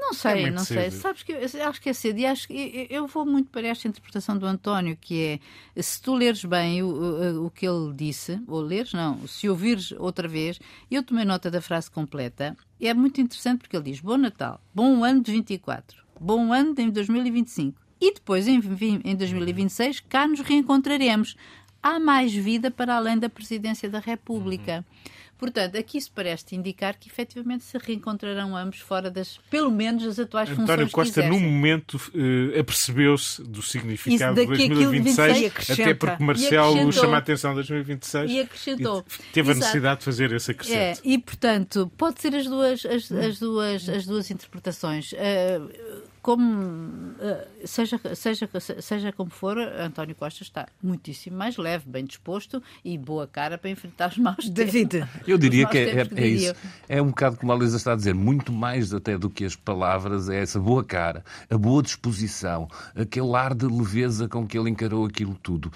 não 0.04 0.14
sei, 0.14 0.44
é 0.44 0.52
não 0.52 0.64
sei. 0.64 0.92
Sabes 0.92 1.24
que 1.24 1.32
eu, 1.32 1.68
acho 1.68 1.82
que 1.82 1.90
é 1.90 1.94
cedo 1.94 2.20
e 2.20 2.26
acho 2.26 2.48
que 2.48 2.88
eu, 2.90 3.08
vou 3.08 3.26
muito 3.26 3.50
para 3.50 3.68
esta 3.68 3.88
interpretação 3.88 4.38
do 4.38 4.46
António, 4.46 4.98
que 5.00 5.40
é 5.76 5.82
se 5.82 6.02
tu 6.02 6.14
leres 6.14 6.44
bem 6.46 6.84
o, 6.84 6.88
o, 6.88 7.46
o 7.46 7.50
que 7.50 7.68
ele 7.68 7.94
disse, 7.94 8.40
ou 8.48 8.62
leres, 8.62 8.94
não, 8.94 9.26
se 9.28 9.50
ouvires 9.50 9.92
outra 9.94 10.28
vez, 10.28 10.60
eu 10.92 11.04
tomei 11.04 11.26
nota 11.26 11.50
da 11.50 11.62
frase 11.62 11.90
completa, 11.90 12.56
é 12.80 12.94
muito 12.94 13.22
interessante 13.22 13.60
porque 13.60 13.76
ele 13.76 13.92
diz: 13.92 14.00
Bom 14.00 14.18
Natal, 14.18 14.62
bom 14.74 15.04
ano 15.04 15.22
de 15.22 15.32
24, 15.32 16.04
bom 16.20 16.52
ano 16.52 16.74
de 16.74 16.92
2025. 16.92 17.82
E 18.00 18.14
depois, 18.14 18.48
em, 18.48 18.62
em 19.06 19.16
2026, 19.16 20.02
cá 20.02 20.28
nos 20.28 20.42
reencontraremos. 20.42 21.38
Há 21.82 22.00
mais 22.00 22.34
vida 22.34 22.72
para 22.72 22.96
além 22.96 23.18
da 23.18 23.30
presidência 23.30 23.90
da 23.90 24.00
República. 24.00 24.78
Uhum. 24.78 25.14
Portanto, 25.38 25.78
aqui 25.78 26.00
se 26.00 26.10
parece 26.10 26.56
indicar 26.56 26.98
que 26.98 27.10
efetivamente 27.10 27.64
se 27.64 27.78
reencontrarão 27.78 28.56
ambos 28.56 28.80
fora 28.80 29.12
das, 29.12 29.40
pelo 29.50 29.72
menos, 29.72 30.06
as 30.06 30.20
atuais 30.20 30.50
António 30.50 30.86
funções 30.86 30.92
Costa, 30.92 31.22
que 31.22 31.28
no 31.28 31.40
momento, 31.40 31.96
uh, 31.96 32.60
apercebeu-se 32.60 33.44
do 33.44 33.62
significado 33.62 34.36
de 34.36 34.46
2026, 34.46 35.70
até 35.72 35.94
porque 35.94 36.24
Marcelo 36.24 36.92
chama 36.92 37.16
a 37.16 37.20
atenção 37.20 37.52
a 37.52 37.56
2026 37.56 38.32
e 38.32 38.40
acrescentou. 38.40 39.06
E 39.08 39.34
teve 39.34 39.52
Exato. 39.52 39.52
a 39.52 39.60
necessidade 39.60 40.00
de 40.00 40.06
fazer 40.06 40.32
esse 40.32 40.52
acrescento. 40.52 40.78
É, 40.78 40.94
e, 41.04 41.18
portanto, 41.18 41.92
pode 41.98 42.22
ser 42.22 42.36
as 42.36 42.46
duas, 42.46 42.86
as, 42.86 43.12
as 43.12 43.40
duas, 43.40 43.90
as 43.90 44.06
duas 44.06 44.32
interpretações. 44.32 45.12
Uh, 45.14 46.13
como 46.24 47.14
eh, 47.20 47.48
seja, 47.66 48.00
seja, 48.16 48.50
seja 48.80 49.12
como 49.12 49.30
for, 49.30 49.58
António 49.58 50.16
Costa 50.16 50.42
está 50.42 50.66
muitíssimo 50.82 51.36
mais 51.36 51.58
leve, 51.58 51.84
bem 51.86 52.06
disposto 52.06 52.64
e 52.84 52.98
boa 52.98 53.28
cara 53.28 53.58
para 53.58 53.70
enfrentar 53.70 54.10
os 54.10 54.18
maus 54.18 54.50
David. 54.50 55.02
tempos. 55.02 55.28
Eu 55.28 55.38
diria 55.38 55.68
que 55.68 55.78
é, 55.78 56.00
é, 56.00 56.08
é 56.16 56.28
isso. 56.28 56.56
É 56.88 57.02
um 57.02 57.08
bocado 57.08 57.36
como 57.36 57.52
a 57.52 57.58
Lisa 57.58 57.76
está 57.76 57.92
a 57.92 57.96
dizer, 57.98 58.16
muito 58.16 58.54
mais 58.54 58.94
até 58.94 59.18
do 59.18 59.30
que 59.30 59.44
as 59.44 59.58
palavras, 59.58 60.30
é 60.30 60.42
essa 60.42 60.62
boa 60.62 60.82
cara, 60.82 61.26
a 61.50 61.58
boa 61.58 61.84
disposição, 61.84 62.70
aquele 62.96 63.36
ar 63.36 63.54
de 63.54 63.66
leveza 63.66 64.30
com 64.30 64.48
que 64.48 64.58
ele 64.58 64.70
encarou 64.70 65.06
aquilo 65.06 65.36
tudo, 65.36 65.74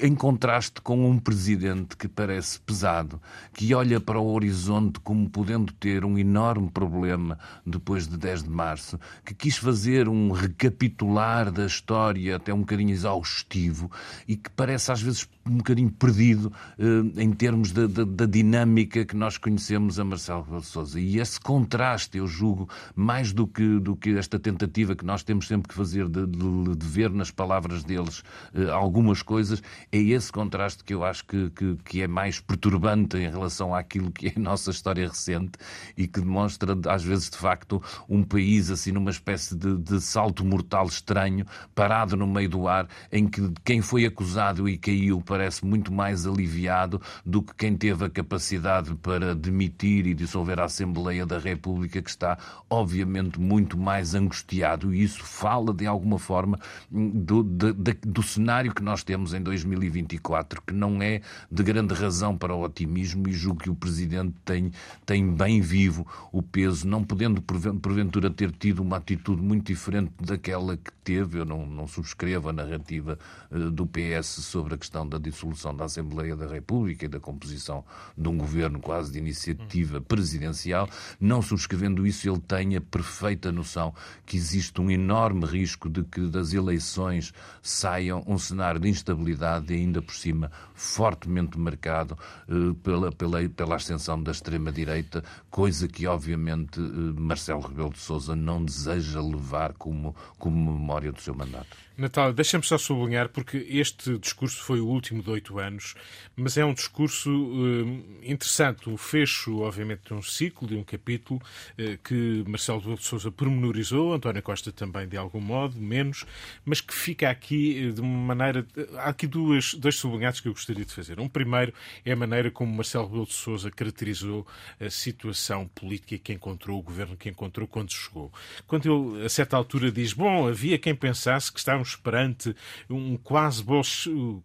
em 0.00 0.14
contraste 0.14 0.80
com 0.80 1.10
um 1.10 1.18
presidente 1.18 1.94
que 1.94 2.08
parece 2.08 2.58
pesado, 2.58 3.20
que 3.52 3.74
olha 3.74 4.00
para 4.00 4.18
o 4.18 4.32
horizonte 4.32 4.98
como 5.00 5.28
podendo 5.28 5.74
ter 5.74 6.06
um 6.06 6.16
enorme 6.16 6.70
problema 6.70 7.38
depois 7.66 8.08
de 8.08 8.16
10 8.16 8.44
de 8.44 8.48
março, 8.48 8.98
que 9.26 9.34
quis 9.34 9.58
fazer 9.58 9.89
fazer 9.90 10.08
um 10.08 10.30
recapitular 10.30 11.50
da 11.50 11.66
história 11.66 12.36
até 12.36 12.54
um 12.54 12.60
bocadinho 12.60 12.90
exaustivo 12.90 13.90
e 14.28 14.36
que 14.36 14.48
parece 14.50 14.92
às 14.92 15.02
vezes 15.02 15.28
um 15.50 15.56
bocadinho 15.56 15.90
perdido 15.90 16.52
eh, 16.78 17.22
em 17.22 17.32
termos 17.32 17.72
da, 17.72 17.86
da, 17.86 18.04
da, 18.04 18.26
dinâmica 18.26 19.04
que 19.04 19.16
nós 19.16 19.36
conhecemos 19.36 19.98
a 19.98 20.04
Marcelo 20.04 20.62
Sousa. 20.62 21.00
E 21.00 21.18
esse 21.18 21.40
contraste, 21.40 22.18
eu 22.18 22.26
julgo, 22.26 22.68
mais 22.94 23.32
do 23.32 23.46
que, 23.46 23.80
do 23.80 23.96
que 23.96 24.16
esta 24.16 24.38
tentativa 24.38 24.94
que 24.94 25.04
nós 25.04 25.22
temos 25.22 25.48
sempre 25.48 25.68
que 25.68 25.74
fazer 25.74 26.08
de, 26.08 26.26
de, 26.26 26.76
de 26.76 26.86
ver 26.86 27.10
nas 27.10 27.30
palavras 27.30 27.82
deles 27.82 28.22
eh, 28.54 28.70
algumas 28.70 29.22
coisas, 29.22 29.62
é 29.90 29.98
esse 29.98 30.30
contraste 30.30 30.84
que 30.84 30.94
eu 30.94 31.02
acho 31.02 31.24
que, 31.24 31.50
que, 31.50 31.76
que, 31.84 32.02
é 32.02 32.06
mais 32.06 32.38
perturbante 32.38 33.16
em 33.16 33.28
relação 33.28 33.74
àquilo 33.74 34.12
que 34.12 34.28
é 34.28 34.32
a 34.36 34.40
nossa 34.40 34.70
história 34.70 35.08
recente 35.08 35.52
e 35.96 36.06
que 36.06 36.20
demonstra, 36.20 36.76
às 36.86 37.02
vezes, 37.02 37.28
de 37.28 37.36
facto, 37.36 37.82
um 38.08 38.22
país 38.22 38.70
assim 38.70 38.92
numa 38.92 39.10
espécie 39.10 39.56
de, 39.56 39.76
de 39.80 40.00
salto 40.00 40.44
mortal 40.44 40.86
estranho, 40.86 41.46
parado 41.74 42.16
no 42.16 42.26
meio 42.26 42.48
do 42.48 42.68
ar, 42.68 42.88
em 43.10 43.26
que 43.26 43.52
quem 43.64 43.80
foi 43.80 44.04
acusado 44.04 44.68
e 44.68 44.76
caiu 44.76 45.20
parece 45.20 45.64
muito 45.64 45.92
mais 45.92 46.26
aliviado 46.26 47.00
do 47.24 47.42
que 47.42 47.54
quem 47.54 47.76
teve 47.76 48.04
a 48.04 48.10
capacidade 48.10 48.94
para 48.96 49.34
demitir 49.34 50.06
e 50.06 50.14
dissolver 50.14 50.60
a 50.60 50.64
Assembleia 50.64 51.24
da 51.26 51.38
República, 51.38 52.02
que 52.02 52.10
está, 52.10 52.38
obviamente, 52.68 53.40
muito 53.40 53.78
mais 53.78 54.14
angustiado. 54.14 54.94
E 54.94 55.02
isso 55.02 55.24
fala, 55.24 55.72
de 55.72 55.86
alguma 55.86 56.18
forma, 56.18 56.58
do, 56.90 57.42
do, 57.42 57.74
do 57.74 58.22
cenário 58.22 58.74
que 58.74 58.82
nós 58.82 59.02
temos 59.02 59.34
em 59.34 59.42
2024, 59.42 60.62
que 60.66 60.72
não 60.72 61.02
é 61.02 61.20
de 61.50 61.62
grande 61.62 61.94
razão 61.94 62.36
para 62.36 62.54
o 62.54 62.62
otimismo, 62.62 63.28
e 63.28 63.32
julgo 63.32 63.60
que 63.60 63.70
o 63.70 63.74
Presidente 63.74 64.34
tem, 64.44 64.70
tem 65.06 65.32
bem 65.32 65.60
vivo 65.60 66.06
o 66.32 66.42
peso, 66.42 66.86
não 66.86 67.02
podendo, 67.04 67.42
porventura, 67.42 68.30
ter 68.30 68.50
tido 68.52 68.80
uma 68.80 68.96
atitude 68.96 69.42
muito 69.42 69.69
diferente 69.70 70.12
daquela 70.20 70.76
que 70.76 70.92
teve. 71.04 71.38
Eu 71.38 71.44
não, 71.44 71.64
não 71.64 71.86
subscrevo 71.86 72.48
a 72.48 72.52
narrativa 72.52 73.16
uh, 73.50 73.70
do 73.70 73.86
PS 73.86 74.26
sobre 74.26 74.74
a 74.74 74.78
questão 74.78 75.08
da 75.08 75.16
dissolução 75.16 75.74
da 75.74 75.84
Assembleia 75.84 76.34
da 76.34 76.46
República 76.46 77.04
e 77.04 77.08
da 77.08 77.20
composição 77.20 77.84
de 78.18 78.28
um 78.28 78.36
governo 78.36 78.80
quase 78.80 79.12
de 79.12 79.18
iniciativa 79.18 80.00
presidencial. 80.00 80.88
Não 81.20 81.40
subscrevendo 81.40 82.04
isso, 82.04 82.28
ele 82.28 82.40
tem 82.40 82.76
a 82.76 82.80
perfeita 82.80 83.52
noção 83.52 83.94
que 84.26 84.36
existe 84.36 84.80
um 84.80 84.90
enorme 84.90 85.46
risco 85.46 85.88
de 85.88 86.02
que 86.02 86.22
das 86.22 86.52
eleições 86.52 87.32
saiam 87.62 88.24
um 88.26 88.38
cenário 88.38 88.80
de 88.80 88.88
instabilidade 88.88 89.72
e 89.72 89.76
ainda 89.76 90.02
por 90.02 90.14
cima 90.14 90.50
fortemente 90.74 91.56
marcado 91.58 92.18
uh, 92.48 92.74
pela, 92.76 93.12
pela, 93.12 93.48
pela 93.48 93.76
ascensão 93.76 94.20
da 94.20 94.32
extrema-direita, 94.32 95.22
coisa 95.48 95.86
que 95.86 96.06
obviamente 96.06 96.80
uh, 96.80 97.14
Marcelo 97.20 97.60
Rebelo 97.60 97.90
de 97.90 97.98
Sousa 97.98 98.34
não 98.34 98.64
deseja 98.64 99.20
levar 99.20 99.59
como, 99.68 100.14
como 100.38 100.72
memória 100.72 101.12
do 101.12 101.20
seu 101.20 101.34
mandato. 101.34 101.76
Natália, 102.00 102.32
deixa-me 102.32 102.64
só 102.64 102.78
sublinhar, 102.78 103.28
porque 103.28 103.58
este 103.68 104.16
discurso 104.16 104.62
foi 104.62 104.80
o 104.80 104.86
último 104.86 105.22
de 105.22 105.28
oito 105.28 105.58
anos, 105.58 105.94
mas 106.34 106.56
é 106.56 106.64
um 106.64 106.72
discurso 106.72 107.30
uh, 107.30 108.04
interessante, 108.22 108.88
o 108.88 108.96
fecho, 108.96 109.60
obviamente, 109.60 110.04
de 110.06 110.14
um 110.14 110.22
ciclo, 110.22 110.66
de 110.66 110.76
um 110.76 110.82
capítulo, 110.82 111.42
uh, 111.78 111.98
que 112.02 112.42
Marcelo 112.48 112.96
de 112.96 113.04
Souza 113.04 113.30
pormenorizou, 113.30 114.14
António 114.14 114.42
Costa 114.42 114.72
também, 114.72 115.06
de 115.06 115.18
algum 115.18 115.42
modo, 115.42 115.78
menos, 115.78 116.24
mas 116.64 116.80
que 116.80 116.94
fica 116.94 117.28
aqui 117.28 117.88
uh, 117.88 117.92
de 117.92 118.00
uma 118.00 118.34
maneira. 118.34 118.66
Há 118.96 119.10
aqui 119.10 119.26
duas, 119.26 119.74
dois 119.74 119.96
sublinhados 119.96 120.40
que 120.40 120.48
eu 120.48 120.54
gostaria 120.54 120.86
de 120.86 120.94
fazer. 120.94 121.20
Um 121.20 121.28
primeiro 121.28 121.74
é 122.02 122.12
a 122.12 122.16
maneira 122.16 122.50
como 122.50 122.74
Marcelo 122.74 123.26
de 123.26 123.34
Souza 123.34 123.70
caracterizou 123.70 124.46
a 124.80 124.88
situação 124.88 125.68
política 125.68 126.16
que 126.16 126.32
encontrou, 126.32 126.78
o 126.78 126.82
governo 126.82 127.14
que 127.14 127.28
encontrou 127.28 127.68
quando 127.68 127.92
chegou. 127.92 128.32
Quando 128.66 128.90
ele, 128.90 129.26
a 129.26 129.28
certa 129.28 129.54
altura, 129.54 129.92
diz: 129.92 130.14
Bom, 130.14 130.48
havia 130.48 130.78
quem 130.78 130.94
pensasse 130.94 131.52
que 131.52 131.58
estávamos 131.58 131.89
perante 131.96 132.54
um 132.88 133.16
quase, 133.16 133.64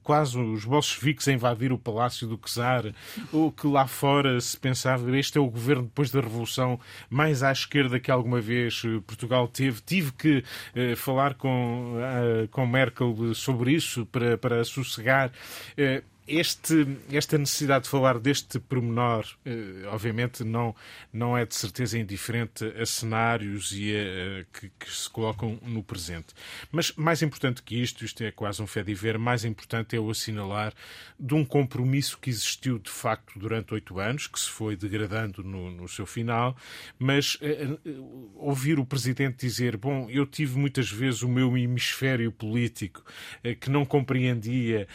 quase 0.04 0.38
os 0.38 0.66
bolcheviques 0.66 1.28
a 1.28 1.34
invadir 1.34 1.72
o 1.72 1.78
Palácio 1.78 2.28
do 2.28 2.40
Czar, 2.46 2.94
ou 3.32 3.52
que 3.52 3.68
lá 3.68 3.88
fora 3.88 4.40
se 4.40 4.58
pensava 4.58 5.06
este 5.18 5.38
é 5.38 5.42
o 5.42 5.50
governo 5.50 5.84
depois 5.84 6.12
da 6.12 6.22
Revolução 6.22 6.80
mais 7.10 7.44
à 7.44 7.52
esquerda 7.52 8.00
que 8.00 8.12
alguma 8.12 8.42
vez 8.42 8.82
eh, 8.86 9.00
Portugal 9.06 9.48
teve. 9.48 9.82
Tive 9.82 10.12
que 10.12 10.44
uh, 10.76 10.96
falar 10.96 11.36
com, 11.36 11.96
uh, 11.96 12.48
com 12.50 12.66
Merkel 12.66 13.34
sobre 13.34 13.74
isso 13.74 14.06
para, 14.08 14.38
para 14.38 14.64
sossegar. 14.64 15.32
Uh, 15.78 16.15
este, 16.28 16.88
esta 17.12 17.38
necessidade 17.38 17.84
de 17.84 17.90
falar 17.90 18.18
deste 18.18 18.60
pormenor, 18.60 19.26
eh, 19.46 19.86
obviamente, 19.88 20.44
não, 20.44 20.76
não 21.14 21.38
é 21.38 21.46
de 21.46 21.54
certeza 21.54 22.00
indiferente 22.00 22.66
a 22.66 22.86
cenários 22.86 23.72
e 23.72 23.96
a, 23.96 24.42
a, 24.42 24.44
que, 24.46 24.72
que, 24.80 24.92
se 24.92 25.08
colocam 25.10 25.60
no 25.62 25.84
presente. 25.84 26.34
Mas 26.72 26.92
mais 26.94 27.22
importante 27.22 27.62
que 27.62 27.76
isto, 27.76 28.04
isto 28.04 28.24
é 28.24 28.32
quase 28.32 28.62
um 28.62 28.66
fé 28.66 28.82
de 28.82 28.94
ver, 28.96 29.20
mais 29.20 29.46
importante 29.46 29.96
é 29.96 30.00
o 30.00 30.10
assinalar 30.10 30.74
de 31.20 31.36
um 31.36 31.46
compromisso 31.46 32.18
que 32.20 32.32
existiu 32.32 32.80
de 32.80 32.90
facto 32.90 33.38
durante 33.38 33.74
oito 33.76 34.00
anos, 34.00 34.26
que 34.26 34.40
se 34.40 34.50
foi 34.50 34.76
degradando 34.76 35.44
no, 35.44 35.70
no 35.70 35.88
seu 35.88 36.08
final, 36.08 36.58
mas 36.98 37.38
eh, 37.40 37.68
eh, 37.86 37.92
ouvir 38.36 38.80
o 38.80 38.86
Presidente 38.86 39.46
dizer: 39.46 39.78
Bom, 39.78 40.10
eu 40.10 40.26
tive 40.26 40.58
muitas 40.58 40.90
vezes 40.90 41.22
o 41.22 41.30
meu 41.30 41.56
hemisfério 41.56 42.32
político 42.32 43.04
que 43.60 43.70
não 43.70 43.86
compreendia 43.86 44.88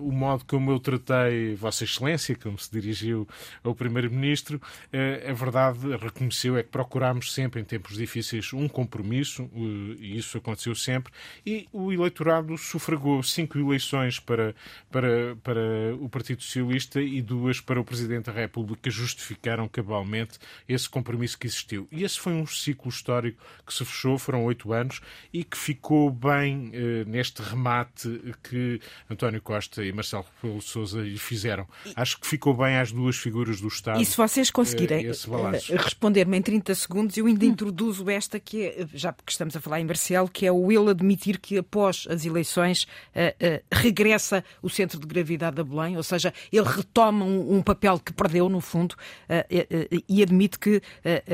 o 0.00 0.10
modo 0.10 0.37
modo 0.38 0.44
como 0.44 0.70
eu 0.70 0.78
tratei 0.78 1.54
Vossa 1.54 1.84
Excelência, 1.84 2.36
como 2.36 2.58
se 2.58 2.70
dirigiu 2.70 3.26
ao 3.64 3.74
Primeiro-Ministro, 3.74 4.60
eh, 4.92 5.26
a 5.28 5.32
verdade 5.32 5.96
reconheceu 5.96 6.56
é 6.56 6.62
que 6.62 6.68
procurámos 6.68 7.32
sempre, 7.32 7.60
em 7.60 7.64
tempos 7.64 7.96
difíceis, 7.96 8.52
um 8.52 8.68
compromisso, 8.68 9.50
e 9.98 10.16
isso 10.16 10.38
aconteceu 10.38 10.74
sempre, 10.74 11.12
e 11.44 11.66
o 11.72 11.92
eleitorado 11.92 12.56
sufragou 12.56 13.22
cinco 13.22 13.58
eleições 13.58 14.20
para, 14.20 14.54
para, 14.90 15.36
para 15.42 15.96
o 16.00 16.08
Partido 16.08 16.42
Socialista 16.42 17.00
e 17.00 17.20
duas 17.20 17.60
para 17.60 17.80
o 17.80 17.84
Presidente 17.84 18.26
da 18.26 18.32
República, 18.32 18.90
justificaram 18.90 19.68
cabalmente 19.68 20.38
esse 20.68 20.88
compromisso 20.88 21.38
que 21.38 21.46
existiu. 21.46 21.88
E 21.90 22.04
esse 22.04 22.18
foi 22.18 22.32
um 22.32 22.46
ciclo 22.46 22.88
histórico 22.88 23.42
que 23.66 23.74
se 23.74 23.84
fechou, 23.84 24.18
foram 24.18 24.44
oito 24.44 24.72
anos, 24.72 25.00
e 25.32 25.42
que 25.42 25.56
ficou 25.56 26.10
bem 26.10 26.70
eh, 26.72 27.04
neste 27.06 27.42
remate 27.42 28.08
que 28.42 28.80
António 29.10 29.40
Costa 29.42 29.84
e 29.84 29.92
Marcelo 29.92 30.27
Rebelo 30.42 30.62
Sousa 30.62 31.00
lhe 31.00 31.18
fizeram. 31.18 31.66
Acho 31.96 32.18
que 32.20 32.26
ficou 32.26 32.54
bem 32.54 32.76
às 32.76 32.92
duas 32.92 33.16
figuras 33.16 33.60
do 33.60 33.68
Estado. 33.68 34.00
E 34.00 34.04
se 34.04 34.16
vocês 34.16 34.50
conseguirem 34.50 35.06
eh, 35.06 35.10
eh, 35.10 35.76
responder-me 35.76 36.36
em 36.36 36.42
30 36.42 36.74
segundos, 36.74 37.16
eu 37.16 37.26
ainda 37.26 37.44
hum. 37.44 37.48
introduzo 37.48 38.08
esta 38.10 38.38
que 38.38 38.66
é, 38.66 38.86
já 38.94 39.12
porque 39.12 39.32
estamos 39.32 39.56
a 39.56 39.60
falar 39.60 39.80
em 39.80 39.84
Marcelo, 39.84 40.28
que 40.28 40.46
é 40.46 40.52
o 40.52 40.70
ele 40.70 40.90
admitir 40.90 41.38
que 41.38 41.58
após 41.58 42.06
as 42.08 42.24
eleições 42.24 42.84
uh, 42.84 42.86
uh, 42.86 43.64
regressa 43.72 44.44
o 44.62 44.68
centro 44.68 44.98
de 44.98 45.06
gravidade 45.06 45.56
da 45.56 45.64
Belém, 45.64 45.96
ou 45.96 46.02
seja, 46.02 46.32
ele 46.52 46.68
retoma 46.68 47.24
um, 47.24 47.56
um 47.56 47.62
papel 47.62 47.98
que 47.98 48.12
perdeu, 48.12 48.48
no 48.48 48.60
fundo, 48.60 48.92
uh, 48.92 50.02
e 50.08 50.22
admite 50.22 50.58
que 50.58 50.80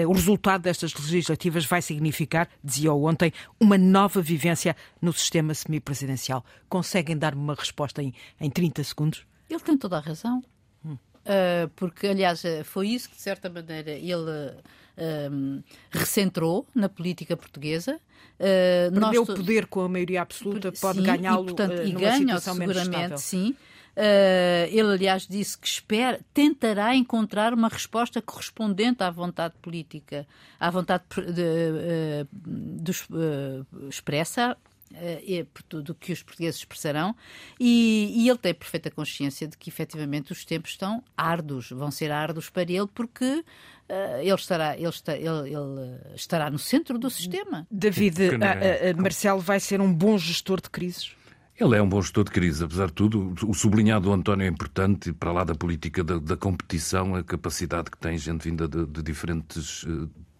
o 0.07 0.13
resultado 0.13 0.63
destas 0.63 0.95
legislativas 0.95 1.65
vai 1.65 1.83
significar, 1.83 2.49
dizia 2.63 2.93
ontem, 2.93 3.33
uma 3.61 3.77
nova 3.77 4.21
vivência 4.21 4.77
no 5.01 5.13
sistema 5.13 5.55
semipresidencial. 5.55 6.45
Conseguem 6.69 7.17
dar-me 7.17 7.41
uma 7.41 7.55
resposta 7.55 8.03
em, 8.03 8.13
em 8.41 8.51
30 8.51 8.84
segundos? 8.89 9.27
Ele 9.49 9.61
tem 9.61 9.77
toda 9.77 9.97
a 9.97 10.01
razão. 10.01 10.43
Hum. 10.85 10.95
Uh, 10.95 11.69
porque, 11.77 12.07
aliás, 12.07 12.45
eh, 12.45 12.65
foi 12.65 12.89
isso 12.89 13.09
que, 13.09 13.17
de 13.17 13.23
certa 13.23 13.49
maneira, 13.49 13.91
ele 13.91 14.15
uh, 14.21 15.63
recentrou 15.91 16.67
na 16.75 16.89
política 16.89 17.37
portuguesa. 17.37 18.01
Uh, 18.39 19.01
Perdeu 19.01 19.23
o 19.23 19.27
poder 19.27 19.67
com 19.67 19.83
a 19.83 19.89
maioria 19.89 20.23
absoluta, 20.23 20.73
pode 20.73 21.03
ganhá-lo 21.03 21.43
e, 21.43 21.47
portanto, 21.47 21.83
e 21.83 21.93
ganha 21.93 22.39
seguramente, 22.39 23.21
sim. 23.21 23.55
Uh, 23.97 24.67
ele, 24.71 24.93
aliás, 24.93 25.25
disse 25.25 25.57
que 25.57 25.69
espera, 25.69 26.21
tentará 26.33 26.97
encontrar 26.97 27.55
uma 27.55 27.69
resposta 27.69 28.21
correspondente 28.21 29.05
à 29.05 29.11
vontade 29.11 29.55
política, 29.63 30.27
à 30.59 30.69
vontade 30.69 31.05
de, 31.15 31.23
uh, 31.23 32.29
de, 32.33 32.91
uh, 32.91 33.89
expressa 33.89 34.57
é 34.93 35.47
do 35.83 35.95
que 35.95 36.13
os 36.13 36.23
portugueses 36.23 36.61
expressarão, 36.61 37.15
e, 37.59 38.13
e, 38.15 38.29
ele 38.29 38.39
tem 38.39 38.55
perfeita 38.55 38.91
consciência 38.91 39.49
de 39.49 39.57
que 39.57 39.69
efetivamente 39.69 40.33
os 40.33 40.45
tempos 40.45 40.73
estão 40.73 41.03
árduos, 41.17 41.71
vão 41.71 41.91
ser 41.91 42.11
árduos 42.13 42.51
para 42.51 42.63
ele, 42.63 42.87
porque 42.95 43.25
uh, 43.25 44.21
ele, 44.21 44.35
estará, 44.35 44.77
ele, 44.77 44.89
está, 44.89 45.17
ele, 45.17 45.29
ele, 45.29 46.01
estará 46.15 46.51
no 46.51 46.59
centro 46.59 46.99
do 46.99 47.11
sistema. 47.11 47.67
David, 47.71 48.17
é? 48.41 48.95
Marcelo 48.95 49.41
vai 49.41 49.59
ser 49.59 49.81
um 49.81 49.93
bom 49.93 50.17
gestor 50.19 50.61
de 50.61 50.71
crises? 50.71 51.15
Ele 51.59 51.77
é 51.77 51.83
um 51.83 51.89
bom 51.89 52.03
gestor 52.03 52.25
de 52.25 52.33
crise, 52.33 52.65
apesar 52.65 52.87
de 52.87 52.95
tudo. 52.95 53.33
O 53.47 53.55
sublinhado 53.55 54.07
do 54.07 54.13
António 54.13 54.45
é 54.45 54.49
importante, 54.49 55.13
para 55.13 55.31
lá 55.31 55.45
da 55.45 55.55
política 55.55 56.03
da, 56.03 56.19
da 56.19 56.37
competição, 56.37 57.15
a 57.15 57.23
capacidade 57.23 57.93
que 57.93 57.99
tem 57.99 58.19
gente 58.19 58.43
vinda 58.43 58.67
de, 58.67 58.85
de 58.85 59.03
diferentes 59.03 59.87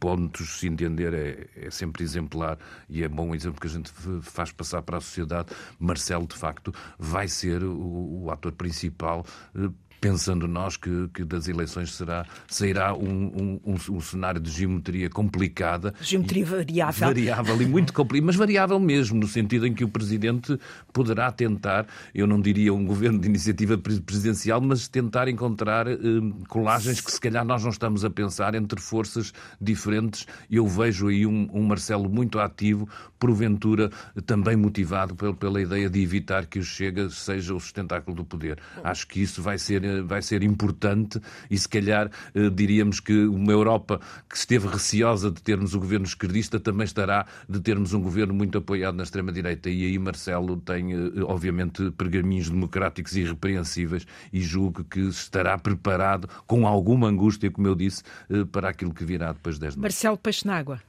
pontos, 0.05 0.61
se 0.61 0.67
entender, 0.67 1.15
é, 1.15 1.67
é, 1.67 1.71
sempre 1.71 2.05
exemplar 2.05 2.59
e 2.91 3.03
é 3.03 3.09
bom 3.09 3.35
exemplo 3.35 3.59
que 3.59 3.67
a 3.67 3.71
gente 3.71 3.91
faz 4.21 4.53
passar 4.53 4.83
para 4.83 4.99
a 4.99 5.01
sociedade. 5.01 5.49
Marcelo, 5.79 6.27
de 6.27 6.37
facto, 6.37 6.75
vai 6.99 7.27
ser 7.27 7.65
o, 7.65 8.25
o 8.25 8.31
ator 8.31 8.53
principal 8.53 9.25
uh, 9.55 9.73
pensando 10.05 10.47
nós 10.47 10.77
que, 10.77 11.09
que 11.15 11.25
das 11.25 11.49
eleições 11.49 11.95
será, 11.95 12.27
sairá 12.47 12.95
um, 12.95 13.01
um, 13.09 13.61
um, 13.65 13.95
um 13.97 14.01
cenário 14.03 14.39
de 14.39 14.51
geometria 14.51 15.09
complicada. 15.09 15.95
Geometria 15.99 16.45
variável. 16.45 17.09
Variável 17.09 17.63
e 17.63 17.65
muito 17.65 17.91
complicada, 17.95 18.27
mas 18.27 18.37
variável 18.37 18.79
mesmo, 18.79 19.19
no 19.19 19.27
sentido 19.27 19.67
em 19.67 19.73
que 19.73 19.83
o 19.83 19.89
Presidente 19.89 20.61
poderá 20.93 21.33
tentar, 21.33 21.87
eu 22.15 22.27
não 22.27 22.39
diria 22.39 22.75
um 22.75 22.85
governo 22.85 23.19
de 23.19 23.27
iniciativa 23.27 23.79
presidencial, 23.79 24.61
mas 24.61 24.89
tentar 24.89 25.27
encontrar 25.27 25.87
eh, 25.87 25.97
colagens 26.49 27.01
que 27.01 27.11
se 27.11 27.19
calhar 27.19 27.43
nós 27.43 27.63
não 27.63 27.71
estamos 27.71 28.05
a 28.05 28.11
pensar 28.11 28.55
entre 28.55 28.79
forças 28.83 29.33
diferentes. 29.59 30.27
Eu 30.51 30.69
vejo 30.69 31.09
aí 31.09 31.25
um, 31.25 31.49
um 31.51 31.63
Marcelo 31.63 32.11
muito 32.11 32.39
ativo, 32.39 32.87
porventura 33.19 33.91
também 34.27 34.55
motivado 34.55 35.15
pela, 35.15 35.33
pela 35.33 35.63
ideia 35.63 35.89
de 35.89 36.03
evitar 36.03 36.45
que 36.45 36.59
o 36.59 36.63
Chega 36.63 37.09
seja 37.09 37.55
o 37.55 37.61
sustentáculo 37.61 38.15
do 38.15 38.25
poder. 38.25 38.59
Acho 38.83 39.07
que 39.07 39.23
isso 39.23 39.41
vai 39.41 39.57
ser 39.57 39.94
vai 40.03 40.23
ser 40.23 40.43
importante 40.43 41.21
e 41.51 41.59
se 41.59 41.69
calhar 41.69 42.11
eh, 42.35 42.51
diríamos 42.51 43.01
que 43.01 43.27
uma 43.27 43.53
Europa 43.53 44.01
que 44.29 44.37
esteve 44.37 44.69
receosa 44.69 45.31
de 45.31 45.41
termos 45.43 45.75
o 45.75 45.81
governo 45.81 46.07
esquerdista 46.07 46.59
também 46.59 46.85
estará 46.85 47.27
de 47.49 47.61
termos 47.61 47.93
um 47.93 48.01
governo 48.01 48.35
muito 48.35 48.59
apoiado 48.59 48.97
na 48.97 49.03
extrema-direita. 49.03 49.71
E 49.71 49.85
aí 49.85 49.99
Marcelo 49.99 50.57
tem, 50.57 50.93
eh, 50.93 50.97
obviamente, 51.23 51.91
pergaminhos 51.93 52.51
democráticos 52.51 53.17
irrepreensíveis 53.17 54.07
e 54.33 54.41
julgo 54.41 54.85
que 54.85 55.01
estará 55.01 55.57
preparado 55.59 56.29
com 56.47 56.67
alguma 56.67 57.09
angústia, 57.09 57.51
como 57.51 57.67
eu 57.67 57.75
disse, 57.75 58.03
eh, 58.31 58.45
para 58.45 58.69
aquilo 58.69 58.93
que 58.93 59.05
virá 59.05 59.33
depois 59.33 59.57
de 59.57 59.63
10 59.63 59.75
de 59.75 59.81
Marcelo 59.81 60.17
Peixe 60.17 60.47
na 60.47 60.57
Água. 60.57 60.81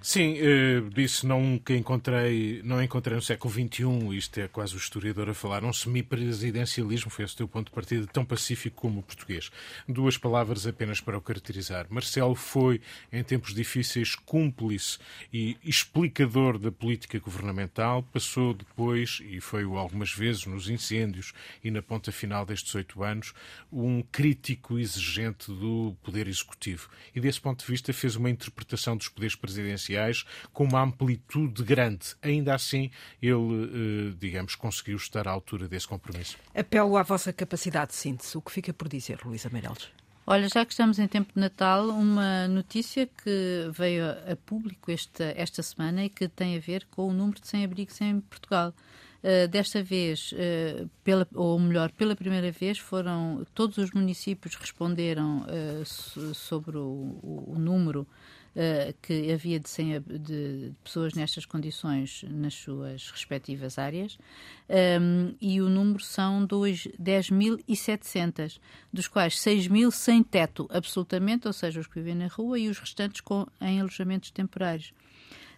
Sim, 0.00 0.34
uh, 0.34 0.90
disse 0.90 1.26
nunca 1.26 1.74
encontrei, 1.74 2.60
não 2.64 2.82
encontrei 2.82 3.16
no 3.16 3.22
século 3.22 3.52
XXI, 3.52 4.16
isto 4.16 4.38
é 4.38 4.48
quase 4.48 4.74
o 4.74 4.78
historiador 4.78 5.28
a 5.30 5.34
falar, 5.34 5.64
um 5.64 5.72
semipresidencialismo, 5.72 7.10
foi 7.10 7.24
esse 7.24 7.34
o 7.34 7.36
teu 7.38 7.48
ponto 7.48 7.66
de 7.66 7.74
partida, 7.74 8.06
tão 8.06 8.24
pacífico 8.24 8.76
como 8.76 9.00
o 9.00 9.02
português. 9.02 9.50
Duas 9.88 10.18
palavras 10.18 10.66
apenas 10.66 11.00
para 11.00 11.16
o 11.16 11.20
caracterizar. 11.20 11.86
Marcelo 11.88 12.34
foi, 12.34 12.80
em 13.12 13.22
tempos 13.22 13.54
difíceis, 13.54 14.14
cúmplice 14.14 14.98
e 15.32 15.56
explicador 15.64 16.58
da 16.58 16.70
política 16.70 17.18
governamental, 17.18 18.02
passou 18.02 18.54
depois, 18.54 19.20
e 19.24 19.40
foi-o 19.40 19.76
algumas 19.76 20.12
vezes 20.12 20.46
nos 20.46 20.68
incêndios 20.68 21.32
e 21.62 21.70
na 21.70 21.82
ponta 21.82 22.12
final 22.12 22.44
destes 22.44 22.74
oito 22.74 23.02
anos, 23.02 23.32
um 23.72 24.02
crítico 24.02 24.78
exigente 24.78 25.50
do 25.50 25.96
poder 26.02 26.28
executivo. 26.28 26.88
E 27.14 27.20
desse 27.20 27.40
ponto 27.40 27.64
de 27.64 27.70
vista 27.70 27.92
fez 27.92 28.16
uma 28.16 28.30
interpretação 28.30 28.96
dos 28.96 29.08
poderes 29.08 29.34
presidenciais 29.34 29.61
presidenciais 29.62 30.24
com 30.52 30.64
uma 30.64 30.82
amplitude 30.82 31.62
grande. 31.62 32.14
Ainda 32.20 32.54
assim, 32.54 32.90
ele, 33.20 34.10
eh, 34.12 34.14
digamos, 34.18 34.54
conseguiu 34.54 34.96
estar 34.96 35.26
à 35.28 35.30
altura 35.30 35.68
desse 35.68 35.88
compromisso. 35.88 36.36
Apelo 36.54 36.96
à 36.96 37.02
vossa 37.02 37.32
capacidade 37.32 37.90
de 37.90 37.96
síntese. 37.96 38.36
O 38.36 38.42
que 38.42 38.50
fica 38.50 38.72
por 38.72 38.88
dizer, 38.88 39.20
Luísa 39.24 39.48
Meireles? 39.50 39.88
Olha, 40.24 40.48
já 40.48 40.64
que 40.64 40.72
estamos 40.72 40.98
em 40.98 41.08
tempo 41.08 41.32
de 41.34 41.40
Natal, 41.40 41.88
uma 41.88 42.46
notícia 42.46 43.06
que 43.06 43.68
veio 43.72 44.04
a 44.04 44.36
público 44.36 44.90
esta, 44.90 45.24
esta 45.36 45.62
semana 45.62 46.04
e 46.04 46.08
que 46.08 46.28
tem 46.28 46.56
a 46.56 46.60
ver 46.60 46.86
com 46.90 47.08
o 47.08 47.12
número 47.12 47.40
de 47.40 47.48
sem-abrigos 47.48 48.00
em 48.00 48.20
Portugal. 48.20 48.72
Uh, 49.22 49.46
desta 49.46 49.82
vez, 49.82 50.32
uh, 50.32 50.88
pela, 51.04 51.26
ou 51.34 51.56
melhor, 51.58 51.92
pela 51.92 52.16
primeira 52.16 52.50
vez, 52.50 52.78
foram 52.78 53.46
todos 53.54 53.78
os 53.78 53.92
municípios 53.92 54.56
responderam 54.56 55.44
uh, 55.46 56.34
sobre 56.34 56.76
o, 56.76 57.18
o, 57.22 57.52
o 57.54 57.58
número 57.58 58.06
uh, 58.56 58.94
que 59.00 59.32
havia 59.32 59.58
de, 59.58 59.68
100, 59.68 60.00
de, 60.00 60.72
pessoas 60.82 61.14
nestas 61.14 61.46
condições 61.46 62.24
nas 62.28 62.54
suas 62.54 63.10
respectivas 63.10 63.78
áreas, 63.78 64.18
um, 65.00 65.34
e 65.40 65.60
o 65.60 65.68
número 65.68 66.02
são 66.02 66.46
10.700, 66.46 68.58
dos 68.92 69.08
quais 69.08 69.34
6.000 69.34 69.90
sem 69.90 70.22
teto, 70.22 70.68
absolutamente, 70.70 71.46
ou 71.46 71.52
seja, 71.52 71.80
os 71.80 71.86
que 71.86 71.94
vivem 71.94 72.14
na 72.14 72.28
rua, 72.28 72.58
e 72.58 72.68
os 72.68 72.78
restantes 72.78 73.20
com, 73.20 73.46
em 73.60 73.80
alojamentos 73.80 74.30
temporários. 74.30 74.92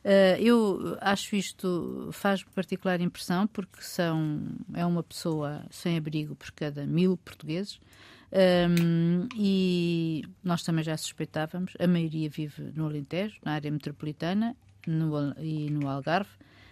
Uh, 0.04 0.36
eu 0.38 0.98
acho 1.00 1.34
isto 1.34 2.10
faz 2.12 2.42
particular 2.42 3.00
impressão 3.00 3.46
porque 3.46 3.80
são 3.80 4.50
é 4.74 4.84
uma 4.84 5.02
pessoa 5.02 5.64
sem 5.70 5.96
abrigo 5.96 6.34
por 6.34 6.50
cada 6.50 6.84
mil 6.84 7.16
portugueses 7.16 7.80
um, 8.34 9.28
e 9.36 10.24
nós 10.42 10.62
também 10.64 10.82
já 10.82 10.96
suspeitávamos, 10.96 11.74
a 11.78 11.86
maioria 11.86 12.28
vive 12.28 12.72
no 12.74 12.86
Alentejo, 12.86 13.36
na 13.44 13.52
área 13.52 13.70
metropolitana 13.70 14.56
no, 14.86 15.32
e 15.38 15.70
no 15.70 15.88
Algarve. 15.88 16.30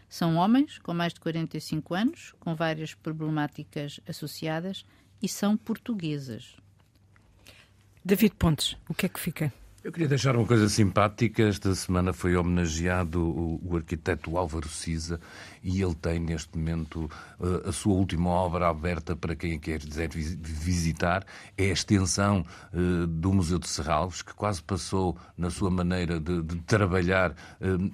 São 0.08 0.36
homens 0.36 0.78
com 0.78 0.92
mais 0.92 1.14
de 1.14 1.20
45 1.20 1.94
anos, 1.94 2.34
com 2.40 2.54
várias 2.54 2.94
problemáticas 2.94 4.00
associadas 4.08 4.84
e 5.22 5.28
são 5.28 5.56
portuguesas. 5.56 6.56
David 8.04 8.34
Pontes, 8.34 8.76
o 8.88 8.94
que 8.94 9.06
é 9.06 9.08
que 9.08 9.20
fica? 9.20 9.52
Eu 9.84 9.90
queria 9.90 10.06
deixar 10.06 10.36
uma 10.36 10.46
coisa 10.46 10.68
simpática. 10.68 11.42
Esta 11.42 11.74
semana 11.74 12.12
foi 12.12 12.36
homenageado 12.36 13.20
o, 13.20 13.60
o 13.64 13.76
arquiteto 13.76 14.38
Álvaro 14.38 14.68
Siza 14.68 15.18
e 15.60 15.82
ele 15.82 15.94
tem 15.96 16.20
neste 16.20 16.56
momento 16.56 17.10
uh, 17.40 17.68
a 17.68 17.72
sua 17.72 17.94
última 17.94 18.30
obra 18.30 18.68
aberta 18.68 19.16
para 19.16 19.34
quem 19.34 19.58
quer 19.58 19.80
quiser 19.80 20.08
visitar. 20.08 21.26
É 21.58 21.64
a 21.64 21.72
extensão 21.72 22.46
uh, 22.72 23.08
do 23.08 23.32
Museu 23.32 23.58
de 23.58 23.68
Serralves, 23.68 24.22
que 24.22 24.32
quase 24.34 24.62
passou 24.62 25.18
na 25.36 25.50
sua 25.50 25.68
maneira 25.68 26.20
de, 26.20 26.42
de 26.42 26.60
trabalhar 26.60 27.32
uh, 27.32 27.92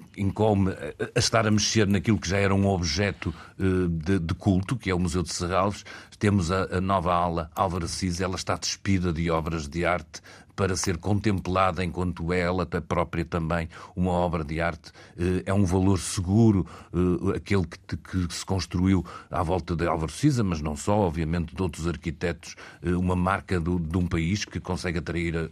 a, 0.69 1.05
a, 1.15 1.19
estar 1.19 1.47
a 1.47 1.51
mexer 1.51 1.87
naquilo 1.87 2.19
que 2.19 2.29
já 2.29 2.37
era 2.37 2.53
um 2.53 2.67
objeto 2.67 3.33
de, 3.57 4.19
de, 4.19 4.33
culto, 4.35 4.77
que 4.77 4.91
é 4.91 4.95
o 4.95 4.99
Museu 4.99 5.23
de 5.23 5.33
Serralves. 5.33 5.83
Temos 6.19 6.51
a, 6.51 6.77
a 6.77 6.81
nova 6.81 7.13
ala 7.13 7.51
Álvaro 7.55 7.87
Siza, 7.87 8.25
ela 8.25 8.35
está 8.35 8.55
despida 8.55 9.11
de 9.11 9.31
obras 9.31 9.67
de 9.67 9.85
arte 9.85 10.21
para 10.59 10.75
ser 10.75 10.97
contemplada 10.97 11.85
enquanto 11.85 12.33
ela 12.33 12.65
própria 12.65 13.23
também 13.23 13.69
uma 13.95 14.11
obra 14.11 14.43
de 14.43 14.59
arte. 14.59 14.91
Eh, 15.17 15.43
é 15.45 15.53
um 15.53 15.63
valor 15.63 15.97
seguro, 15.97 16.67
eh, 16.93 17.37
aquele 17.37 17.65
que, 17.65 17.97
se 18.29 18.45
construiu 18.45 19.05
à 19.31 19.41
volta 19.41 19.73
de 19.73 19.87
Álvaro 19.87 20.11
Siza, 20.11 20.43
mas 20.43 20.59
não 20.59 20.75
só, 20.75 20.97
obviamente, 20.97 21.55
de 21.55 21.61
outros 21.61 21.87
arquitetos, 21.87 22.57
eh, 22.83 22.89
uma 22.89 23.15
marca 23.15 23.57
de 23.57 23.97
um 23.97 24.05
país 24.05 24.43
que 24.43 24.59
consegue 24.59 24.99
atrair 24.99 25.49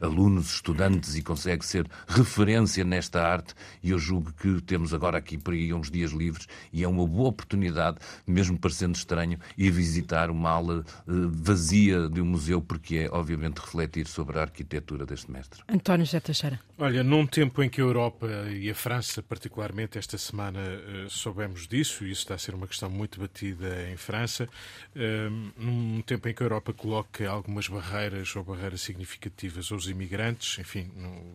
alunos, 0.00 0.54
estudantes 0.54 1.16
e 1.16 1.22
consegue 1.22 1.62
ser 1.62 1.86
referência 2.08 2.82
nesta 2.82 3.22
arte. 3.22 3.54
E 3.82 3.90
eu 3.90 3.98
julgo 3.98 4.32
que 4.32 4.62
temos 4.62 4.94
agora 4.94 5.18
aqui 5.18 5.36
por 5.36 5.52
aí 5.52 5.74
uns 5.74 5.90
dias 5.90 6.12
livres 6.12 6.46
e 6.72 6.82
é 6.82 6.88
uma 6.88 7.06
boa 7.06 7.28
oportunidade, 7.28 7.98
mesmo 8.26 8.58
parecendo 8.58 8.96
estranho, 8.96 9.38
ir 9.58 9.70
visitar 9.70 10.30
uma 10.30 10.48
aula 10.48 10.82
vazia 11.06 12.08
de 12.08 12.22
um 12.22 12.24
museu, 12.24 12.62
porque 12.62 12.96
é, 12.96 13.10
obviamente, 13.12 13.58
refletir 13.58 14.06
sobre 14.06 14.38
a 14.38 14.45
arquitetura 14.46 15.06
deste 15.06 15.30
mestre. 15.30 15.62
António 15.68 16.04
José 16.04 16.20
Teixeira. 16.20 16.60
Olha, 16.78 17.02
num 17.02 17.26
tempo 17.26 17.62
em 17.62 17.70
que 17.70 17.80
a 17.80 17.84
Europa 17.84 18.26
e 18.50 18.70
a 18.70 18.74
França, 18.74 19.22
particularmente 19.22 19.98
esta 19.98 20.18
semana, 20.18 20.60
uh, 20.60 21.10
soubemos 21.10 21.66
disso, 21.66 22.04
e 22.04 22.10
isso 22.10 22.22
está 22.22 22.34
a 22.34 22.38
ser 22.38 22.54
uma 22.54 22.66
questão 22.66 22.90
muito 22.90 23.18
batida 23.18 23.90
em 23.90 23.96
França, 23.96 24.44
uh, 24.44 25.52
num 25.56 26.02
tempo 26.02 26.28
em 26.28 26.34
que 26.34 26.42
a 26.42 26.46
Europa 26.46 26.72
coloca 26.72 27.28
algumas 27.28 27.68
barreiras 27.68 28.34
ou 28.36 28.44
barreiras 28.44 28.82
significativas 28.82 29.72
aos 29.72 29.86
imigrantes, 29.86 30.58
enfim, 30.58 30.90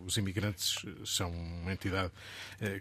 os 0.06 0.16
imigrantes 0.16 0.84
são 1.04 1.30
uma 1.30 1.72
entidade 1.72 2.12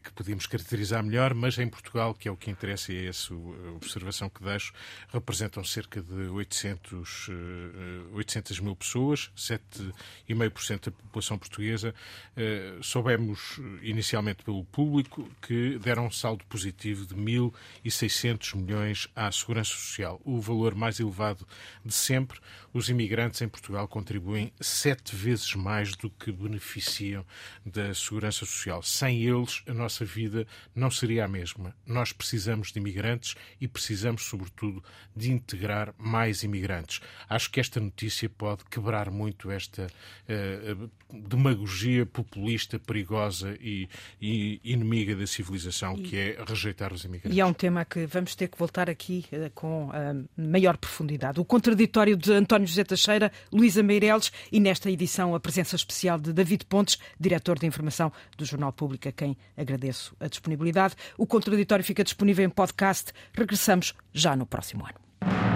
que 0.04 0.12
podíamos 0.14 0.46
caracterizar 0.46 1.04
melhor, 1.04 1.34
mas 1.34 1.58
em 1.58 1.68
Portugal, 1.68 2.14
que 2.14 2.28
é 2.28 2.32
o 2.32 2.38
que 2.38 2.52
interessa 2.52 2.94
e 2.94 3.06
é 3.06 3.10
essa 3.10 3.34
a 3.34 3.72
observação 3.72 4.30
que 4.30 4.44
deixo, 4.44 4.74
representam 5.12 5.64
cerca 5.64 6.02
de 6.02 6.30
800, 6.30 7.30
800 8.14 8.60
mil 8.60 8.76
pessoas, 8.76 9.32
7 9.36 9.92
1,5% 10.30 10.86
da 10.86 10.92
população 10.92 11.38
portuguesa, 11.38 11.94
eh, 12.36 12.78
soubemos 12.82 13.60
inicialmente 13.82 14.44
pelo 14.44 14.64
público 14.66 15.30
que 15.42 15.78
deram 15.80 16.08
um 16.08 16.12
saldo 16.12 16.46
positivo 16.46 17.06
de 17.06 17.16
1.600 17.16 18.56
milhões 18.56 19.08
à 19.16 19.32
Segurança 19.32 19.72
Social, 19.72 20.22
o 20.24 20.40
valor 20.40 20.76
mais 20.76 21.00
elevado 21.00 21.48
de 21.84 21.94
sempre. 21.94 22.40
Os 22.74 22.90
imigrantes 22.90 23.42
em 23.42 23.50
Portugal 23.50 23.88
contribuem 23.88 24.54
sete 24.60 25.16
vezes 25.16 25.56
mais 25.56 25.96
do 25.96 26.10
que 26.10 26.32
beneficiam 26.32 27.26
da 27.66 27.94
Segurança 27.94 28.46
Social. 28.46 28.82
Sem 28.82 29.24
eles, 29.24 29.62
a 29.68 29.74
nossa 29.74 30.06
vida 30.06 30.48
não 30.74 30.90
seria 30.90 31.26
a 31.26 31.28
mesma. 31.28 31.76
Nós 31.86 32.14
precisamos 32.14 32.72
de 32.72 32.80
imigrantes 32.80 33.36
e 33.60 33.68
precisamos, 33.68 34.24
sobretudo, 34.24 34.84
de 35.16 35.32
integrar 35.32 35.94
mais 35.98 36.44
imigrantes. 36.44 37.02
Acho 37.30 37.50
que 37.52 37.60
esta 37.60 37.80
notícia 37.80 38.30
pode 38.30 38.64
quebrar 38.66 39.12
muito 39.12 39.52
esta 39.52 39.88
demagogia 41.12 42.06
populista, 42.06 42.80
perigosa 42.80 43.58
e, 43.60 43.88
e, 44.22 44.60
inimiga 44.64 45.16
da 45.16 45.28
civilização, 45.28 45.96
e, 45.98 46.04
que 46.04 46.18
é 46.18 46.44
rejeitar 46.48 46.94
os 46.94 47.04
imigrantes. 47.04 47.36
E 47.36 47.42
é 47.42 47.46
um 47.46 47.54
tema 47.54 47.84
que 47.84 48.06
vamos 48.06 48.36
ter 48.36 48.48
que 48.48 48.58
voltar 48.58 48.90
aqui 48.90 49.26
uh, 49.32 49.50
com 49.54 49.90
maior 50.38 50.78
profundidade. 50.78 51.40
O 51.40 51.46
contraditório 51.46 52.16
de 52.16 52.32
António 52.32 52.68
José 52.68 52.84
Teixeira, 52.84 53.32
Luísa 53.52 53.84
Meireles 53.84 54.32
e 54.52 54.60
nesta 54.60 54.90
edição 54.90 55.36
a 55.36 55.40
presença 55.40 55.76
especial 55.76 56.20
de 56.20 56.34
David 56.34 56.66
Pontes, 56.66 56.98
diretor 57.20 57.60
de 57.60 57.66
informação 57.66 58.12
do 58.38 58.46
Jornal 58.46 58.72
Público, 58.72 59.08
a 59.08 59.12
quem 59.12 59.38
agradeço 59.58 60.16
a 60.20 60.28
disponibilidade. 60.28 60.96
O 61.18 61.26
contraditório 61.26 61.84
fica 61.84 62.04
disponível 62.04 62.46
em 62.46 62.50
podcast. 62.50 63.12
Regressamos 63.34 63.94
já 64.14 64.36
no 64.36 64.46
próximo 64.46 64.86
ano. 64.86 65.51